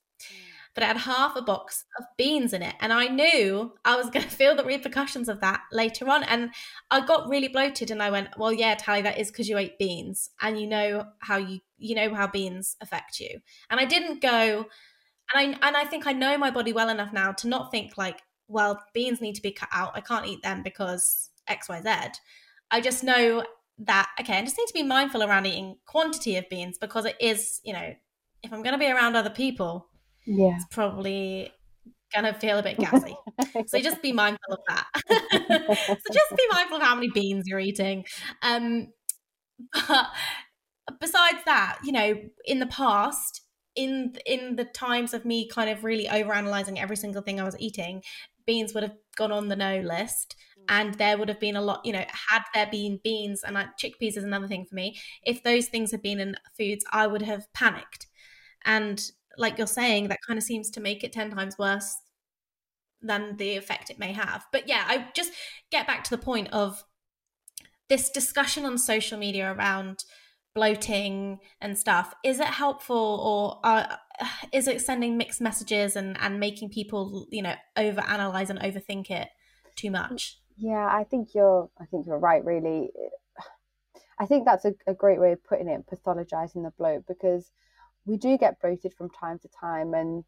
but 0.75 0.83
it 0.83 0.87
had 0.87 0.97
half 0.97 1.37
a 1.37 1.43
box 1.43 1.85
of 1.99 2.05
beans 2.18 2.53
in 2.53 2.62
it. 2.62 2.75
And 2.81 2.93
I 2.93 3.07
knew 3.07 3.72
I 3.85 3.97
was 3.97 4.11
going 4.11 4.25
to 4.29 4.31
feel 4.31 4.57
the 4.57 4.64
repercussions 4.64 5.29
of 5.29 5.41
that 5.41 5.61
later 5.72 6.09
on. 6.09 6.25
And 6.25 6.51
I 6.91 7.05
got 7.07 7.29
really 7.29 7.49
bloated 7.49 7.91
and 7.91 8.03
I 8.03 8.11
went, 8.11 8.37
well, 8.37 8.53
yeah, 8.53 8.75
Tally, 8.75 9.03
that 9.03 9.18
is 9.18 9.31
because 9.31 9.49
you 9.49 9.57
ate 9.57 9.79
beans 9.79 10.31
and 10.41 10.61
you 10.61 10.66
know 10.66 11.07
how 11.20 11.37
you, 11.37 11.61
you 11.79 11.95
know 11.95 12.14
how 12.14 12.27
beans 12.27 12.77
affect 12.81 13.20
you. 13.20 13.41
And 13.70 13.79
I 13.79 13.85
didn't 13.85 14.20
go, 14.20 14.66
and 15.33 15.57
I, 15.57 15.66
and 15.66 15.77
I 15.77 15.85
think 15.85 16.07
I 16.07 16.12
know 16.12 16.37
my 16.37 16.51
body 16.51 16.72
well 16.72 16.89
enough 16.89 17.12
now 17.12 17.33
to 17.33 17.49
not 17.49 17.70
think 17.70 17.97
like, 17.97 18.20
well, 18.49 18.83
beans 18.93 19.20
need 19.20 19.37
to 19.37 19.43
be 19.43 19.53
cut 19.53 19.70
out. 19.72 19.93
I 19.95 20.01
can't 20.01 20.27
eat 20.27 20.43
them 20.43 20.62
because 20.62 21.31
XYZ. 21.49 22.16
I 22.70 22.81
just 22.81 23.05
know 23.05 23.45
that, 23.79 24.09
okay, 24.20 24.39
I 24.39 24.43
just 24.43 24.59
need 24.59 24.66
to 24.66 24.75
be 24.75 24.83
mindful 24.83 25.22
around 25.22 25.47
eating 25.47 25.77
quantity 25.87 26.37
of 26.37 26.49
beans 26.49 26.79
because 26.79 27.05
it 27.05 27.16
is, 27.20 27.61
you 27.64 27.72
know, 27.72 27.95
if 28.43 28.53
I'm 28.53 28.62
going 28.62 28.75
to 28.75 28.79
be 28.79 28.91
around 28.91 29.16
other 29.16 29.31
people, 29.31 29.89
yeah, 30.27 30.57
it's 30.57 30.66
probably 30.70 31.53
to 32.14 32.33
feel 32.35 32.59
a 32.59 32.62
bit 32.62 32.79
gassy. 32.79 33.16
so 33.66 33.81
just 33.81 34.01
be 34.01 34.12
mindful 34.12 34.55
of 34.55 34.61
that. 34.68 34.87
so 35.09 36.12
just 36.12 36.37
be 36.37 36.47
mindful 36.53 36.77
of 36.77 36.83
how 36.83 36.95
many 36.95 37.11
beans 37.11 37.45
you're 37.47 37.61
eating. 37.61 38.05
Um, 38.43 38.89
but 39.72 40.07
besides 41.01 41.39
that, 41.47 41.79
you 41.83 41.93
know, 41.93 42.14
in 42.45 42.61
the 42.61 42.66
past, 42.66 43.41
in 43.75 44.14
in 44.25 44.55
the 44.55 44.64
times 44.64 45.14
of 45.14 45.25
me 45.25 45.49
kind 45.49 45.68
of 45.68 45.83
really 45.83 46.07
overanalyzing 46.07 46.79
every 46.79 46.97
single 46.97 47.22
thing 47.22 47.41
I 47.41 47.45
was 47.45 47.59
eating, 47.59 48.03
beans 48.47 48.75
would 48.75 48.83
have 48.83 48.95
gone 49.16 49.33
on 49.33 49.49
the 49.49 49.57
no 49.57 49.81
list 49.81 50.37
mm. 50.59 50.64
and 50.68 50.95
there 50.95 51.18
would 51.18 51.29
have 51.29 51.41
been 51.41 51.57
a 51.57 51.62
lot 51.62 51.85
you 51.85 51.93
know 51.93 52.05
had 52.31 52.43
there 52.53 52.68
been 52.70 53.01
beans 53.03 53.43
and 53.43 53.55
like 53.55 53.68
chickpeas 53.83 54.16
is 54.16 54.25
another 54.25 54.49
thing 54.49 54.64
for 54.64 54.75
me 54.75 54.99
if 55.22 55.43
those 55.43 55.66
things 55.66 55.91
had 55.91 56.03
been 56.03 56.20
in 56.20 56.37
foods 56.57 56.85
i 56.93 57.07
would 57.07 57.22
have 57.22 57.51
panicked 57.53 58.07
and 58.64 59.11
like 59.39 59.59
you're 59.59 59.66
saying 59.66 60.09
that 60.09 60.20
kind 60.26 60.39
of 60.39 60.45
seems 60.45 60.70
to 60.70 60.80
make 60.80 61.05
it 61.05 61.12
10 61.12 61.30
times 61.30 61.59
worse 61.59 61.97
than 63.03 63.37
the 63.37 63.57
effect 63.57 63.91
it 63.91 63.99
may 63.99 64.12
have. 64.12 64.47
But 64.53 64.68
yeah 64.68 64.85
i 64.87 65.09
just 65.14 65.32
get 65.70 65.87
back 65.87 66.05
to 66.05 66.11
the 66.11 66.22
point 66.22 66.49
of 66.53 66.85
this 67.89 68.11
discussion 68.11 68.64
on 68.64 68.78
social 68.78 69.18
media 69.18 69.53
around 69.53 70.05
bloating 70.55 71.41
and 71.61 71.76
stuff 71.76 72.14
is 72.22 72.39
it 72.39 72.47
helpful 72.47 73.61
or 73.64 73.68
uh, 73.68 73.97
is 74.53 74.68
it 74.68 74.80
sending 74.80 75.16
mixed 75.16 75.41
messages 75.41 75.97
and 75.97 76.16
and 76.20 76.39
making 76.39 76.70
people 76.70 77.26
you 77.30 77.43
know 77.43 77.55
over 77.76 78.01
analyze 78.03 78.51
and 78.51 78.61
overthink 78.61 79.11
it 79.11 79.28
too 79.74 79.91
much? 79.91 80.39
Yeah 80.57 80.87
i 80.87 81.05
think 81.05 81.35
you're 81.35 81.68
i 81.80 81.85
think 81.87 82.07
you're 82.07 82.18
right 82.18 82.45
really. 82.45 82.91
I 84.18 84.26
think 84.26 84.45
that's 84.45 84.64
a, 84.64 84.74
a 84.87 84.95
great 84.95 85.20
way 85.20 85.32
of 85.32 85.45
putting 85.45 85.68
it 85.68 85.87
pathologizing 85.87 86.62
the 86.62 86.72
bloat 86.78 87.05
because 87.07 87.51
we 88.07 88.17
do 88.17 88.37
get 88.39 88.61
bloated 88.61 88.93
from 88.93 89.11
time 89.11 89.39
to 89.39 89.49
time 89.49 89.95
and 89.95 90.25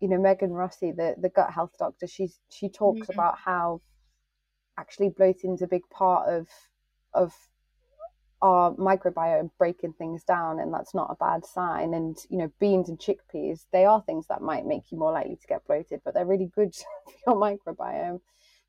you 0.00 0.08
know 0.08 0.18
megan 0.18 0.50
rossi 0.50 0.92
the 0.92 1.14
the 1.20 1.28
gut 1.28 1.50
health 1.52 1.72
doctor 1.78 2.06
she's 2.06 2.38
she 2.50 2.68
talks 2.68 3.02
mm-hmm. 3.02 3.12
about 3.12 3.38
how 3.38 3.80
actually 4.78 5.08
bloating 5.08 5.54
is 5.54 5.62
a 5.62 5.66
big 5.66 5.88
part 5.90 6.28
of 6.28 6.46
of 7.14 7.34
our 8.40 8.72
microbiome 8.74 9.50
breaking 9.58 9.92
things 9.94 10.22
down 10.22 10.60
and 10.60 10.72
that's 10.72 10.94
not 10.94 11.10
a 11.10 11.16
bad 11.16 11.44
sign 11.44 11.94
and 11.94 12.18
you 12.30 12.38
know 12.38 12.50
beans 12.60 12.88
and 12.88 12.98
chickpeas 12.98 13.64
they 13.72 13.84
are 13.84 14.00
things 14.02 14.26
that 14.28 14.40
might 14.40 14.64
make 14.64 14.92
you 14.92 14.98
more 14.98 15.12
likely 15.12 15.34
to 15.34 15.46
get 15.48 15.66
bloated 15.66 16.00
but 16.04 16.14
they're 16.14 16.24
really 16.24 16.50
good 16.54 16.72
for 17.04 17.12
your 17.26 17.36
microbiome 17.36 18.20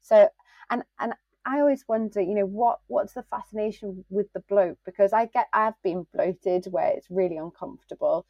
so 0.01 0.27
and 0.71 0.83
and 0.99 1.13
i 1.49 1.59
always 1.59 1.83
wonder 1.87 2.21
you 2.21 2.35
know 2.35 2.45
what 2.45 2.79
what's 2.87 3.13
the 3.13 3.23
fascination 3.23 4.05
with 4.09 4.31
the 4.33 4.39
bloat 4.41 4.77
because 4.85 5.13
i 5.13 5.25
get 5.25 5.47
i've 5.53 5.81
been 5.83 6.05
bloated 6.13 6.65
where 6.71 6.87
it's 6.87 7.07
really 7.09 7.37
uncomfortable 7.37 8.25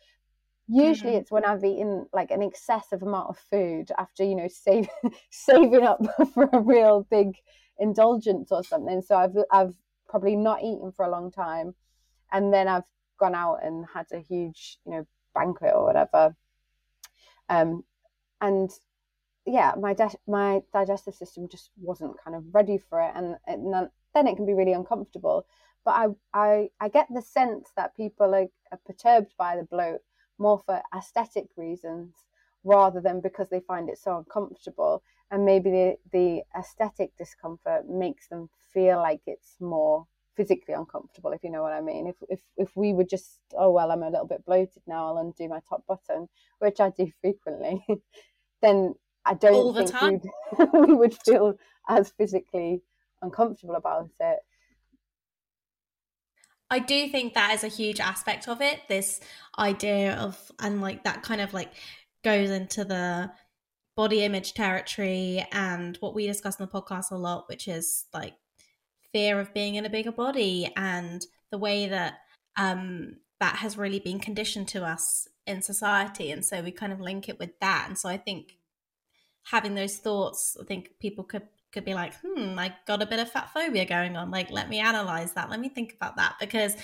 usually 0.68 1.12
mm-hmm. 1.12 1.20
it's 1.20 1.32
when 1.32 1.46
i've 1.46 1.64
eaten 1.64 2.06
like 2.14 2.32
an 2.32 2.42
excessive 2.42 3.04
amount 3.04 3.30
of 3.30 3.38
food 3.38 3.92
after 3.98 4.24
you 4.24 4.36
know 4.36 4.48
save, 4.48 4.88
saving 5.30 5.84
up 5.84 6.00
for 6.34 6.50
a 6.54 6.60
real 6.60 7.06
big 7.12 7.36
indulgence 7.80 8.52
or 8.52 8.64
something 8.64 9.02
so 9.02 9.16
i've 9.16 9.36
i've 9.52 9.74
probably 10.10 10.36
not 10.36 10.64
eaten 10.64 10.92
for 10.92 11.06
a 11.06 11.10
long 11.10 11.32
time, 11.32 11.76
and 12.32 12.54
then 12.54 12.68
I've 12.68 12.84
gone 13.20 13.36
out 13.36 13.60
and 13.64 13.86
had 13.94 14.08
a 14.12 14.20
huge, 14.20 14.78
you 14.86 14.92
know, 14.92 15.08
banquet 15.34 15.72
or 15.74 15.86
whatever. 15.86 16.36
Um, 17.48 17.84
and 18.42 18.70
yeah, 19.52 19.74
my 19.80 19.96
my 20.28 20.62
digestive 20.74 21.16
system 21.16 21.48
just 21.50 21.72
wasn't 21.82 22.22
kind 22.24 22.36
of 22.36 22.44
ready 22.54 22.78
for 22.78 23.02
it, 23.02 23.12
and, 23.16 23.36
and 23.48 23.74
then 24.14 24.28
it 24.28 24.36
can 24.36 24.46
be 24.46 24.54
really 24.54 24.74
uncomfortable. 24.74 25.46
But 25.86 25.92
I, 25.92 26.08
I, 26.34 26.70
I 26.80 26.90
get 26.90 27.08
the 27.10 27.22
sense 27.22 27.72
that 27.76 27.96
people 27.96 28.36
are, 28.36 28.48
are 28.72 28.80
perturbed 28.86 29.34
by 29.38 29.56
the 29.56 29.64
bloat 29.64 30.02
more 30.38 30.60
for 30.66 30.82
aesthetic 30.96 31.48
reasons 31.58 32.14
rather 32.64 33.02
than 33.02 33.22
because 33.22 33.50
they 33.50 33.62
find 33.62 33.90
it 33.90 33.98
so 33.98 34.18
uncomfortable 34.18 35.02
and 35.32 35.46
maybe 35.46 35.70
the, 35.70 35.96
the 36.12 36.42
aesthetic 36.58 37.16
discomfort 37.18 37.88
makes 37.88 38.28
them 38.28 38.50
feel 38.74 38.98
like 38.98 39.22
it's 39.26 39.56
more 39.60 40.06
physically 40.36 40.74
uncomfortable 40.74 41.32
if 41.32 41.44
you 41.44 41.50
know 41.50 41.62
what 41.62 41.74
i 41.74 41.82
mean 41.82 42.08
if 42.08 42.16
if 42.30 42.40
if 42.58 42.76
we 42.76 42.94
were 42.94 43.04
just 43.04 43.40
oh 43.58 43.70
well 43.72 43.92
i'm 43.92 44.04
a 44.04 44.10
little 44.10 44.28
bit 44.28 44.46
bloated 44.46 44.82
now 44.88 45.08
i'll 45.08 45.18
undo 45.18 45.50
my 45.50 45.60
top 45.68 45.84
button 45.88 46.28
which 46.60 46.80
i 46.80 46.90
do 46.92 47.12
frequently 47.22 47.84
then 48.62 48.94
i 49.26 49.34
don't 49.34 49.88
think 49.88 50.24
we 50.74 50.94
would 50.94 51.14
feel 51.26 51.56
as 51.88 52.12
physically 52.18 52.82
uncomfortable 53.22 53.76
about 53.76 54.10
it 54.20 54.40
I 56.72 56.80
do 56.80 57.10
think 57.10 57.34
that 57.34 57.54
is 57.54 57.64
a 57.64 57.68
huge 57.68 58.00
aspect 58.00 58.48
of 58.48 58.62
it. 58.62 58.82
This 58.88 59.20
idea 59.58 60.16
of, 60.16 60.52
and 60.60 60.82
like 60.82 61.04
that 61.04 61.24
kind 61.24 61.42
of 61.42 61.54
like 61.54 61.72
goes 62.24 62.52
into 62.52 62.86
the 62.86 63.32
body 63.96 64.24
image 64.24 64.54
territory 64.54 65.46
and 65.52 65.98
what 65.98 66.14
we 66.14 66.28
discuss 66.28 66.60
in 66.60 66.66
the 66.66 66.72
podcast 66.72 67.12
a 67.12 67.16
lot, 67.16 67.50
which 67.50 67.68
is 67.68 68.06
like 68.14 68.36
fear 69.12 69.40
of 69.40 69.54
being 69.54 69.76
in 69.76 69.86
a 69.86 69.90
bigger 69.90 70.12
body 70.12 70.72
and 70.78 71.26
the 71.52 71.58
way 71.58 71.88
that 71.88 72.20
um, 72.56 73.18
that 73.40 73.58
has 73.58 73.78
really 73.78 74.00
been 74.00 74.20
conditioned 74.20 74.68
to 74.68 74.86
us 74.86 75.28
in 75.48 75.62
society. 75.62 76.32
And 76.32 76.46
so 76.46 76.62
we 76.62 76.72
kind 76.72 76.94
of 76.94 77.00
link 77.00 77.28
it 77.30 77.40
with 77.40 77.60
that. 77.62 77.86
And 77.88 77.98
so 77.98 78.10
I 78.10 78.18
think 78.18 78.59
having 79.50 79.76
those 79.76 79.98
thoughts, 79.98 80.58
I 80.60 80.66
think 80.66 80.92
people 81.00 81.24
could 81.24 81.48
could 81.72 81.86
be 81.86 81.94
like, 81.94 82.14
hmm, 82.24 82.58
I 82.58 82.74
got 82.88 83.04
a 83.04 83.06
bit 83.06 83.20
of 83.20 83.32
fat 83.32 83.52
phobia 83.54 83.86
going 83.86 84.18
on. 84.18 84.32
Like, 84.32 84.50
let 84.50 84.70
me 84.70 84.80
analyze 84.80 85.34
that. 85.34 85.52
Let 85.52 85.60
me 85.60 85.70
think 85.70 85.94
about 85.94 86.16
that 86.16 86.36
because 86.40 86.76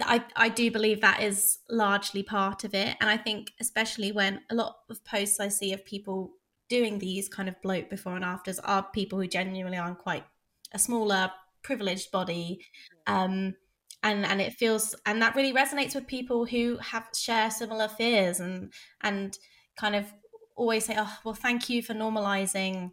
I, 0.00 0.24
I 0.34 0.48
do 0.48 0.72
believe 0.72 1.00
that 1.00 1.22
is 1.22 1.58
largely 1.70 2.24
part 2.24 2.64
of 2.64 2.74
it. 2.74 2.96
And 3.00 3.08
I 3.08 3.16
think, 3.16 3.52
especially 3.60 4.10
when 4.10 4.40
a 4.50 4.56
lot 4.56 4.78
of 4.90 5.04
posts 5.04 5.38
I 5.38 5.48
see 5.48 5.72
of 5.72 5.84
people 5.84 6.32
doing 6.68 6.98
these 6.98 7.28
kind 7.28 7.48
of 7.48 7.60
bloat 7.62 7.90
before 7.90 8.16
and 8.16 8.24
afters 8.24 8.58
are 8.58 8.88
people 8.92 9.20
who 9.20 9.28
genuinely 9.28 9.78
are 9.78 9.94
quite 9.94 10.24
a 10.72 10.78
smaller, 10.78 11.30
privileged 11.62 12.10
body. 12.10 12.60
Um, 13.06 13.54
and, 14.02 14.26
and 14.26 14.40
it 14.40 14.54
feels 14.54 14.94
and 15.06 15.22
that 15.22 15.36
really 15.36 15.52
resonates 15.52 15.94
with 15.94 16.06
people 16.06 16.44
who 16.44 16.76
have 16.78 17.08
share 17.14 17.50
similar 17.50 17.88
fears 17.88 18.38
and 18.38 18.70
and 19.00 19.38
kind 19.76 19.94
of 19.94 20.12
always 20.56 20.84
say 20.84 20.94
oh 20.98 21.18
well 21.24 21.34
thank 21.34 21.68
you 21.68 21.82
for 21.82 21.94
normalizing 21.94 22.92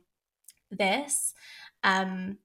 this 0.71 1.33
um 1.83 2.37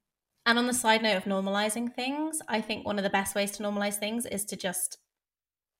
and 0.46 0.60
on 0.60 0.68
the 0.68 0.72
side 0.72 1.02
note 1.02 1.16
of 1.16 1.24
normalizing 1.24 1.92
things, 1.92 2.40
I 2.48 2.60
think 2.60 2.86
one 2.86 2.98
of 2.98 3.02
the 3.02 3.10
best 3.10 3.34
ways 3.34 3.50
to 3.52 3.64
normalize 3.64 3.96
things 3.96 4.24
is 4.24 4.44
to 4.46 4.56
just 4.56 4.98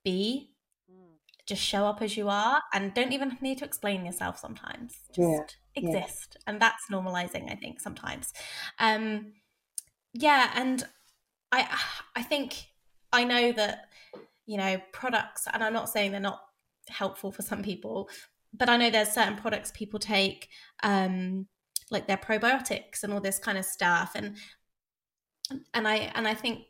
be, 0.05 0.51
mm. 0.91 1.15
just 1.47 1.63
show 1.63 1.87
up 1.87 2.03
as 2.03 2.17
you 2.17 2.29
are, 2.29 2.61
and 2.75 2.93
don't 2.93 3.13
even 3.13 3.39
need 3.41 3.59
to 3.59 3.65
explain 3.65 4.05
yourself 4.05 4.41
sometimes. 4.41 4.97
Just 5.15 5.21
yeah. 5.21 5.43
exist. 5.77 6.37
Yeah. 6.37 6.51
And 6.51 6.61
that's 6.61 6.91
normalizing, 6.91 7.51
I 7.51 7.55
think, 7.55 7.79
sometimes. 7.81 8.33
Um, 8.81 9.35
yeah. 10.13 10.51
And 10.57 10.85
I, 11.53 11.69
I 12.17 12.25
think 12.25 12.57
I 13.13 13.23
know 13.23 13.53
that, 13.53 13.87
you 14.47 14.57
know, 14.57 14.81
products, 14.93 15.47
and 15.53 15.63
I'm 15.63 15.73
not 15.73 15.89
saying 15.89 16.11
they're 16.11 16.21
not 16.21 16.43
helpful 16.89 17.31
for 17.31 17.43
some 17.43 17.63
people, 17.63 18.11
but 18.57 18.69
I 18.69 18.77
know 18.77 18.91
there's 18.91 19.11
certain 19.11 19.37
products 19.37 19.73
people 19.75 19.99
take. 19.99 20.49
Um, 20.83 21.47
like 21.91 22.07
their 22.07 22.17
probiotics 22.17 23.03
and 23.03 23.13
all 23.13 23.21
this 23.21 23.39
kind 23.39 23.59
of 23.59 23.65
stuff 23.65 24.13
and 24.15 24.37
and 25.75 25.87
i 25.87 25.97
and 26.15 26.27
i 26.27 26.35
think 26.35 26.63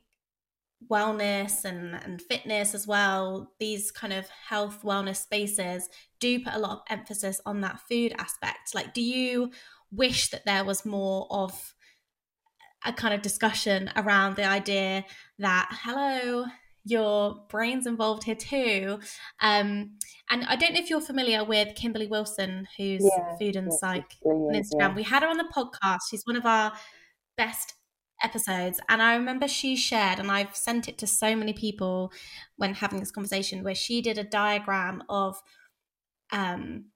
wellness 0.91 1.64
and 1.64 1.95
and 1.95 2.20
fitness 2.20 2.74
as 2.74 2.87
well 2.87 3.53
these 3.59 3.91
kind 3.91 4.12
of 4.12 4.28
health 4.28 4.82
wellness 4.82 5.16
spaces 5.16 5.89
do 6.20 6.39
put 6.41 6.55
a 6.55 6.59
lot 6.59 6.72
of 6.72 6.82
emphasis 6.91 7.41
on 7.47 7.62
that 7.62 7.80
food 7.89 8.12
aspect 8.18 8.74
like 8.74 8.93
do 8.93 9.01
you 9.01 9.51
wish 9.91 10.28
that 10.30 10.45
there 10.45 10.64
was 10.64 10.84
more 10.84 11.26
of 11.30 11.74
a 12.84 12.93
kind 12.93 13.14
of 13.14 13.22
discussion 13.22 13.91
around 13.97 14.37
the 14.37 14.45
idea 14.45 15.05
that 15.39 15.68
hello 15.82 16.45
your 16.87 17.37
brain's 17.49 17.87
involved 17.87 18.24
here 18.24 18.34
too. 18.34 19.01
Um 19.41 19.99
and 20.30 20.45
i 20.45 20.57
don't 20.57 20.74
know 20.74 20.80
if 20.80 20.91
you're 20.91 21.01
familiar 21.01 21.45
with 21.45 21.74
kimberley 21.76 22.07
wilson 22.07 22.66
who's 22.76 23.05
yeah, 23.05 23.37
food 23.39 23.57
and 23.57 23.72
psych 23.72 24.11
on 24.24 24.55
instagram 24.55 24.78
yeah. 24.78 24.95
we 24.95 25.03
had 25.03 25.22
her 25.22 25.28
on 25.28 25.37
the 25.37 25.45
podcast. 25.45 26.01
She's 26.11 26.24
one 26.24 26.37
of 26.37 26.45
our 26.47 26.72
best 27.37 27.74
episodes. 28.22 28.80
And 28.89 29.03
i 29.03 29.14
remember 29.14 29.47
she 29.47 29.76
shared 29.76 30.18
and 30.18 30.30
i've 30.30 30.57
sent 30.57 30.89
it 30.89 30.99
to 30.99 31.07
so 31.07 31.37
many 31.37 31.53
people 31.53 32.12
when 32.57 32.74
having 32.74 33.01
this 33.01 33.11
conversation 33.11 33.62
where 33.62 33.74
she 33.74 34.01
did 34.03 34.18
a 34.18 34.24
diagram 34.24 35.03
of 35.09 35.41
um 36.32 36.87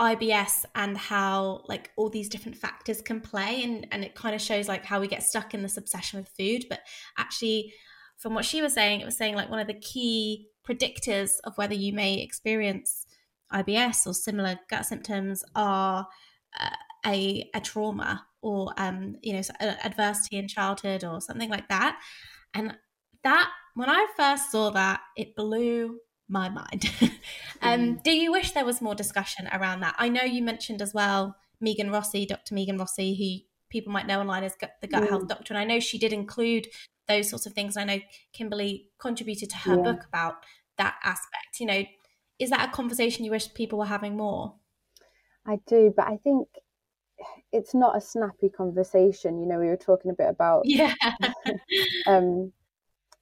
IBS 0.00 0.64
and 0.76 0.96
how 0.96 1.64
like 1.68 1.90
all 1.96 2.08
these 2.08 2.28
different 2.28 2.56
factors 2.56 3.02
can 3.02 3.20
play. 3.20 3.64
And 3.64 3.86
and 3.90 4.04
it 4.04 4.14
kind 4.14 4.32
of 4.32 4.40
shows 4.40 4.68
like 4.68 4.84
how 4.84 5.00
we 5.00 5.08
get 5.08 5.24
stuck 5.24 5.54
in 5.54 5.62
this 5.62 5.76
obsession 5.76 6.20
with 6.20 6.28
food. 6.28 6.66
But 6.70 6.80
actually 7.18 7.72
from 8.18 8.34
what 8.34 8.44
she 8.44 8.60
was 8.60 8.74
saying 8.74 9.00
it 9.00 9.06
was 9.06 9.16
saying 9.16 9.34
like 9.34 9.50
one 9.50 9.60
of 9.60 9.66
the 9.66 9.74
key 9.74 10.48
predictors 10.68 11.36
of 11.44 11.56
whether 11.56 11.74
you 11.74 11.92
may 11.92 12.20
experience 12.20 13.06
IBS 13.52 14.06
or 14.06 14.12
similar 14.12 14.58
gut 14.68 14.84
symptoms 14.84 15.42
are 15.54 16.06
a, 17.06 17.48
a 17.54 17.60
trauma 17.60 18.26
or 18.42 18.72
um, 18.76 19.16
you 19.22 19.32
know 19.32 19.42
adversity 19.84 20.36
in 20.36 20.48
childhood 20.48 21.04
or 21.04 21.20
something 21.20 21.50
like 21.50 21.68
that 21.68 21.98
and 22.54 22.76
that 23.24 23.50
when 23.74 23.88
i 23.88 24.06
first 24.16 24.50
saw 24.50 24.70
that 24.70 25.00
it 25.16 25.34
blew 25.34 25.98
my 26.28 26.48
mind 26.48 26.90
um, 27.62 27.80
mm. 27.80 28.02
do 28.02 28.12
you 28.12 28.30
wish 28.30 28.52
there 28.52 28.64
was 28.64 28.80
more 28.80 28.94
discussion 28.94 29.48
around 29.52 29.80
that 29.80 29.94
i 29.98 30.08
know 30.08 30.22
you 30.22 30.42
mentioned 30.42 30.80
as 30.80 30.94
well 30.94 31.36
megan 31.60 31.90
rossi 31.90 32.26
dr 32.26 32.52
megan 32.54 32.78
rossi 32.78 33.14
who 33.14 33.44
people 33.70 33.92
might 33.92 34.06
know 34.06 34.20
online 34.20 34.44
as 34.44 34.54
the 34.80 34.86
gut 34.86 35.02
mm. 35.02 35.08
health 35.08 35.26
doctor 35.26 35.54
and 35.54 35.60
i 35.60 35.64
know 35.64 35.80
she 35.80 35.98
did 35.98 36.12
include 36.12 36.66
those 37.08 37.28
sorts 37.28 37.46
of 37.46 37.52
things 37.52 37.76
i 37.76 37.84
know 37.84 37.98
kimberley 38.32 38.88
contributed 38.98 39.50
to 39.50 39.56
her 39.56 39.76
yeah. 39.76 39.82
book 39.82 40.04
about 40.08 40.36
that 40.76 40.96
aspect 41.02 41.58
you 41.60 41.66
know 41.66 41.84
is 42.38 42.50
that 42.50 42.68
a 42.68 42.72
conversation 42.72 43.24
you 43.24 43.30
wish 43.30 43.52
people 43.54 43.78
were 43.78 43.86
having 43.86 44.16
more 44.16 44.54
i 45.46 45.58
do 45.66 45.92
but 45.96 46.06
i 46.06 46.16
think 46.16 46.48
it's 47.52 47.74
not 47.74 47.96
a 47.96 48.00
snappy 48.00 48.48
conversation. 48.48 49.40
You 49.40 49.46
know, 49.46 49.58
we 49.58 49.66
were 49.66 49.76
talking 49.76 50.10
a 50.10 50.14
bit 50.14 50.28
about 50.28 50.62
yeah. 50.64 50.94
um, 52.06 52.52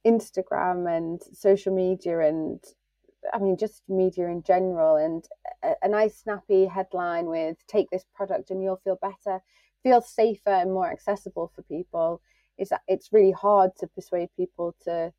Instagram 0.05 0.95
and 0.95 1.21
social 1.33 1.73
media, 1.73 2.19
and 2.21 2.63
I 3.33 3.39
mean, 3.39 3.57
just 3.57 3.83
media 3.87 4.27
in 4.27 4.43
general. 4.43 4.95
And 4.95 5.25
a, 5.63 5.73
a 5.83 5.89
nice 5.89 6.17
snappy 6.17 6.65
headline 6.65 7.27
with 7.27 7.57
"Take 7.67 7.89
this 7.89 8.05
product 8.15 8.51
and 8.51 8.61
you'll 8.61 8.81
feel 8.83 8.99
better," 9.01 9.41
feels 9.83 10.09
safer 10.09 10.49
and 10.49 10.71
more 10.71 10.91
accessible 10.91 11.51
for 11.55 11.63
people. 11.63 12.21
Is 12.57 12.71
it's 12.87 13.13
really 13.13 13.31
hard 13.31 13.71
to 13.77 13.87
persuade 13.87 14.29
people 14.35 14.75
to 14.83 15.13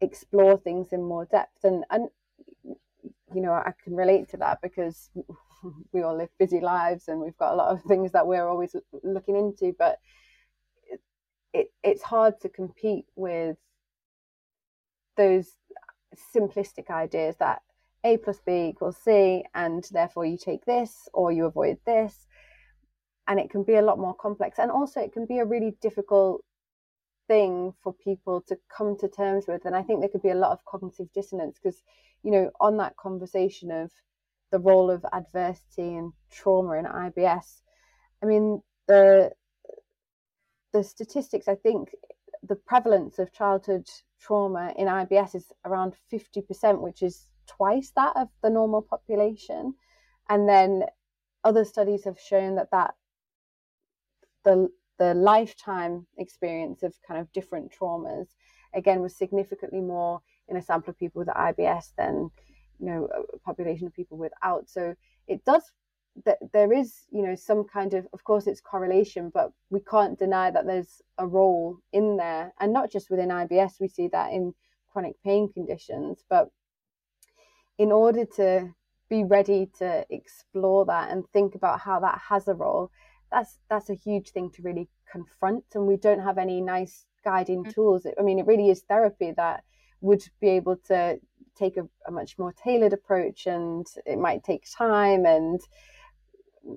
explore 0.00 0.58
things 0.58 0.92
in 0.92 1.02
more 1.02 1.26
depth. 1.26 1.64
And 1.64 1.84
and 1.90 2.08
you 3.34 3.40
know 3.40 3.52
I 3.52 3.72
can 3.82 3.94
relate 3.94 4.28
to 4.30 4.36
that 4.38 4.60
because 4.62 5.10
we 5.92 6.02
all 6.02 6.16
live 6.16 6.30
busy 6.38 6.60
lives 6.60 7.08
and 7.08 7.20
we've 7.20 7.36
got 7.36 7.52
a 7.52 7.56
lot 7.56 7.72
of 7.72 7.82
things 7.82 8.12
that 8.12 8.26
we're 8.26 8.48
always 8.48 8.74
looking 9.02 9.36
into 9.36 9.74
but 9.78 9.98
it, 10.90 11.00
it 11.52 11.72
it's 11.82 12.02
hard 12.02 12.40
to 12.40 12.48
compete 12.48 13.04
with 13.14 13.56
those 15.16 15.52
simplistic 16.34 16.90
ideas 16.90 17.36
that 17.38 17.60
a 18.04 18.16
plus 18.16 18.40
b 18.44 18.68
equals 18.68 18.96
c 18.96 19.44
and 19.54 19.84
therefore 19.92 20.24
you 20.24 20.38
take 20.38 20.64
this 20.64 21.08
or 21.12 21.32
you 21.32 21.44
avoid 21.44 21.78
this. 21.84 22.26
And 23.26 23.38
it 23.38 23.50
can 23.50 23.62
be 23.62 23.76
a 23.76 23.82
lot 23.82 23.98
more 23.98 24.14
complex. 24.14 24.58
And 24.58 24.70
also 24.70 25.00
it 25.00 25.12
can 25.12 25.26
be 25.26 25.38
a 25.38 25.44
really 25.44 25.76
difficult 25.80 26.42
thing 27.30 27.72
for 27.80 27.92
people 27.92 28.42
to 28.48 28.58
come 28.76 28.96
to 28.98 29.08
terms 29.08 29.44
with 29.46 29.64
and 29.64 29.76
i 29.76 29.82
think 29.82 30.00
there 30.00 30.08
could 30.08 30.22
be 30.22 30.30
a 30.30 30.44
lot 30.44 30.50
of 30.50 30.64
cognitive 30.64 31.06
dissonance 31.12 31.58
because 31.62 31.82
you 32.24 32.30
know 32.30 32.50
on 32.60 32.76
that 32.76 32.96
conversation 32.96 33.70
of 33.70 33.90
the 34.50 34.58
role 34.58 34.90
of 34.90 35.04
adversity 35.12 35.96
and 35.96 36.12
trauma 36.30 36.74
in 36.74 36.84
IBS. 36.84 37.62
I 38.22 38.26
mean, 38.26 38.62
the 38.86 39.32
the 40.72 40.84
statistics, 40.84 41.48
I 41.48 41.56
think 41.56 41.90
the 42.42 42.56
prevalence 42.56 43.18
of 43.18 43.32
childhood 43.32 43.88
trauma 44.20 44.72
in 44.76 44.86
IBS 44.86 45.34
is 45.34 45.52
around 45.64 45.94
50%, 46.12 46.80
which 46.80 47.02
is 47.02 47.26
twice 47.48 47.92
that 47.96 48.12
of 48.14 48.28
the 48.42 48.50
normal 48.50 48.82
population. 48.82 49.74
And 50.28 50.48
then 50.48 50.84
other 51.42 51.64
studies 51.64 52.04
have 52.04 52.20
shown 52.20 52.54
that 52.54 52.70
that 52.70 52.94
the 54.44 54.68
the 55.00 55.14
lifetime 55.14 56.06
experience 56.18 56.82
of 56.82 56.94
kind 57.08 57.18
of 57.18 57.32
different 57.32 57.72
traumas 57.72 58.28
again 58.74 59.00
was 59.00 59.16
significantly 59.16 59.80
more 59.80 60.20
in 60.48 60.58
a 60.58 60.62
sample 60.62 60.90
of 60.90 60.98
people 60.98 61.18
with 61.18 61.28
IBS 61.28 61.92
than 61.96 62.30
you 62.78 62.86
know 62.86 63.08
a 63.34 63.38
population 63.38 63.86
of 63.86 63.94
people 63.94 64.18
without. 64.18 64.68
So 64.68 64.94
it 65.26 65.42
does 65.44 65.72
that 66.26 66.38
there 66.52 66.72
is 66.72 67.06
you 67.10 67.22
know 67.22 67.34
some 67.34 67.64
kind 67.64 67.94
of 67.94 68.06
of 68.12 68.22
course 68.24 68.46
it's 68.46 68.60
correlation 68.60 69.30
but 69.32 69.52
we 69.70 69.80
can't 69.80 70.18
deny 70.18 70.50
that 70.50 70.66
there's 70.66 71.00
a 71.18 71.26
role 71.26 71.78
in 71.92 72.18
there. 72.18 72.52
And 72.60 72.72
not 72.72 72.92
just 72.92 73.10
within 73.10 73.30
IBS 73.30 73.80
we 73.80 73.88
see 73.88 74.08
that 74.08 74.32
in 74.32 74.54
chronic 74.92 75.16
pain 75.24 75.50
conditions 75.52 76.24
but 76.28 76.50
in 77.78 77.90
order 77.90 78.26
to 78.26 78.68
be 79.08 79.24
ready 79.24 79.70
to 79.78 80.04
explore 80.10 80.84
that 80.84 81.10
and 81.10 81.24
think 81.32 81.54
about 81.54 81.80
how 81.80 81.98
that 82.00 82.20
has 82.28 82.46
a 82.48 82.54
role 82.54 82.90
that's 83.30 83.58
that's 83.68 83.90
a 83.90 83.94
huge 83.94 84.30
thing 84.30 84.50
to 84.50 84.62
really 84.62 84.88
confront 85.10 85.64
and 85.74 85.86
we 85.86 85.96
don't 85.96 86.22
have 86.22 86.38
any 86.38 86.60
nice 86.60 87.04
guiding 87.24 87.64
mm. 87.64 87.74
tools. 87.74 88.06
I 88.18 88.22
mean 88.22 88.38
it 88.38 88.46
really 88.46 88.70
is 88.70 88.82
therapy 88.82 89.32
that 89.36 89.64
would 90.00 90.22
be 90.40 90.48
able 90.48 90.76
to 90.88 91.18
take 91.56 91.76
a, 91.76 91.86
a 92.06 92.10
much 92.10 92.38
more 92.38 92.52
tailored 92.52 92.92
approach 92.92 93.46
and 93.46 93.86
it 94.06 94.18
might 94.18 94.42
take 94.44 94.64
time 94.76 95.26
and 95.26 95.60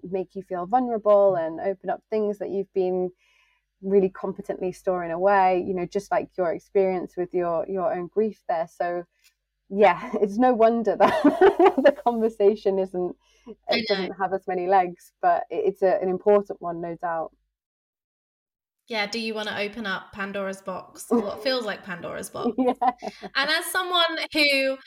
make 0.03 0.35
you 0.35 0.41
feel 0.41 0.65
vulnerable 0.65 1.35
and 1.35 1.59
open 1.59 1.89
up 1.89 2.01
things 2.09 2.39
that 2.39 2.49
you've 2.49 2.73
been 2.73 3.09
really 3.81 4.09
competently 4.09 4.71
storing 4.71 5.11
away 5.11 5.61
you 5.65 5.73
know 5.73 5.85
just 5.85 6.09
like 6.09 6.29
your 6.37 6.53
experience 6.53 7.15
with 7.17 7.33
your 7.33 7.65
your 7.67 7.93
own 7.93 8.07
grief 8.07 8.41
there. 8.47 8.67
So 8.67 9.03
yeah 9.73 10.09
it's 10.21 10.37
no 10.37 10.53
wonder 10.53 10.95
that 10.95 11.23
the 11.23 11.95
conversation 12.03 12.79
isn't 12.79 13.15
it 13.69 13.87
doesn't 13.87 14.13
have 14.19 14.33
as 14.33 14.47
many 14.47 14.67
legs 14.67 15.11
but 15.21 15.43
it's 15.49 15.81
a, 15.81 15.99
an 16.01 16.09
important 16.09 16.61
one 16.61 16.79
no 16.81 16.95
doubt 17.01 17.31
yeah, 18.87 19.07
do 19.07 19.19
you 19.19 19.33
want 19.33 19.47
to 19.47 19.57
open 19.59 19.85
up 19.85 20.11
Pandora's 20.11 20.61
box? 20.61 21.05
Or 21.09 21.21
what 21.21 21.43
feels 21.43 21.65
like 21.65 21.83
Pandora's 21.83 22.29
box? 22.29 22.51
Yeah. 22.57 22.73
And 23.35 23.49
as 23.49 23.65
someone 23.65 24.17
who, 24.33 24.77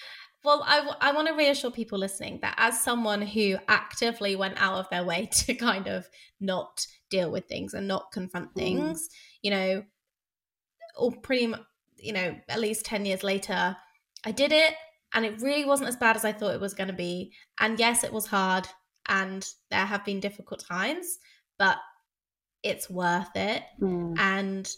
well, 0.45 0.63
I, 0.67 0.93
I 1.01 1.13
want 1.13 1.29
to 1.29 1.35
reassure 1.35 1.71
people 1.71 1.99
listening 1.99 2.41
that 2.43 2.55
as 2.59 2.81
someone 2.81 3.23
who 3.23 3.57
actively 3.69 4.37
went 4.37 4.61
out 4.61 4.79
of 4.79 4.89
their 4.91 5.05
way 5.05 5.29
to 5.33 5.55
kind 5.55 5.87
of 5.87 6.09
not 6.41 6.87
deal 7.11 7.31
with 7.31 7.47
things 7.47 7.73
and 7.75 7.89
not 7.89 8.13
confront 8.13 8.51
mm. 8.51 8.55
things, 8.55 9.09
mm. 9.09 9.13
you 9.43 9.51
know, 9.51 9.83
or 10.99 11.13
pretty 11.13 11.47
much, 11.47 11.63
you 11.97 12.13
know, 12.13 12.37
at 12.49 12.61
least 12.61 12.85
10 12.85 13.07
years 13.07 13.23
later, 13.23 13.77
I 14.27 14.33
did 14.33 14.53
it 14.53 14.75
and 15.15 15.25
it 15.25 15.41
really 15.41 15.65
wasn't 15.65 15.89
as 15.89 15.97
bad 15.97 16.17
as 16.17 16.25
I 16.25 16.33
thought 16.33 16.55
it 16.55 16.61
was 16.61 16.75
going 16.75 16.89
to 16.89 16.95
be. 16.95 17.33
And 17.61 17.79
yes, 17.79 18.05
it 18.05 18.13
was 18.13 18.27
hard 18.27 18.67
and 19.09 19.49
there 19.71 19.87
have 19.87 20.05
been 20.05 20.21
difficult 20.21 20.65
times, 20.67 21.19
but 21.59 21.79
it's 22.63 22.91
worth 22.91 23.35
it. 23.37 23.63
Mm. 23.81 24.19
And, 24.19 24.69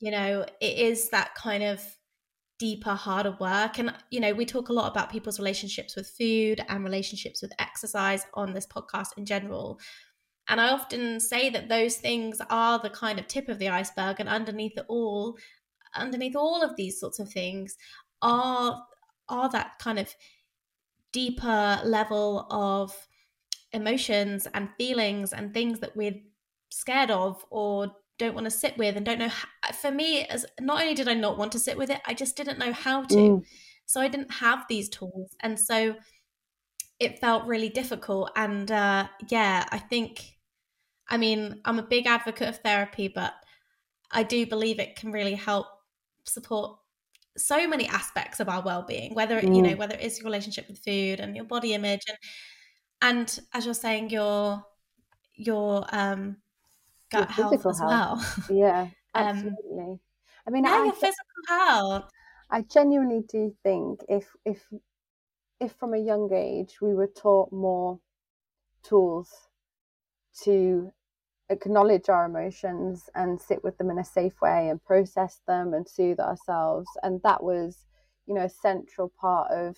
you 0.00 0.10
know, 0.10 0.46
it 0.60 0.78
is 0.78 1.10
that 1.10 1.34
kind 1.34 1.62
of 1.62 1.84
deeper, 2.58 2.94
harder 2.94 3.36
work. 3.38 3.78
And, 3.78 3.94
you 4.10 4.20
know, 4.20 4.32
we 4.32 4.46
talk 4.46 4.70
a 4.70 4.72
lot 4.72 4.90
about 4.90 5.10
people's 5.10 5.38
relationships 5.38 5.94
with 5.94 6.08
food 6.08 6.64
and 6.68 6.82
relationships 6.82 7.42
with 7.42 7.52
exercise 7.58 8.26
on 8.34 8.54
this 8.54 8.66
podcast 8.66 9.16
in 9.16 9.26
general. 9.26 9.78
And 10.48 10.60
I 10.60 10.70
often 10.70 11.20
say 11.20 11.48
that 11.50 11.68
those 11.68 11.96
things 11.96 12.40
are 12.50 12.78
the 12.78 12.90
kind 12.90 13.18
of 13.18 13.28
tip 13.28 13.48
of 13.48 13.58
the 13.58 13.68
iceberg, 13.68 14.16
and 14.18 14.28
underneath 14.28 14.76
it 14.76 14.86
all, 14.88 15.38
underneath 15.94 16.34
all 16.34 16.62
of 16.62 16.76
these 16.76 16.98
sorts 16.98 17.18
of 17.18 17.30
things, 17.30 17.76
are 18.22 18.84
are 19.28 19.48
that 19.50 19.78
kind 19.78 19.98
of 19.98 20.14
deeper 21.12 21.80
level 21.84 22.46
of 22.50 22.94
emotions 23.72 24.46
and 24.54 24.68
feelings 24.76 25.32
and 25.32 25.54
things 25.54 25.80
that 25.80 25.96
we're 25.96 26.14
scared 26.70 27.10
of 27.10 27.44
or 27.50 27.92
don't 28.18 28.34
want 28.34 28.44
to 28.44 28.50
sit 28.50 28.76
with 28.76 28.96
and 28.96 29.06
don't 29.06 29.18
know 29.18 29.28
how, 29.28 29.72
for 29.72 29.90
me 29.90 30.24
as 30.26 30.44
not 30.60 30.80
only 30.80 30.94
did 30.94 31.08
i 31.08 31.14
not 31.14 31.38
want 31.38 31.50
to 31.52 31.58
sit 31.58 31.76
with 31.76 31.90
it 31.90 32.00
i 32.06 32.12
just 32.12 32.36
didn't 32.36 32.58
know 32.58 32.72
how 32.72 33.02
to 33.04 33.16
mm. 33.16 33.44
so 33.86 34.00
i 34.00 34.08
didn't 34.08 34.32
have 34.32 34.64
these 34.68 34.88
tools 34.88 35.34
and 35.40 35.58
so 35.58 35.94
it 36.98 37.18
felt 37.18 37.46
really 37.46 37.70
difficult 37.70 38.30
and 38.36 38.70
uh, 38.70 39.06
yeah 39.28 39.64
i 39.70 39.78
think 39.78 40.36
i 41.08 41.16
mean 41.16 41.60
i'm 41.64 41.78
a 41.78 41.82
big 41.82 42.06
advocate 42.06 42.48
of 42.48 42.58
therapy 42.58 43.08
but 43.08 43.32
i 44.10 44.22
do 44.22 44.44
believe 44.46 44.78
it 44.78 44.96
can 44.96 45.12
really 45.12 45.34
help 45.34 45.66
support 46.24 46.79
so 47.46 47.66
many 47.66 47.86
aspects 47.88 48.40
of 48.40 48.48
our 48.48 48.62
well-being 48.62 49.14
whether 49.14 49.40
mm. 49.40 49.54
you 49.54 49.62
know 49.62 49.74
whether 49.76 49.96
it's 50.00 50.18
your 50.18 50.24
relationship 50.24 50.68
with 50.68 50.78
food 50.78 51.20
and 51.20 51.36
your 51.36 51.44
body 51.44 51.74
image 51.74 52.02
and 52.08 52.18
and 53.02 53.40
as 53.54 53.64
you're 53.64 53.74
saying 53.74 54.10
your 54.10 54.62
your 55.34 55.84
um 55.92 56.36
gut 57.10 57.30
health 57.30 57.66
as 57.66 57.78
health. 57.78 57.80
well. 57.80 58.26
Yeah, 58.50 58.88
um, 59.14 59.26
absolutely. 59.26 59.92
Um, 59.92 60.00
I 60.46 60.50
mean, 60.50 60.64
yeah, 60.64 60.72
I, 60.72 60.84
your 60.84 60.92
physical 60.92 61.42
health. 61.48 62.10
I 62.50 62.62
genuinely 62.62 63.22
do 63.28 63.54
think 63.62 64.00
if 64.08 64.26
if 64.44 64.62
if 65.60 65.72
from 65.72 65.94
a 65.94 65.98
young 65.98 66.32
age 66.32 66.80
we 66.80 66.94
were 66.94 67.06
taught 67.06 67.52
more 67.52 68.00
tools 68.82 69.30
to 70.42 70.90
acknowledge 71.50 72.08
our 72.08 72.24
emotions 72.24 73.10
and 73.14 73.40
sit 73.40 73.62
with 73.62 73.76
them 73.76 73.90
in 73.90 73.98
a 73.98 74.04
safe 74.04 74.40
way 74.40 74.68
and 74.68 74.82
process 74.84 75.40
them 75.46 75.74
and 75.74 75.86
soothe 75.86 76.20
ourselves. 76.20 76.88
And 77.02 77.20
that 77.22 77.42
was 77.42 77.86
you 78.26 78.34
know 78.34 78.44
a 78.44 78.48
central 78.48 79.12
part 79.20 79.50
of 79.50 79.76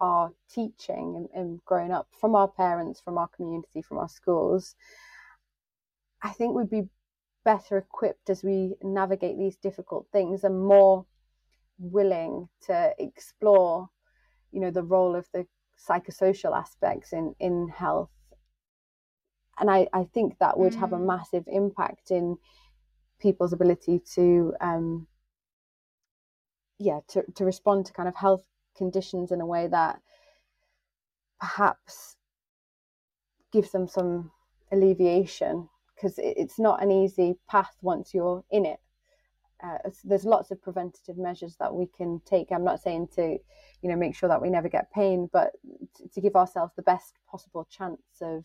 our 0.00 0.32
teaching 0.52 1.14
and, 1.16 1.28
and 1.34 1.64
growing 1.64 1.92
up 1.92 2.08
from 2.20 2.34
our 2.34 2.48
parents 2.48 3.00
from 3.00 3.16
our 3.16 3.28
community 3.28 3.80
from 3.80 3.98
our 3.98 4.08
schools. 4.08 4.74
I 6.22 6.30
think 6.30 6.54
we'd 6.54 6.68
be 6.68 6.88
better 7.44 7.78
equipped 7.78 8.28
as 8.28 8.42
we 8.42 8.74
navigate 8.82 9.38
these 9.38 9.56
difficult 9.56 10.06
things 10.12 10.42
and 10.42 10.60
more 10.60 11.06
willing 11.78 12.48
to 12.62 12.92
explore, 12.98 13.88
you 14.50 14.60
know, 14.60 14.70
the 14.70 14.82
role 14.82 15.14
of 15.14 15.26
the 15.32 15.46
psychosocial 15.78 16.56
aspects 16.56 17.12
in 17.12 17.34
in 17.38 17.68
health 17.68 18.10
and 19.58 19.70
I, 19.70 19.88
I 19.92 20.04
think 20.04 20.38
that 20.38 20.58
would 20.58 20.74
have 20.76 20.92
a 20.92 20.98
Mm. 20.98 21.06
massive 21.06 21.44
impact 21.46 22.10
in 22.10 22.38
people's 23.20 23.52
ability 23.52 24.00
to 24.14 24.54
um 24.60 25.06
yeah 26.78 27.00
to, 27.08 27.24
to 27.34 27.44
respond 27.44 27.86
to 27.86 27.92
kind 27.92 28.08
of 28.08 28.14
health 28.16 28.44
conditions 28.76 29.32
in 29.32 29.40
a 29.40 29.46
way 29.46 29.66
that 29.68 30.00
perhaps 31.40 32.16
gives 33.52 33.72
them 33.72 33.88
some 33.88 34.30
alleviation. 34.72 35.68
Because 35.94 36.18
it, 36.18 36.34
it's 36.36 36.58
not 36.58 36.82
an 36.82 36.90
easy 36.90 37.36
path 37.48 37.74
once 37.80 38.12
you're 38.12 38.44
in 38.50 38.66
it. 38.66 38.80
Uh, 39.62 39.78
there's 40.04 40.26
lots 40.26 40.50
of 40.50 40.60
preventative 40.60 41.16
measures 41.16 41.56
that 41.58 41.74
we 41.74 41.86
can 41.86 42.20
take. 42.26 42.52
I'm 42.52 42.64
not 42.64 42.82
saying 42.82 43.08
to 43.16 43.38
you 43.82 43.90
know 43.90 43.96
make 43.96 44.14
sure 44.14 44.28
that 44.28 44.42
we 44.42 44.50
never 44.50 44.68
get 44.68 44.92
pain 44.92 45.28
but 45.32 45.52
to 46.12 46.20
give 46.20 46.36
ourselves 46.36 46.72
the 46.76 46.82
best 46.82 47.14
possible 47.30 47.66
chance 47.70 48.00
of 48.20 48.44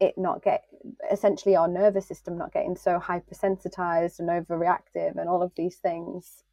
it 0.00 0.16
not 0.16 0.42
get 0.42 0.64
essentially 1.10 1.54
our 1.56 1.68
nervous 1.68 2.06
system 2.06 2.38
not 2.38 2.52
getting 2.52 2.76
so 2.76 2.98
hypersensitized 2.98 4.18
and 4.18 4.28
overreactive 4.28 5.16
and 5.16 5.28
all 5.28 5.42
of 5.42 5.52
these 5.56 5.76
things 5.76 6.44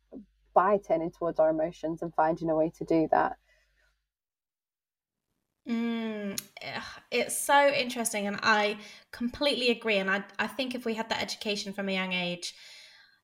by 0.54 0.78
turning 0.78 1.12
towards 1.12 1.40
our 1.40 1.50
emotions 1.50 2.02
and 2.02 2.14
finding 2.14 2.50
a 2.50 2.56
way 2.56 2.72
to 2.78 2.84
do 2.84 3.08
that 3.12 3.38
Mm, 5.68 6.40
it's 7.12 7.38
so 7.38 7.68
interesting, 7.68 8.26
and 8.26 8.40
I 8.42 8.78
completely 9.12 9.70
agree. 9.70 9.98
And 9.98 10.10
I, 10.10 10.24
I 10.40 10.48
think 10.48 10.74
if 10.74 10.86
we 10.86 10.94
had 10.94 11.10
that 11.10 11.22
education 11.22 11.74
from 11.74 11.90
a 11.90 11.94
young 11.94 12.14
age, 12.14 12.56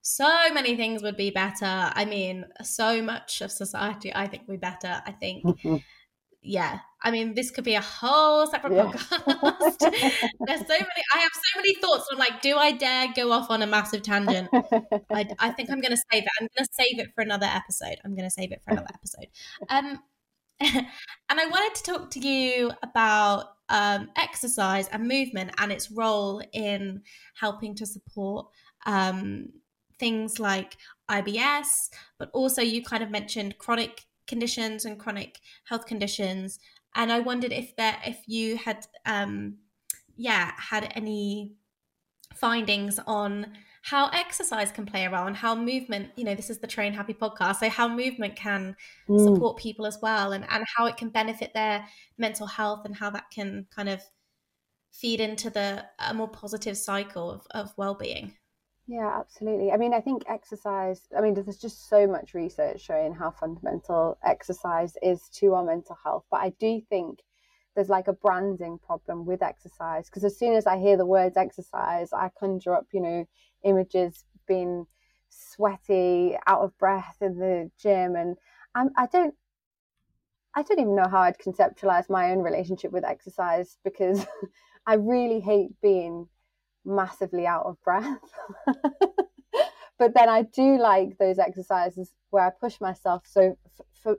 so 0.01 0.53
many 0.53 0.75
things 0.75 1.01
would 1.03 1.15
be 1.15 1.29
better. 1.29 1.65
I 1.65 2.03
mean, 2.03 2.45
so 2.61 3.01
much 3.01 3.39
of 3.41 3.51
society, 3.51 4.13
I 4.13 4.27
think, 4.27 4.47
would 4.47 4.55
be 4.55 4.57
better. 4.57 5.01
I 5.05 5.11
think, 5.11 5.45
yeah. 6.43 6.79
I 7.01 7.11
mean, 7.11 7.33
this 7.33 7.51
could 7.51 7.63
be 7.63 7.75
a 7.75 7.81
whole 7.81 8.47
separate 8.47 8.73
Yeah. 8.73 8.91
podcast. 8.91 9.79
There's 10.45 10.61
so 10.61 10.67
many. 10.67 11.03
I 11.13 11.19
have 11.19 11.31
so 11.33 11.57
many 11.59 11.75
thoughts. 11.75 12.07
I'm 12.11 12.17
like, 12.17 12.41
do 12.41 12.55
I 12.57 12.71
dare 12.71 13.07
go 13.15 13.31
off 13.31 13.49
on 13.49 13.61
a 13.61 13.67
massive 13.67 14.03
tangent? 14.03 14.49
I, 14.53 15.27
I 15.39 15.49
think 15.51 15.69
I'm 15.69 15.81
going 15.81 15.91
to 15.95 16.01
save 16.11 16.23
it. 16.23 16.29
I'm 16.39 16.47
going 16.55 16.65
to 16.65 16.73
save 16.73 16.99
it 16.99 17.09
for 17.13 17.21
another 17.21 17.45
episode. 17.45 17.97
I'm 18.05 18.15
going 18.15 18.27
to 18.27 18.31
save 18.31 18.51
it 18.51 18.61
for 18.63 18.71
another 18.71 18.87
episode. 18.93 19.27
Um, 19.69 19.99
and 20.61 21.39
I 21.39 21.45
wanted 21.47 21.75
to 21.75 21.83
talk 21.83 22.11
to 22.11 22.19
you 22.19 22.71
about 22.83 23.47
um, 23.69 24.09
exercise 24.15 24.87
and 24.89 25.07
movement 25.07 25.51
and 25.57 25.71
its 25.71 25.91
role 25.91 26.41
in 26.53 27.01
helping 27.39 27.75
to 27.75 27.85
support 27.85 28.47
um, 28.85 29.47
things 29.99 30.39
like 30.39 30.77
IBS, 31.09 31.89
but 32.17 32.29
also 32.33 32.61
you 32.61 32.83
kind 32.83 33.03
of 33.03 33.09
mentioned 33.09 33.57
chronic 33.57 34.05
conditions 34.27 34.85
and 34.85 34.99
chronic 34.99 35.39
health 35.65 35.85
conditions. 35.85 36.59
And 36.95 37.11
I 37.11 37.19
wondered 37.19 37.51
if 37.51 37.75
there, 37.75 37.97
if 38.05 38.19
you 38.27 38.57
had, 38.57 38.85
um, 39.05 39.57
yeah, 40.15 40.51
had 40.57 40.91
any 40.95 41.55
findings 42.35 42.99
on 43.07 43.53
how 43.81 44.07
exercise 44.09 44.71
can 44.71 44.85
play 44.85 45.05
a 45.05 45.09
role 45.09 45.27
and 45.27 45.35
how 45.35 45.53
movement, 45.55 46.09
you 46.15 46.23
know, 46.23 46.35
this 46.35 46.49
is 46.49 46.59
the 46.59 46.67
Train 46.67 46.93
Happy 46.93 47.13
podcast, 47.13 47.57
so 47.57 47.69
how 47.69 47.87
movement 47.87 48.35
can 48.35 48.75
Mm. 49.09 49.23
support 49.25 49.57
people 49.57 49.85
as 49.85 49.99
well 50.01 50.31
and, 50.31 50.45
and 50.49 50.63
how 50.77 50.85
it 50.85 50.95
can 50.95 51.09
benefit 51.09 51.53
their 51.53 51.85
mental 52.17 52.47
health 52.47 52.85
and 52.85 52.95
how 52.95 53.09
that 53.09 53.25
can 53.29 53.67
kind 53.75 53.89
of 53.89 54.01
feed 54.91 55.19
into 55.19 55.49
the 55.49 55.83
a 55.99 56.13
more 56.13 56.29
positive 56.29 56.77
cycle 56.77 57.29
of, 57.29 57.45
of 57.51 57.73
well-being. 57.77 58.37
Yeah, 58.87 59.17
absolutely. 59.17 59.71
I 59.71 59.77
mean, 59.77 59.93
I 59.93 60.01
think 60.01 60.23
exercise, 60.27 61.07
I 61.17 61.21
mean, 61.21 61.33
there's 61.33 61.57
just 61.57 61.87
so 61.87 62.05
much 62.05 62.33
research 62.33 62.81
showing 62.81 63.13
how 63.13 63.31
fundamental 63.31 64.17
exercise 64.23 64.97
is 65.01 65.29
to 65.35 65.53
our 65.53 65.63
mental 65.63 65.97
health. 66.03 66.25
But 66.29 66.41
I 66.41 66.49
do 66.59 66.81
think 66.89 67.19
there's 67.75 67.89
like 67.89 68.07
a 68.09 68.13
branding 68.13 68.77
problem 68.79 69.25
with 69.25 69.41
exercise 69.41 70.09
because 70.09 70.25
as 70.25 70.37
soon 70.37 70.53
as 70.53 70.67
I 70.67 70.77
hear 70.79 70.97
the 70.97 71.05
words 71.05 71.37
exercise, 71.37 72.11
I 72.11 72.29
conjure 72.37 72.75
up, 72.75 72.87
you 72.91 72.99
know, 73.01 73.25
images 73.63 74.25
being 74.47 74.85
sweaty, 75.29 76.37
out 76.45 76.61
of 76.61 76.77
breath 76.77 77.15
in 77.21 77.37
the 77.39 77.71
gym. 77.79 78.15
And 78.17 78.35
I'm, 78.75 78.89
I 78.97 79.07
don't, 79.07 79.33
I 80.55 80.63
don't 80.63 80.79
even 80.79 80.95
know 80.95 81.07
how 81.07 81.21
I'd 81.21 81.37
conceptualize 81.37 82.09
my 82.09 82.31
own 82.31 82.39
relationship 82.39 82.91
with 82.91 83.03
exercise 83.03 83.77
because 83.83 84.25
I 84.85 84.95
really 84.95 85.39
hate 85.39 85.79
being 85.81 86.27
massively 86.85 87.45
out 87.45 87.65
of 87.65 87.81
breath. 87.83 88.19
but 89.97 90.13
then 90.13 90.29
I 90.29 90.43
do 90.43 90.77
like 90.77 91.17
those 91.17 91.39
exercises 91.39 92.13
where 92.29 92.45
I 92.45 92.49
push 92.49 92.79
myself. 92.81 93.23
So 93.25 93.57
f- 94.05 94.15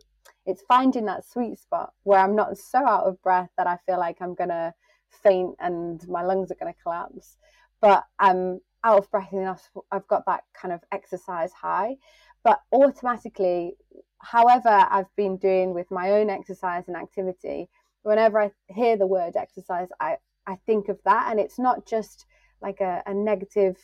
it's 0.46 0.62
finding 0.68 1.06
that 1.06 1.28
sweet 1.28 1.58
spot 1.58 1.92
where 2.04 2.20
I'm 2.20 2.36
not 2.36 2.56
so 2.58 2.78
out 2.78 3.04
of 3.04 3.20
breath 3.22 3.50
that 3.56 3.66
I 3.66 3.78
feel 3.86 3.98
like 3.98 4.18
I'm 4.20 4.34
gonna 4.34 4.74
faint 5.22 5.56
and 5.60 6.06
my 6.08 6.22
lungs 6.22 6.50
are 6.50 6.56
gonna 6.56 6.74
collapse, 6.82 7.36
but 7.80 8.04
I'm 8.18 8.60
out 8.84 8.98
of 8.98 9.10
breath 9.10 9.32
enough. 9.32 9.70
I've 9.90 10.06
got 10.06 10.26
that 10.26 10.44
kind 10.54 10.72
of 10.72 10.80
exercise 10.92 11.52
high, 11.52 11.96
but 12.42 12.60
automatically, 12.72 13.76
however 14.18 14.68
I've 14.90 15.14
been 15.16 15.38
doing 15.38 15.74
with 15.74 15.90
my 15.90 16.12
own 16.12 16.30
exercise 16.30 16.84
and 16.88 16.96
activity, 16.96 17.68
whenever 18.02 18.40
I 18.40 18.50
hear 18.68 18.96
the 18.96 19.06
word 19.06 19.36
exercise, 19.36 19.88
I 20.00 20.18
I 20.46 20.56
think 20.66 20.88
of 20.90 20.98
that, 21.04 21.28
and 21.30 21.40
it's 21.40 21.58
not 21.58 21.86
just 21.86 22.26
like 22.64 22.80
a, 22.80 23.02
a 23.06 23.14
negative 23.14 23.76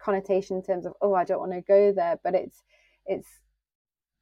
connotation 0.00 0.56
in 0.56 0.62
terms 0.62 0.86
of 0.86 0.94
oh 1.00 1.14
I 1.14 1.24
don't 1.24 1.40
want 1.40 1.52
to 1.52 1.60
go 1.62 1.92
there, 1.92 2.18
but 2.24 2.34
it's 2.34 2.64
it's 3.06 3.28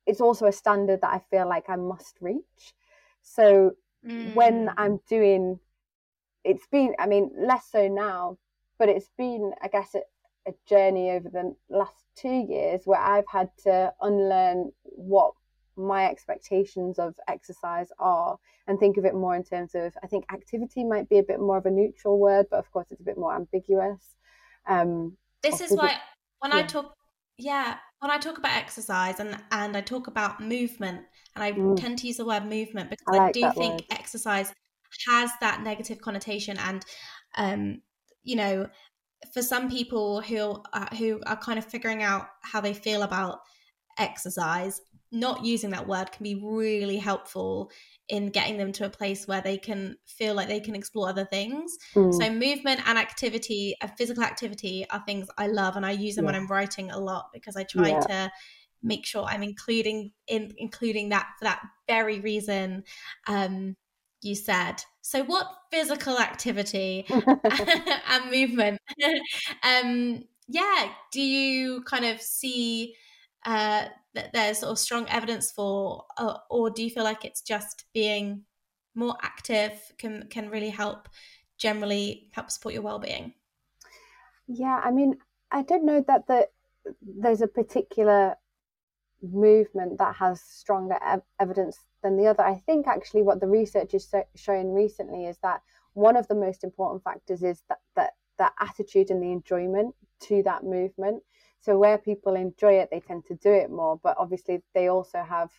it's 0.06 0.20
also 0.20 0.46
a 0.46 0.52
standard 0.52 1.00
that 1.02 1.12
I 1.12 1.20
feel 1.30 1.48
like 1.48 1.68
I 1.68 1.76
must 1.76 2.16
reach. 2.20 2.74
So 3.22 3.72
when 4.22 4.70
Mm. 4.70 4.74
I'm 4.76 5.00
doing, 5.08 5.60
it's 6.44 6.66
been 6.68 6.94
I 6.98 7.06
mean 7.06 7.30
less 7.38 7.66
so 7.70 7.88
now, 7.88 8.38
but 8.78 8.88
it's 8.88 9.10
been 9.18 9.52
I 9.62 9.68
guess 9.68 9.94
a, 9.94 10.02
a 10.50 10.54
journey 10.66 11.10
over 11.10 11.28
the 11.28 11.54
last 11.68 12.04
two 12.16 12.46
years 12.48 12.82
where 12.84 13.00
I've 13.00 13.28
had 13.28 13.50
to 13.64 13.92
unlearn 14.00 14.72
what 14.84 15.34
my 15.78 16.06
expectations 16.06 16.98
of 16.98 17.14
exercise 17.28 17.88
are 17.98 18.38
and 18.66 18.78
think 18.78 18.96
of 18.96 19.04
it 19.04 19.14
more 19.14 19.36
in 19.36 19.44
terms 19.44 19.74
of 19.74 19.92
I 20.02 20.06
think 20.06 20.24
activity 20.32 20.84
might 20.84 21.08
be 21.08 21.18
a 21.18 21.22
bit 21.22 21.40
more 21.40 21.56
of 21.56 21.66
a 21.66 21.70
neutral 21.70 22.18
word, 22.18 22.46
but 22.50 22.58
of 22.58 22.70
course 22.72 22.88
it's 22.90 23.00
a 23.00 23.04
bit 23.04 23.18
more 23.18 23.34
ambiguous. 23.34 24.02
Um, 24.66 25.16
this 25.42 25.60
is 25.60 25.74
why 25.74 25.96
when 26.40 26.52
I 26.52 26.62
talk 26.62 26.94
yeah, 27.38 27.76
when 28.00 28.10
I 28.10 28.18
talk 28.18 28.38
about 28.38 28.56
exercise 28.56 29.20
and 29.20 29.38
and 29.52 29.76
I 29.76 29.80
talk 29.80 30.06
about 30.08 30.40
movement 30.40 31.02
and 31.34 31.44
I 31.44 31.52
Mm. 31.52 31.76
tend 31.76 31.98
to 32.00 32.06
use 32.08 32.16
the 32.16 32.26
word 32.26 32.44
movement 32.44 32.90
because 32.90 33.06
I 33.12 33.20
I, 33.20 33.32
do 33.32 33.50
think 33.50 33.80
word. 33.80 33.84
exercise 33.90 34.52
has 35.06 35.30
that 35.40 35.62
negative 35.62 36.00
connotation 36.00 36.58
and 36.58 36.84
um 37.36 37.80
you 38.24 38.36
know 38.36 38.66
for 39.34 39.42
some 39.42 39.68
people 39.70 40.20
who 40.20 40.62
are, 40.72 40.88
who 40.96 41.20
are 41.26 41.36
kind 41.36 41.58
of 41.58 41.64
figuring 41.64 42.02
out 42.02 42.26
how 42.42 42.60
they 42.60 42.72
feel 42.74 43.02
about 43.02 43.40
exercise 43.98 44.80
not 45.10 45.44
using 45.44 45.70
that 45.70 45.86
word 45.86 46.12
can 46.12 46.22
be 46.22 46.34
really 46.34 46.98
helpful 46.98 47.70
in 48.08 48.28
getting 48.28 48.56
them 48.56 48.72
to 48.72 48.86
a 48.86 48.90
place 48.90 49.26
where 49.26 49.40
they 49.40 49.58
can 49.58 49.96
feel 50.06 50.34
like 50.34 50.48
they 50.48 50.60
can 50.60 50.74
explore 50.74 51.08
other 51.08 51.24
things 51.24 51.76
mm, 51.94 52.10
so 52.10 52.30
movement 52.30 52.80
and 52.86 52.98
activity, 52.98 53.74
uh, 53.82 53.88
physical 53.98 54.22
activity, 54.22 54.86
are 54.90 55.02
things 55.04 55.28
I 55.36 55.46
love, 55.46 55.76
and 55.76 55.84
I 55.84 55.90
use 55.90 56.16
them 56.16 56.24
when 56.24 56.34
I'm 56.34 56.46
writing 56.46 56.90
a 56.90 56.98
lot 56.98 57.26
because 57.34 57.54
I 57.54 57.64
try 57.64 57.92
Yeah. 57.92 58.00
to 58.06 58.30
make 58.82 59.04
sure 59.06 59.24
I'm 59.24 59.42
including 59.42 60.12
in 60.26 60.52
including 60.56 61.10
that 61.10 61.28
for 61.38 61.44
that 61.44 61.62
very 61.86 62.20
reason. 62.20 62.84
Um, 63.26 63.76
you 64.22 64.34
said 64.34 64.82
so. 65.02 65.22
What 65.24 65.46
physical 65.70 66.18
activity 66.18 67.06
and 68.08 68.30
movement? 68.30 68.80
um, 69.62 70.24
yeah, 70.48 70.92
do 71.12 71.20
you 71.20 71.82
kind 71.82 72.04
of 72.04 72.20
see 72.20 72.94
uh, 73.44 73.86
that 74.18 74.32
there's 74.32 74.58
sort 74.58 74.72
of 74.72 74.78
strong 74.78 75.06
evidence 75.08 75.50
for, 75.50 76.04
uh, 76.16 76.38
or 76.50 76.70
do 76.70 76.82
you 76.82 76.90
feel 76.90 77.04
like 77.04 77.24
it's 77.24 77.40
just 77.40 77.84
being 77.94 78.44
more 78.94 79.16
active 79.22 79.72
can 79.98 80.26
can 80.28 80.50
really 80.50 80.70
help 80.70 81.08
generally 81.56 82.28
help 82.32 82.50
support 82.50 82.74
your 82.74 82.82
well-being 82.82 83.32
Yeah, 84.46 84.80
I 84.82 84.90
mean, 84.90 85.18
I 85.50 85.62
don't 85.62 85.84
know 85.84 86.02
that 86.08 86.26
the, 86.26 86.48
there's 87.02 87.42
a 87.42 87.46
particular 87.46 88.36
movement 89.22 89.98
that 89.98 90.16
has 90.16 90.40
stronger 90.40 90.98
ev- 91.04 91.22
evidence 91.40 91.78
than 92.02 92.16
the 92.16 92.26
other. 92.26 92.42
I 92.42 92.56
think 92.66 92.86
actually 92.86 93.22
what 93.22 93.40
the 93.40 93.48
research 93.48 93.94
is 93.94 94.08
so- 94.08 94.28
showing 94.36 94.72
recently 94.74 95.26
is 95.26 95.38
that 95.42 95.62
one 95.92 96.16
of 96.16 96.28
the 96.28 96.34
most 96.34 96.64
important 96.64 97.02
factors 97.02 97.42
is 97.42 97.62
that 97.68 97.78
that 97.96 98.12
that 98.38 98.54
attitude 98.60 99.10
and 99.10 99.20
the 99.22 99.32
enjoyment 99.32 99.94
to 100.20 100.42
that 100.44 100.62
movement. 100.62 101.22
So 101.60 101.78
where 101.78 101.98
people 101.98 102.36
enjoy 102.36 102.74
it, 102.74 102.88
they 102.90 103.00
tend 103.00 103.24
to 103.26 103.34
do 103.34 103.52
it 103.52 103.70
more. 103.70 103.98
But 104.02 104.16
obviously, 104.18 104.62
they 104.74 104.88
also 104.88 105.22
have 105.22 105.50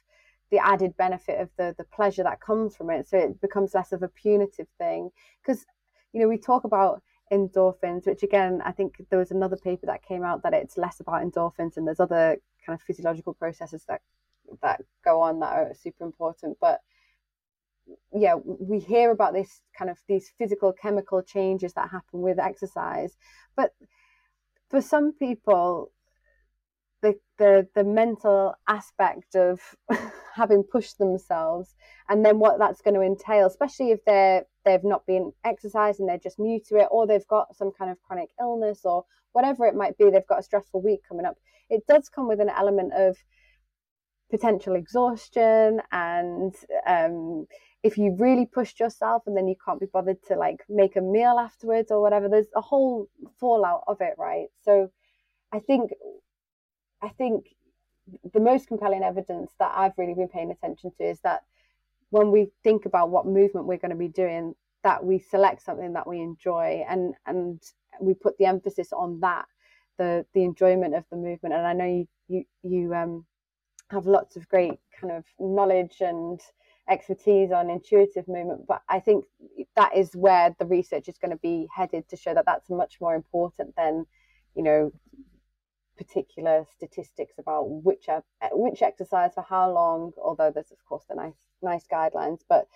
the 0.51 0.57
added 0.59 0.95
benefit 0.97 1.39
of 1.39 1.49
the 1.57 1.75
the 1.77 1.83
pleasure 1.83 2.23
that 2.23 2.41
comes 2.41 2.75
from 2.75 2.89
it. 2.89 3.07
So 3.07 3.17
it 3.17 3.41
becomes 3.41 3.73
less 3.73 3.91
of 3.91 4.03
a 4.03 4.07
punitive 4.07 4.67
thing 4.77 5.11
because 5.41 5.65
you 6.13 6.21
know 6.21 6.27
we 6.27 6.37
talk 6.37 6.63
about 6.63 7.01
endorphins, 7.31 8.07
which 8.07 8.23
again, 8.23 8.61
I 8.65 8.71
think 8.71 9.01
there 9.09 9.19
was 9.19 9.31
another 9.31 9.57
paper 9.57 9.85
that 9.85 10.03
came 10.03 10.23
out 10.23 10.43
that 10.43 10.53
it's 10.53 10.77
less 10.77 10.99
about 10.99 11.21
endorphins 11.23 11.77
and 11.77 11.85
there's 11.85 11.99
other 11.99 12.37
kind 12.65 12.79
of 12.79 12.81
physiological 12.81 13.33
processes 13.33 13.83
that 13.87 14.01
that 14.61 14.81
go 15.05 15.21
on 15.21 15.39
that 15.39 15.53
are 15.53 15.73
super 15.75 16.03
important. 16.03 16.57
But 16.59 16.81
yeah, 18.13 18.35
we 18.35 18.79
hear 18.79 19.11
about 19.11 19.33
this 19.33 19.61
kind 19.77 19.89
of 19.89 19.97
these 20.07 20.31
physical 20.37 20.73
chemical 20.73 21.21
changes 21.21 21.73
that 21.73 21.89
happen 21.89 22.21
with 22.21 22.39
exercise, 22.39 23.17
but 23.55 23.73
for 24.69 24.81
some 24.81 25.13
people, 25.13 25.91
the 27.01 27.15
the 27.37 27.67
the 27.75 27.83
mental 27.83 28.53
aspect 28.67 29.35
of 29.35 29.59
having 30.35 30.63
pushed 30.63 30.97
themselves 30.97 31.75
and 32.09 32.25
then 32.25 32.39
what 32.39 32.59
that's 32.59 32.81
going 32.81 32.93
to 32.93 33.01
entail 33.01 33.47
especially 33.47 33.91
if 33.91 34.03
they're 34.05 34.43
they've 34.65 34.83
not 34.83 35.05
been 35.05 35.31
exercising 35.45 36.05
they're 36.05 36.17
just 36.17 36.39
new 36.39 36.59
to 36.67 36.77
it 36.77 36.87
or 36.91 37.07
they've 37.07 37.27
got 37.27 37.55
some 37.55 37.71
kind 37.77 37.89
of 37.91 38.01
chronic 38.01 38.29
illness 38.39 38.81
or 38.83 39.05
whatever 39.31 39.65
it 39.65 39.75
might 39.75 39.97
be 39.97 40.09
they've 40.09 40.27
got 40.27 40.39
a 40.39 40.43
stressful 40.43 40.81
week 40.81 40.99
coming 41.07 41.25
up 41.25 41.37
it 41.69 41.85
does 41.87 42.09
come 42.09 42.27
with 42.27 42.39
an 42.39 42.49
element 42.49 42.91
of 42.93 43.15
potential 44.29 44.75
exhaustion 44.75 45.81
and 45.91 46.55
um, 46.85 47.47
if 47.83 47.97
you 47.97 48.15
really 48.17 48.45
pushed 48.45 48.79
yourself 48.79 49.23
and 49.25 49.37
then 49.37 49.47
you 49.47 49.55
can't 49.63 49.79
be 49.79 49.85
bothered 49.85 50.21
to 50.27 50.35
like 50.35 50.63
make 50.69 50.95
a 50.95 51.01
meal 51.01 51.37
afterwards 51.39 51.91
or 51.91 52.01
whatever 52.01 52.27
there's 52.29 52.47
a 52.55 52.61
whole 52.61 53.07
fallout 53.39 53.83
of 53.87 53.97
it 54.01 54.15
right? 54.17 54.47
So 54.63 54.91
i 55.51 55.59
think 55.59 55.91
i 57.01 57.09
think 57.09 57.47
the 58.33 58.39
most 58.39 58.67
compelling 58.67 59.03
evidence 59.03 59.51
that 59.59 59.71
i've 59.75 59.97
really 59.97 60.13
been 60.13 60.27
paying 60.27 60.51
attention 60.51 60.91
to 60.97 61.03
is 61.03 61.19
that 61.21 61.41
when 62.11 62.31
we 62.31 62.49
think 62.63 62.85
about 62.85 63.09
what 63.09 63.25
movement 63.25 63.67
we're 63.67 63.77
going 63.77 63.91
to 63.91 63.97
be 63.97 64.07
doing 64.07 64.53
that 64.83 65.03
we 65.03 65.19
select 65.19 65.63
something 65.63 65.93
that 65.93 66.07
we 66.07 66.19
enjoy 66.19 66.83
and 66.87 67.13
and 67.25 67.61
we 68.01 68.13
put 68.13 68.37
the 68.37 68.45
emphasis 68.45 68.93
on 68.93 69.19
that 69.19 69.45
the 69.97 70.25
the 70.33 70.43
enjoyment 70.43 70.95
of 70.95 71.03
the 71.11 71.17
movement. 71.17 71.53
And 71.53 71.67
i 71.67 71.73
know 71.73 71.85
you 71.85 72.07
you 72.27 72.45
you 72.63 72.93
um 72.93 73.25
have 73.91 74.05
lots 74.05 74.35
of 74.35 74.47
great 74.47 74.79
kind 74.99 75.11
of 75.11 75.25
knowledge 75.39 75.97
and 75.99 76.39
expertise 76.89 77.51
on 77.51 77.69
intuitive 77.69 78.27
movement 78.27 78.65
but 78.67 78.81
i 78.89 78.99
think 78.99 79.25
that 79.75 79.95
is 79.95 80.15
where 80.15 80.55
the 80.59 80.65
research 80.65 81.07
is 81.07 81.17
going 81.17 81.31
to 81.31 81.37
be 81.37 81.67
headed 81.73 82.07
to 82.09 82.17
show 82.17 82.33
that 82.33 82.45
that's 82.45 82.69
much 82.69 82.95
more 82.99 83.15
important 83.15 83.75
than 83.75 84.05
you 84.55 84.63
know 84.63 84.91
particular 85.97 86.65
statistics 86.75 87.35
about 87.37 87.63
which 87.63 88.07
which 88.53 88.81
exercise 88.81 89.31
for 89.33 89.45
how 89.47 89.71
long 89.71 90.11
although 90.23 90.49
there's 90.51 90.71
of 90.71 90.83
course 90.87 91.03
the 91.09 91.15
nice 91.15 91.35
nice 91.61 91.85
guidelines 91.91 92.39
but 92.47 92.67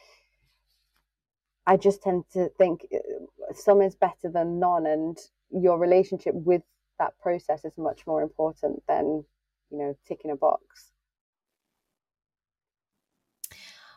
i 1.65 1.77
just 1.77 2.03
tend 2.03 2.23
to 2.31 2.49
think 2.57 2.85
uh, 2.93 3.53
some 3.53 3.81
is 3.81 3.95
better 3.95 4.29
than 4.31 4.59
none 4.59 4.85
and 4.85 5.17
your 5.51 5.79
relationship 5.79 6.35
with 6.35 6.61
that 6.99 7.17
process 7.19 7.65
is 7.65 7.77
much 7.77 8.05
more 8.05 8.21
important 8.21 8.83
than 8.87 9.23
you 9.71 9.77
know 9.77 9.97
ticking 10.05 10.31
a 10.31 10.35
box 10.35 10.92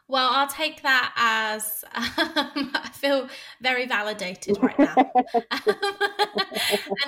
Well, 0.09 0.31
I'll 0.31 0.47
take 0.47 0.83
that 0.83 1.13
as 1.17 1.85
um, 1.93 2.05
I 2.75 2.91
feel 2.93 3.29
very 3.61 3.87
validated 3.87 4.57
right 4.63 4.79
now, 4.79 4.95
and 5.35 5.51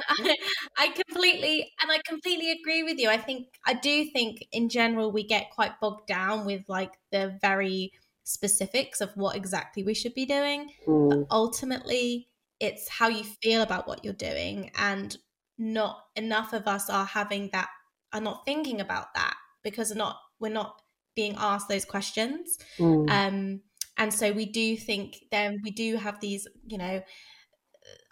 I, 0.08 0.36
I 0.76 0.88
completely 0.88 1.72
and 1.80 1.92
I 1.92 2.00
completely 2.04 2.50
agree 2.50 2.82
with 2.82 2.98
you. 2.98 3.08
I 3.08 3.16
think 3.16 3.46
I 3.64 3.74
do 3.74 4.06
think 4.06 4.48
in 4.50 4.68
general 4.68 5.12
we 5.12 5.22
get 5.24 5.50
quite 5.50 5.78
bogged 5.80 6.08
down 6.08 6.44
with 6.44 6.68
like 6.68 6.98
the 7.12 7.38
very 7.40 7.92
specifics 8.24 9.00
of 9.00 9.16
what 9.16 9.36
exactly 9.36 9.84
we 9.84 9.94
should 9.94 10.14
be 10.14 10.26
doing, 10.26 10.72
mm. 10.86 11.08
but 11.08 11.26
ultimately 11.30 12.28
it's 12.58 12.88
how 12.88 13.06
you 13.06 13.22
feel 13.22 13.62
about 13.62 13.86
what 13.86 14.04
you're 14.04 14.12
doing, 14.12 14.72
and 14.76 15.16
not 15.56 16.06
enough 16.16 16.52
of 16.52 16.66
us 16.66 16.90
are 16.90 17.06
having 17.06 17.50
that 17.52 17.68
are 18.12 18.20
not 18.20 18.44
thinking 18.44 18.80
about 18.80 19.14
that 19.14 19.34
because 19.62 19.94
not 19.94 20.18
we're 20.40 20.48
not 20.48 20.80
being 21.18 21.34
asked 21.36 21.68
those 21.68 21.84
questions. 21.84 22.58
Mm. 22.78 23.10
Um, 23.10 23.60
and 23.96 24.14
so 24.14 24.30
we 24.30 24.46
do 24.46 24.76
think 24.76 25.16
then 25.32 25.58
we 25.64 25.72
do 25.72 25.96
have 25.96 26.20
these, 26.20 26.46
you 26.68 26.78
know, 26.78 27.02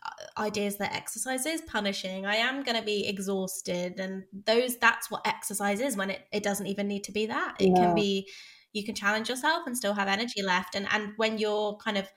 uh, 0.06 0.40
ideas 0.40 0.78
that 0.78 0.92
exercise 0.92 1.46
is 1.46 1.60
punishing. 1.60 2.26
I 2.26 2.34
am 2.34 2.64
going 2.64 2.76
to 2.76 2.84
be 2.84 3.06
exhausted. 3.06 4.00
And 4.00 4.24
those, 4.44 4.76
that's 4.78 5.08
what 5.08 5.24
exercise 5.24 5.80
is 5.80 5.96
when 5.96 6.10
it, 6.10 6.22
it 6.32 6.42
doesn't 6.42 6.66
even 6.66 6.88
need 6.88 7.04
to 7.04 7.12
be 7.12 7.26
that. 7.26 7.54
It 7.60 7.68
yeah. 7.68 7.76
can 7.76 7.94
be, 7.94 8.28
you 8.72 8.82
can 8.82 8.96
challenge 8.96 9.28
yourself 9.28 9.62
and 9.66 9.76
still 9.76 9.94
have 9.94 10.08
energy 10.08 10.42
left. 10.42 10.74
And, 10.74 10.88
and 10.90 11.12
when 11.16 11.38
you're 11.38 11.76
kind 11.76 11.96
of 11.96 12.08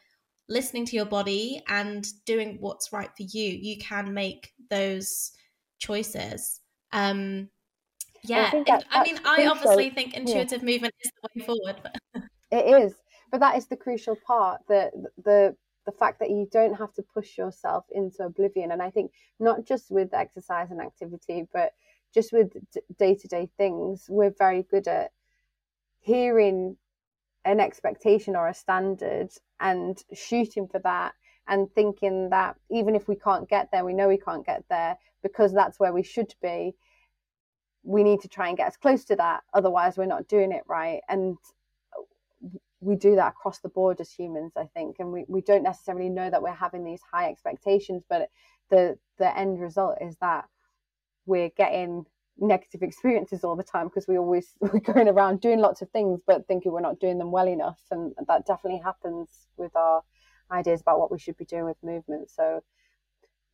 listening 0.48 0.88
to 0.88 0.96
your 0.96 1.06
body 1.06 1.62
and 1.68 2.04
doing 2.26 2.58
what's 2.62 2.92
right 2.92 3.12
for 3.16 3.28
you, 3.32 3.48
you 3.62 3.78
can 3.78 4.16
make 4.16 4.54
those 4.72 5.34
choices. 5.78 6.62
Um, 6.92 7.50
yeah, 8.24 8.50
I, 8.54 8.64
that, 8.68 8.86
I 8.92 9.04
mean, 9.04 9.20
I 9.26 9.48
obviously 9.48 9.90
think 9.90 10.16
intuitive 10.16 10.62
yeah. 10.62 10.66
movement 10.66 10.94
is 11.02 11.12
the 11.22 11.30
way 11.36 11.46
forward. 11.46 11.76
But... 11.84 12.24
it 12.52 12.84
is, 12.84 12.96
but 13.32 13.40
that 13.40 13.58
is 13.58 13.68
the 13.68 13.76
crucial 13.76 14.16
part. 14.16 14.62
The 14.68 14.92
the 15.24 15.56
the 15.86 15.92
fact 15.92 16.20
that 16.20 16.30
you 16.30 16.48
don't 16.52 16.76
have 16.76 16.94
to 16.94 17.04
push 17.04 17.38
yourself 17.38 17.86
into 17.92 18.24
oblivion, 18.24 18.72
and 18.72 18.82
I 18.82 18.90
think 18.90 19.12
not 19.40 19.66
just 19.66 19.90
with 19.90 20.14
exercise 20.14 20.72
and 20.72 20.82
activity, 20.82 21.48
but 21.54 21.74
just 22.14 22.34
with 22.34 22.52
day 22.98 23.16
to 23.16 23.28
day 23.28 23.50
things, 23.58 24.06
we're 24.10 24.34
very 24.38 24.64
good 24.64 24.88
at 24.88 25.12
hearing 26.00 26.78
an 27.46 27.60
expectation 27.60 28.36
or 28.36 28.48
a 28.48 28.54
standard 28.54 29.30
and 29.60 30.04
shooting 30.14 30.68
for 30.68 30.80
that 30.80 31.14
and 31.48 31.72
thinking 31.74 32.30
that 32.30 32.56
even 32.70 32.96
if 32.96 33.08
we 33.08 33.16
can't 33.16 33.50
get 33.50 33.70
there, 33.72 33.86
we 33.86 33.94
know 33.94 34.08
we 34.08 34.18
can't 34.18 34.46
get 34.46 34.64
there 34.70 34.98
because 35.24 35.54
that's 35.54 35.80
where 35.80 35.94
we 35.94 36.04
should 36.04 36.34
be 36.42 36.76
we 37.90 38.04
need 38.04 38.22
to 38.22 38.28
try 38.28 38.48
and 38.48 38.58
get 38.58 38.68
as 38.68 38.78
close 38.78 39.04
to 39.06 39.16
that 39.16 39.42
otherwise 39.54 39.98
we're 39.98 40.06
not 40.06 40.28
doing 40.28 40.52
it 40.52 40.64
right. 40.68 41.02
And 41.10 41.38
we 42.82 42.96
do 42.96 43.16
that 43.16 43.30
across 43.30 43.60
the 43.60 43.70
board 43.70 44.00
as 44.00 44.12
humans 44.12 44.54
i 44.56 44.66
think. 44.74 44.98
And 45.00 45.12
we, 45.12 45.26
we 45.28 45.42
don't 45.42 45.64
necessarily 45.64 46.10
know 46.10 46.30
that 46.30 46.42
we're 46.42 46.54
having 46.54 46.84
these 46.84 47.02
high 47.12 47.30
expectations 47.30 48.04
but 48.10 48.30
the 48.70 48.98
the 49.18 49.38
end 49.38 49.60
result 49.60 49.98
is 50.02 50.16
that 50.22 50.46
we're 51.26 51.50
getting 51.50 52.06
negative 52.42 52.82
experiences 52.84 53.44
all 53.44 53.56
the 53.56 53.64
time 53.64 53.88
because 53.88 54.08
we 54.08 54.18
always 54.18 54.54
we're 54.60 54.80
going 54.80 55.08
around 55.08 55.42
doing 55.42 55.60
lots 55.60 55.82
of 55.82 55.90
things 55.90 56.20
but 56.26 56.48
thinking 56.48 56.72
we're 56.72 56.82
not 56.82 57.00
doing 57.00 57.18
them 57.18 57.32
well 57.32 57.48
enough. 57.48 57.82
And 57.92 58.14
that 58.28 58.46
definitely 58.46 58.82
happens 58.84 59.28
with 59.58 59.76
our 59.76 60.04
ideas 60.52 60.82
about 60.82 61.00
what 61.00 61.12
we 61.12 61.20
should 61.20 61.38
be 61.38 61.46
doing 61.46 61.66
with 61.66 61.78
movement. 61.84 62.30
So 62.30 62.62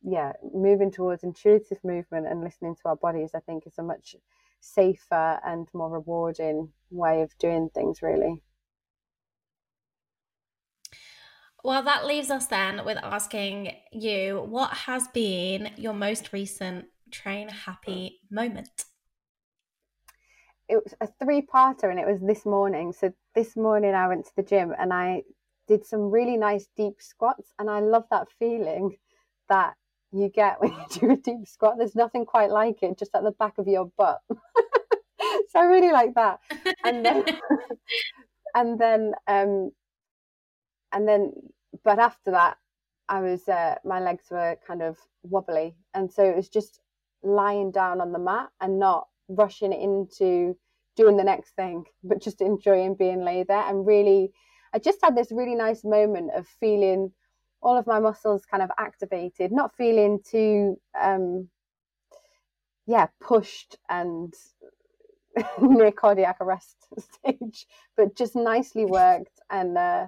yeah, 0.02 0.32
moving 0.54 0.90
towards 0.90 1.24
intuitive 1.24 1.82
movement 1.84 2.26
and 2.26 2.42
listening 2.42 2.76
to 2.76 2.82
our 2.86 2.96
bodies, 2.96 3.30
I 3.34 3.40
think, 3.40 3.66
is 3.66 3.78
a 3.78 3.82
much 3.82 4.16
safer 4.60 5.40
and 5.44 5.68
more 5.72 5.90
rewarding 5.90 6.72
way 6.90 7.22
of 7.22 7.36
doing 7.38 7.70
things, 7.70 8.02
really. 8.02 8.42
Well, 11.64 11.82
that 11.82 12.06
leaves 12.06 12.30
us 12.30 12.46
then 12.46 12.84
with 12.84 12.98
asking 13.02 13.72
you 13.90 14.40
what 14.48 14.70
has 14.70 15.08
been 15.08 15.72
your 15.76 15.94
most 15.94 16.32
recent 16.32 16.86
train 17.10 17.48
happy 17.48 18.20
moment? 18.30 18.84
It 20.68 20.76
was 20.82 20.94
a 21.00 21.08
three 21.24 21.42
parter 21.42 21.90
and 21.90 21.98
it 21.98 22.06
was 22.06 22.20
this 22.20 22.44
morning. 22.46 22.92
So, 22.92 23.12
this 23.34 23.56
morning 23.56 23.94
I 23.94 24.08
went 24.08 24.26
to 24.26 24.36
the 24.36 24.42
gym 24.42 24.74
and 24.78 24.92
I 24.92 25.22
did 25.66 25.84
some 25.84 26.10
really 26.10 26.36
nice 26.36 26.68
deep 26.76 27.02
squats, 27.02 27.52
and 27.58 27.68
I 27.68 27.80
love 27.80 28.04
that 28.10 28.28
feeling 28.38 28.96
that 29.48 29.74
you 30.16 30.28
get 30.28 30.60
when 30.60 30.72
you 30.72 31.00
do 31.00 31.10
a 31.12 31.16
deep 31.16 31.46
squat. 31.46 31.76
There's 31.78 31.94
nothing 31.94 32.24
quite 32.24 32.50
like 32.50 32.82
it, 32.82 32.98
just 32.98 33.14
at 33.14 33.22
the 33.22 33.32
back 33.32 33.58
of 33.58 33.66
your 33.66 33.90
butt. 33.96 34.20
so 34.30 35.60
I 35.60 35.64
really 35.64 35.92
like 35.92 36.14
that. 36.14 36.40
And 36.84 37.04
then, 37.04 37.24
and 38.54 38.78
then, 38.78 39.12
um, 39.26 39.70
and 40.92 41.06
then, 41.06 41.32
but 41.84 41.98
after 41.98 42.30
that, 42.32 42.56
I 43.08 43.20
was 43.20 43.48
uh, 43.48 43.76
my 43.84 44.00
legs 44.00 44.24
were 44.30 44.56
kind 44.66 44.82
of 44.82 44.98
wobbly, 45.22 45.76
and 45.94 46.12
so 46.12 46.24
it 46.24 46.36
was 46.36 46.48
just 46.48 46.80
lying 47.22 47.70
down 47.70 48.00
on 48.00 48.12
the 48.12 48.18
mat 48.18 48.48
and 48.60 48.78
not 48.78 49.06
rushing 49.28 49.72
into 49.72 50.56
doing 50.96 51.16
the 51.16 51.24
next 51.24 51.54
thing, 51.54 51.84
but 52.02 52.22
just 52.22 52.40
enjoying 52.40 52.94
being 52.94 53.24
laid 53.24 53.48
there 53.48 53.68
and 53.68 53.86
really. 53.86 54.32
I 54.74 54.78
just 54.78 54.98
had 55.02 55.16
this 55.16 55.32
really 55.32 55.54
nice 55.54 55.84
moment 55.84 56.32
of 56.34 56.46
feeling 56.60 57.10
all 57.62 57.76
of 57.76 57.86
my 57.86 57.98
muscles 57.98 58.44
kind 58.44 58.62
of 58.62 58.70
activated, 58.78 59.52
not 59.52 59.76
feeling 59.76 60.20
too, 60.24 60.78
um, 61.00 61.48
yeah, 62.86 63.06
pushed 63.20 63.76
and 63.88 64.32
near 65.60 65.92
cardiac 65.92 66.36
arrest 66.40 66.76
stage, 66.98 67.66
but 67.96 68.16
just 68.16 68.36
nicely 68.36 68.84
worked. 68.84 69.40
And 69.50 69.76
uh, 69.76 70.06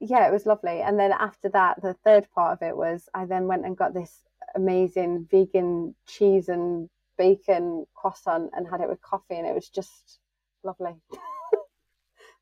yeah, 0.00 0.26
it 0.26 0.32
was 0.32 0.46
lovely. 0.46 0.80
And 0.80 0.98
then 0.98 1.12
after 1.12 1.48
that, 1.50 1.82
the 1.82 1.94
third 2.04 2.28
part 2.34 2.52
of 2.52 2.66
it 2.66 2.76
was 2.76 3.08
I 3.14 3.24
then 3.26 3.46
went 3.46 3.64
and 3.64 3.76
got 3.76 3.94
this 3.94 4.22
amazing 4.54 5.26
vegan 5.30 5.94
cheese 6.06 6.48
and 6.48 6.88
bacon 7.16 7.86
croissant 7.94 8.50
and 8.54 8.68
had 8.68 8.80
it 8.80 8.88
with 8.88 9.00
coffee, 9.02 9.36
and 9.36 9.46
it 9.46 9.54
was 9.54 9.68
just 9.68 10.18
lovely. 10.62 10.94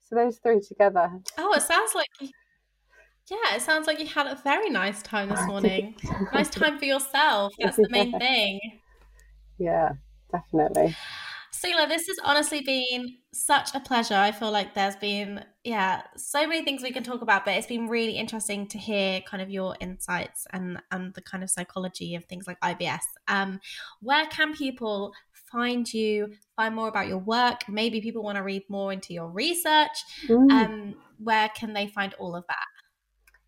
so 0.01 0.15
those 0.15 0.39
three 0.39 0.61
together. 0.61 1.11
Oh, 1.39 1.53
it 1.55 1.63
sounds 1.63 1.95
like 1.95 2.09
yeah, 3.31 3.57
it 3.57 3.63
sounds 3.63 3.87
like 3.87 3.99
you 3.99 4.07
had 4.07 4.27
a 4.27 4.41
very 4.43 4.71
nice 4.71 5.03
time 5.03 5.29
this 5.29 5.41
morning. 5.47 5.95
nice 6.33 6.51
time 6.51 6.79
for 6.79 6.85
yourself. 6.85 7.53
That's 7.59 7.77
the 7.77 7.89
main 7.91 8.19
thing. 8.19 8.61
Yeah, 9.59 9.93
definitely. 10.31 10.97
Sula, 11.53 11.87
this 11.87 12.09
has 12.09 12.17
honestly 12.25 12.63
been 12.63 13.19
such 13.33 13.75
a 13.75 13.81
pleasure. 13.81 14.17
I 14.17 14.33
feel 14.33 14.51
like 14.51 14.75
there's 14.75 14.97
been, 14.97 15.45
yeah, 15.63 16.03
so 16.17 16.45
many 16.47 16.65
things 16.65 16.83
we 16.83 16.91
can 16.91 17.05
talk 17.05 17.23
about, 17.23 17.45
but 17.45 17.55
it's 17.55 17.69
been 17.69 17.87
really 17.87 18.17
interesting 18.17 18.67
to 18.69 18.79
hear 18.79 19.21
kind 19.21 19.41
of 19.41 19.49
your 19.49 19.77
insights 19.79 20.45
and 20.51 20.83
and 20.91 21.15
the 21.15 21.23
kind 21.23 21.45
of 21.45 21.51
psychology 21.51 22.17
of 22.17 22.25
things 22.25 22.49
like 22.49 22.59
IBS. 22.61 23.03
Um, 23.29 23.61
where 24.01 24.27
can 24.27 24.55
people 24.55 25.13
find 25.53 25.93
you, 25.93 26.33
find 26.57 26.75
more 26.75 26.89
about 26.89 27.07
your 27.07 27.19
work? 27.19 27.69
Maybe 27.69 28.01
people 28.01 28.25
want 28.25 28.39
to 28.39 28.43
read 28.43 28.63
more 28.69 28.93
into 28.93 29.13
your 29.15 29.31
research. 29.31 30.03
Mm. 30.27 30.51
Um, 30.51 30.95
where 31.19 31.49
can 31.51 31.75
they 31.75 31.87
find 31.87 32.15
all 32.15 32.35
of 32.35 32.45
that? 32.49 32.65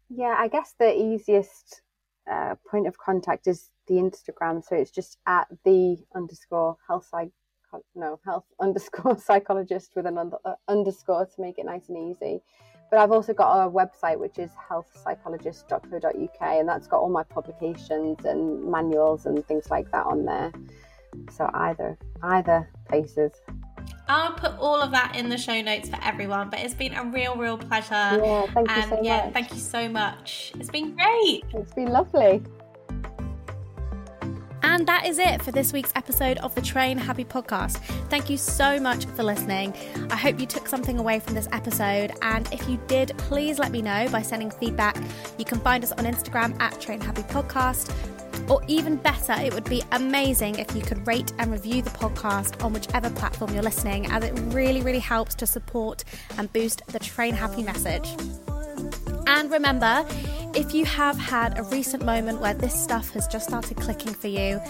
Yeah, 0.09 0.35
I 0.39 0.49
guess 0.49 0.75
the 0.79 0.95
easiest 0.95 1.83
uh, 2.31 2.55
point 2.71 2.87
of 2.87 2.97
contact 2.99 3.47
is 3.47 3.71
the 3.87 3.95
Instagram. 3.95 4.65
So 4.65 4.77
it's 4.77 4.91
just 4.91 5.19
at 5.27 5.49
the 5.65 5.99
underscore 6.15 6.77
health 6.87 7.07
psych 7.11 7.31
no 7.95 8.21
health 8.25 8.45
underscore 8.61 9.19
psychologist 9.19 9.93
with 9.97 10.07
an 10.07 10.19
under, 10.19 10.37
uh, 10.45 10.55
underscore 10.69 11.27
to 11.27 11.41
make 11.41 11.59
it 11.59 11.67
nice 11.67 11.89
and 11.89 12.11
easy. 12.11 12.41
But 12.91 13.01
I've 13.01 13.11
also 13.11 13.33
got 13.33 13.67
a 13.67 13.71
website 13.71 14.19
which 14.19 14.39
is 14.39 14.51
healthpsychologist.co.uk 14.71 16.41
and 16.41 16.69
that's 16.69 16.87
got 16.87 16.99
all 16.99 17.09
my 17.09 17.25
publications 17.25 18.25
and 18.25 18.65
manuals 18.71 19.27
and 19.27 19.45
things 19.47 19.71
like 19.71 19.91
that 19.91 20.07
on 20.07 20.25
there. 20.25 20.53
So 21.31 21.51
either 21.55 21.99
either 22.23 22.69
places. 22.89 23.33
I'll 24.07 24.33
put 24.33 24.59
all 24.59 24.83
of 24.83 24.91
that 24.91 25.17
in 25.17 25.29
the 25.29 25.39
show 25.39 25.61
notes 25.63 25.89
for 25.89 25.99
everyone. 26.03 26.51
But 26.51 26.61
it's 26.61 26.75
been 26.75 26.95
a 26.95 27.05
real, 27.05 27.37
real 27.37 27.57
pleasure. 27.57 27.93
Yeah, 27.93 28.47
thank 28.53 28.71
and 28.71 28.91
you 28.91 28.97
so 28.97 29.03
yeah, 29.03 29.25
much. 29.25 29.33
thank 29.33 29.51
you 29.53 29.61
so 29.61 29.89
much. 29.89 30.53
It's 30.59 30.71
been 30.71 30.95
great. 30.95 31.43
It's 31.55 31.73
been 31.73 31.89
lovely. 31.91 32.43
And 34.63 34.87
that 34.87 35.07
is 35.07 35.19
it 35.19 35.43
for 35.43 35.53
this 35.53 35.73
week's 35.75 35.93
episode 35.95 36.39
of 36.39 36.55
the 36.55 36.63
Train 36.63 36.97
Happy 36.97 37.25
podcast. 37.25 37.77
Thank 38.09 38.31
you 38.31 38.39
so 38.39 38.81
much 38.81 39.05
for 39.05 39.23
listening. 39.23 39.75
I 40.11 40.17
hope 40.17 40.41
you 40.41 40.47
took 40.47 40.69
something 40.69 40.99
away 40.99 41.21
from 41.21 41.35
this 41.35 41.49
episode. 41.53 42.13
And 42.23 42.51
if 42.51 42.67
you 42.69 42.81
did, 42.89 43.13
please 43.19 43.59
let 43.59 43.71
me 43.71 43.83
know 43.83 44.09
by 44.11 44.23
sending 44.23 44.51
feedback. 44.51 44.97
You 45.39 45.45
can 45.45 45.61
find 45.61 45.85
us 45.85 45.93
on 45.93 46.07
Instagram 46.07 46.59
at 46.61 46.81
Train 46.81 47.01
Happy 47.01 47.23
Podcast. 47.23 47.95
Or 48.49 48.63
even 48.69 48.97
better, 48.97 49.33
it 49.33 49.55
would 49.55 49.65
be 49.65 49.83
amazing 49.93 50.59
if 50.59 50.75
you 50.75 50.83
could 50.83 51.07
rate 51.07 51.33
and 51.39 51.51
review 51.51 51.83
the 51.83 51.91
podcast 51.91 52.63
on 52.63 52.73
whichever 52.73 53.11
platform 53.11 53.55
you're 53.55 53.63
listening, 53.63 54.07
as 54.11 54.25
it 54.25 54.33
really, 54.55 54.83
really 54.83 54.99
helps 54.99 55.35
to 55.37 55.47
support 55.47 56.05
and 56.37 56.53
boost 56.53 56.83
the 56.89 56.99
Train 56.99 57.35
Happy 57.35 57.63
message. 57.63 58.09
And 59.27 59.51
remember, 59.51 60.05
if 60.55 60.75
you 60.75 60.85
have 60.85 61.19
had 61.19 61.59
a 61.59 61.63
recent 61.65 62.05
moment 62.05 62.41
where 62.41 62.55
this 62.55 62.75
stuff 62.75 63.11
has 63.11 63.27
just 63.27 63.49
started 63.49 63.77
clicking 63.79 64.15
for 64.15 64.29
you, 64.29 64.61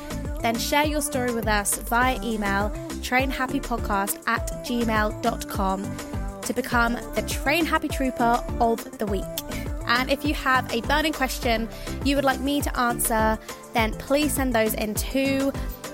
then 0.41 0.57
share 0.59 0.87
your 0.87 1.03
story 1.03 1.35
with 1.35 1.49
us 1.49 1.79
via 1.79 2.19
email 2.23 2.71
trainhappypodcast 3.01 4.23
at 4.27 4.49
gmail.com 4.65 6.41
to 6.43 6.53
become 6.53 6.95
the 7.15 7.23
Train 7.23 7.65
Happy 7.65 7.89
Trooper 7.89 8.43
of 8.61 8.99
the 8.99 9.07
Week. 9.07 9.74
And 9.87 10.11
if 10.11 10.25
you 10.25 10.35
have 10.35 10.73
a 10.73 10.81
burning 10.83 11.13
question 11.13 11.69
you 12.05 12.17
would 12.17 12.25
like 12.25 12.41
me 12.41 12.61
to 12.63 12.79
answer, 12.79 13.39
then 13.73 13.93
please 13.93 14.33
send 14.33 14.55
those 14.55 14.75
in 14.75 14.95
too, 14.95 15.53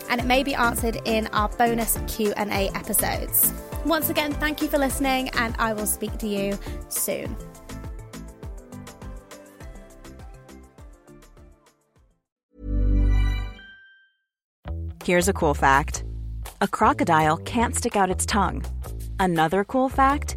and 0.09 0.21
it 0.21 0.27
may 0.27 0.43
be 0.43 0.55
answered 0.55 1.01
in 1.05 1.27
our 1.29 1.49
bonus 1.49 1.99
Q&A 2.07 2.71
episodes. 2.75 3.53
Once 3.85 4.11
again, 4.11 4.33
thank 4.33 4.61
you 4.61 4.69
for 4.69 4.79
listening, 4.79 5.31
and 5.31 5.55
I 5.59 5.73
will 5.73 5.87
speak 5.87 6.19
to 6.19 6.27
you 6.27 6.59
soon. 6.89 7.37
Here's 15.03 15.29
a 15.29 15.33
cool 15.33 15.55
fact 15.55 16.05
a 16.61 16.69
crocodile 16.69 17.39
can't 17.39 17.75
stick 17.75 17.97
out 17.97 18.11
its 18.11 18.27
tongue. 18.27 18.63
Another 19.19 19.65
cool 19.65 19.89
fact 19.89 20.37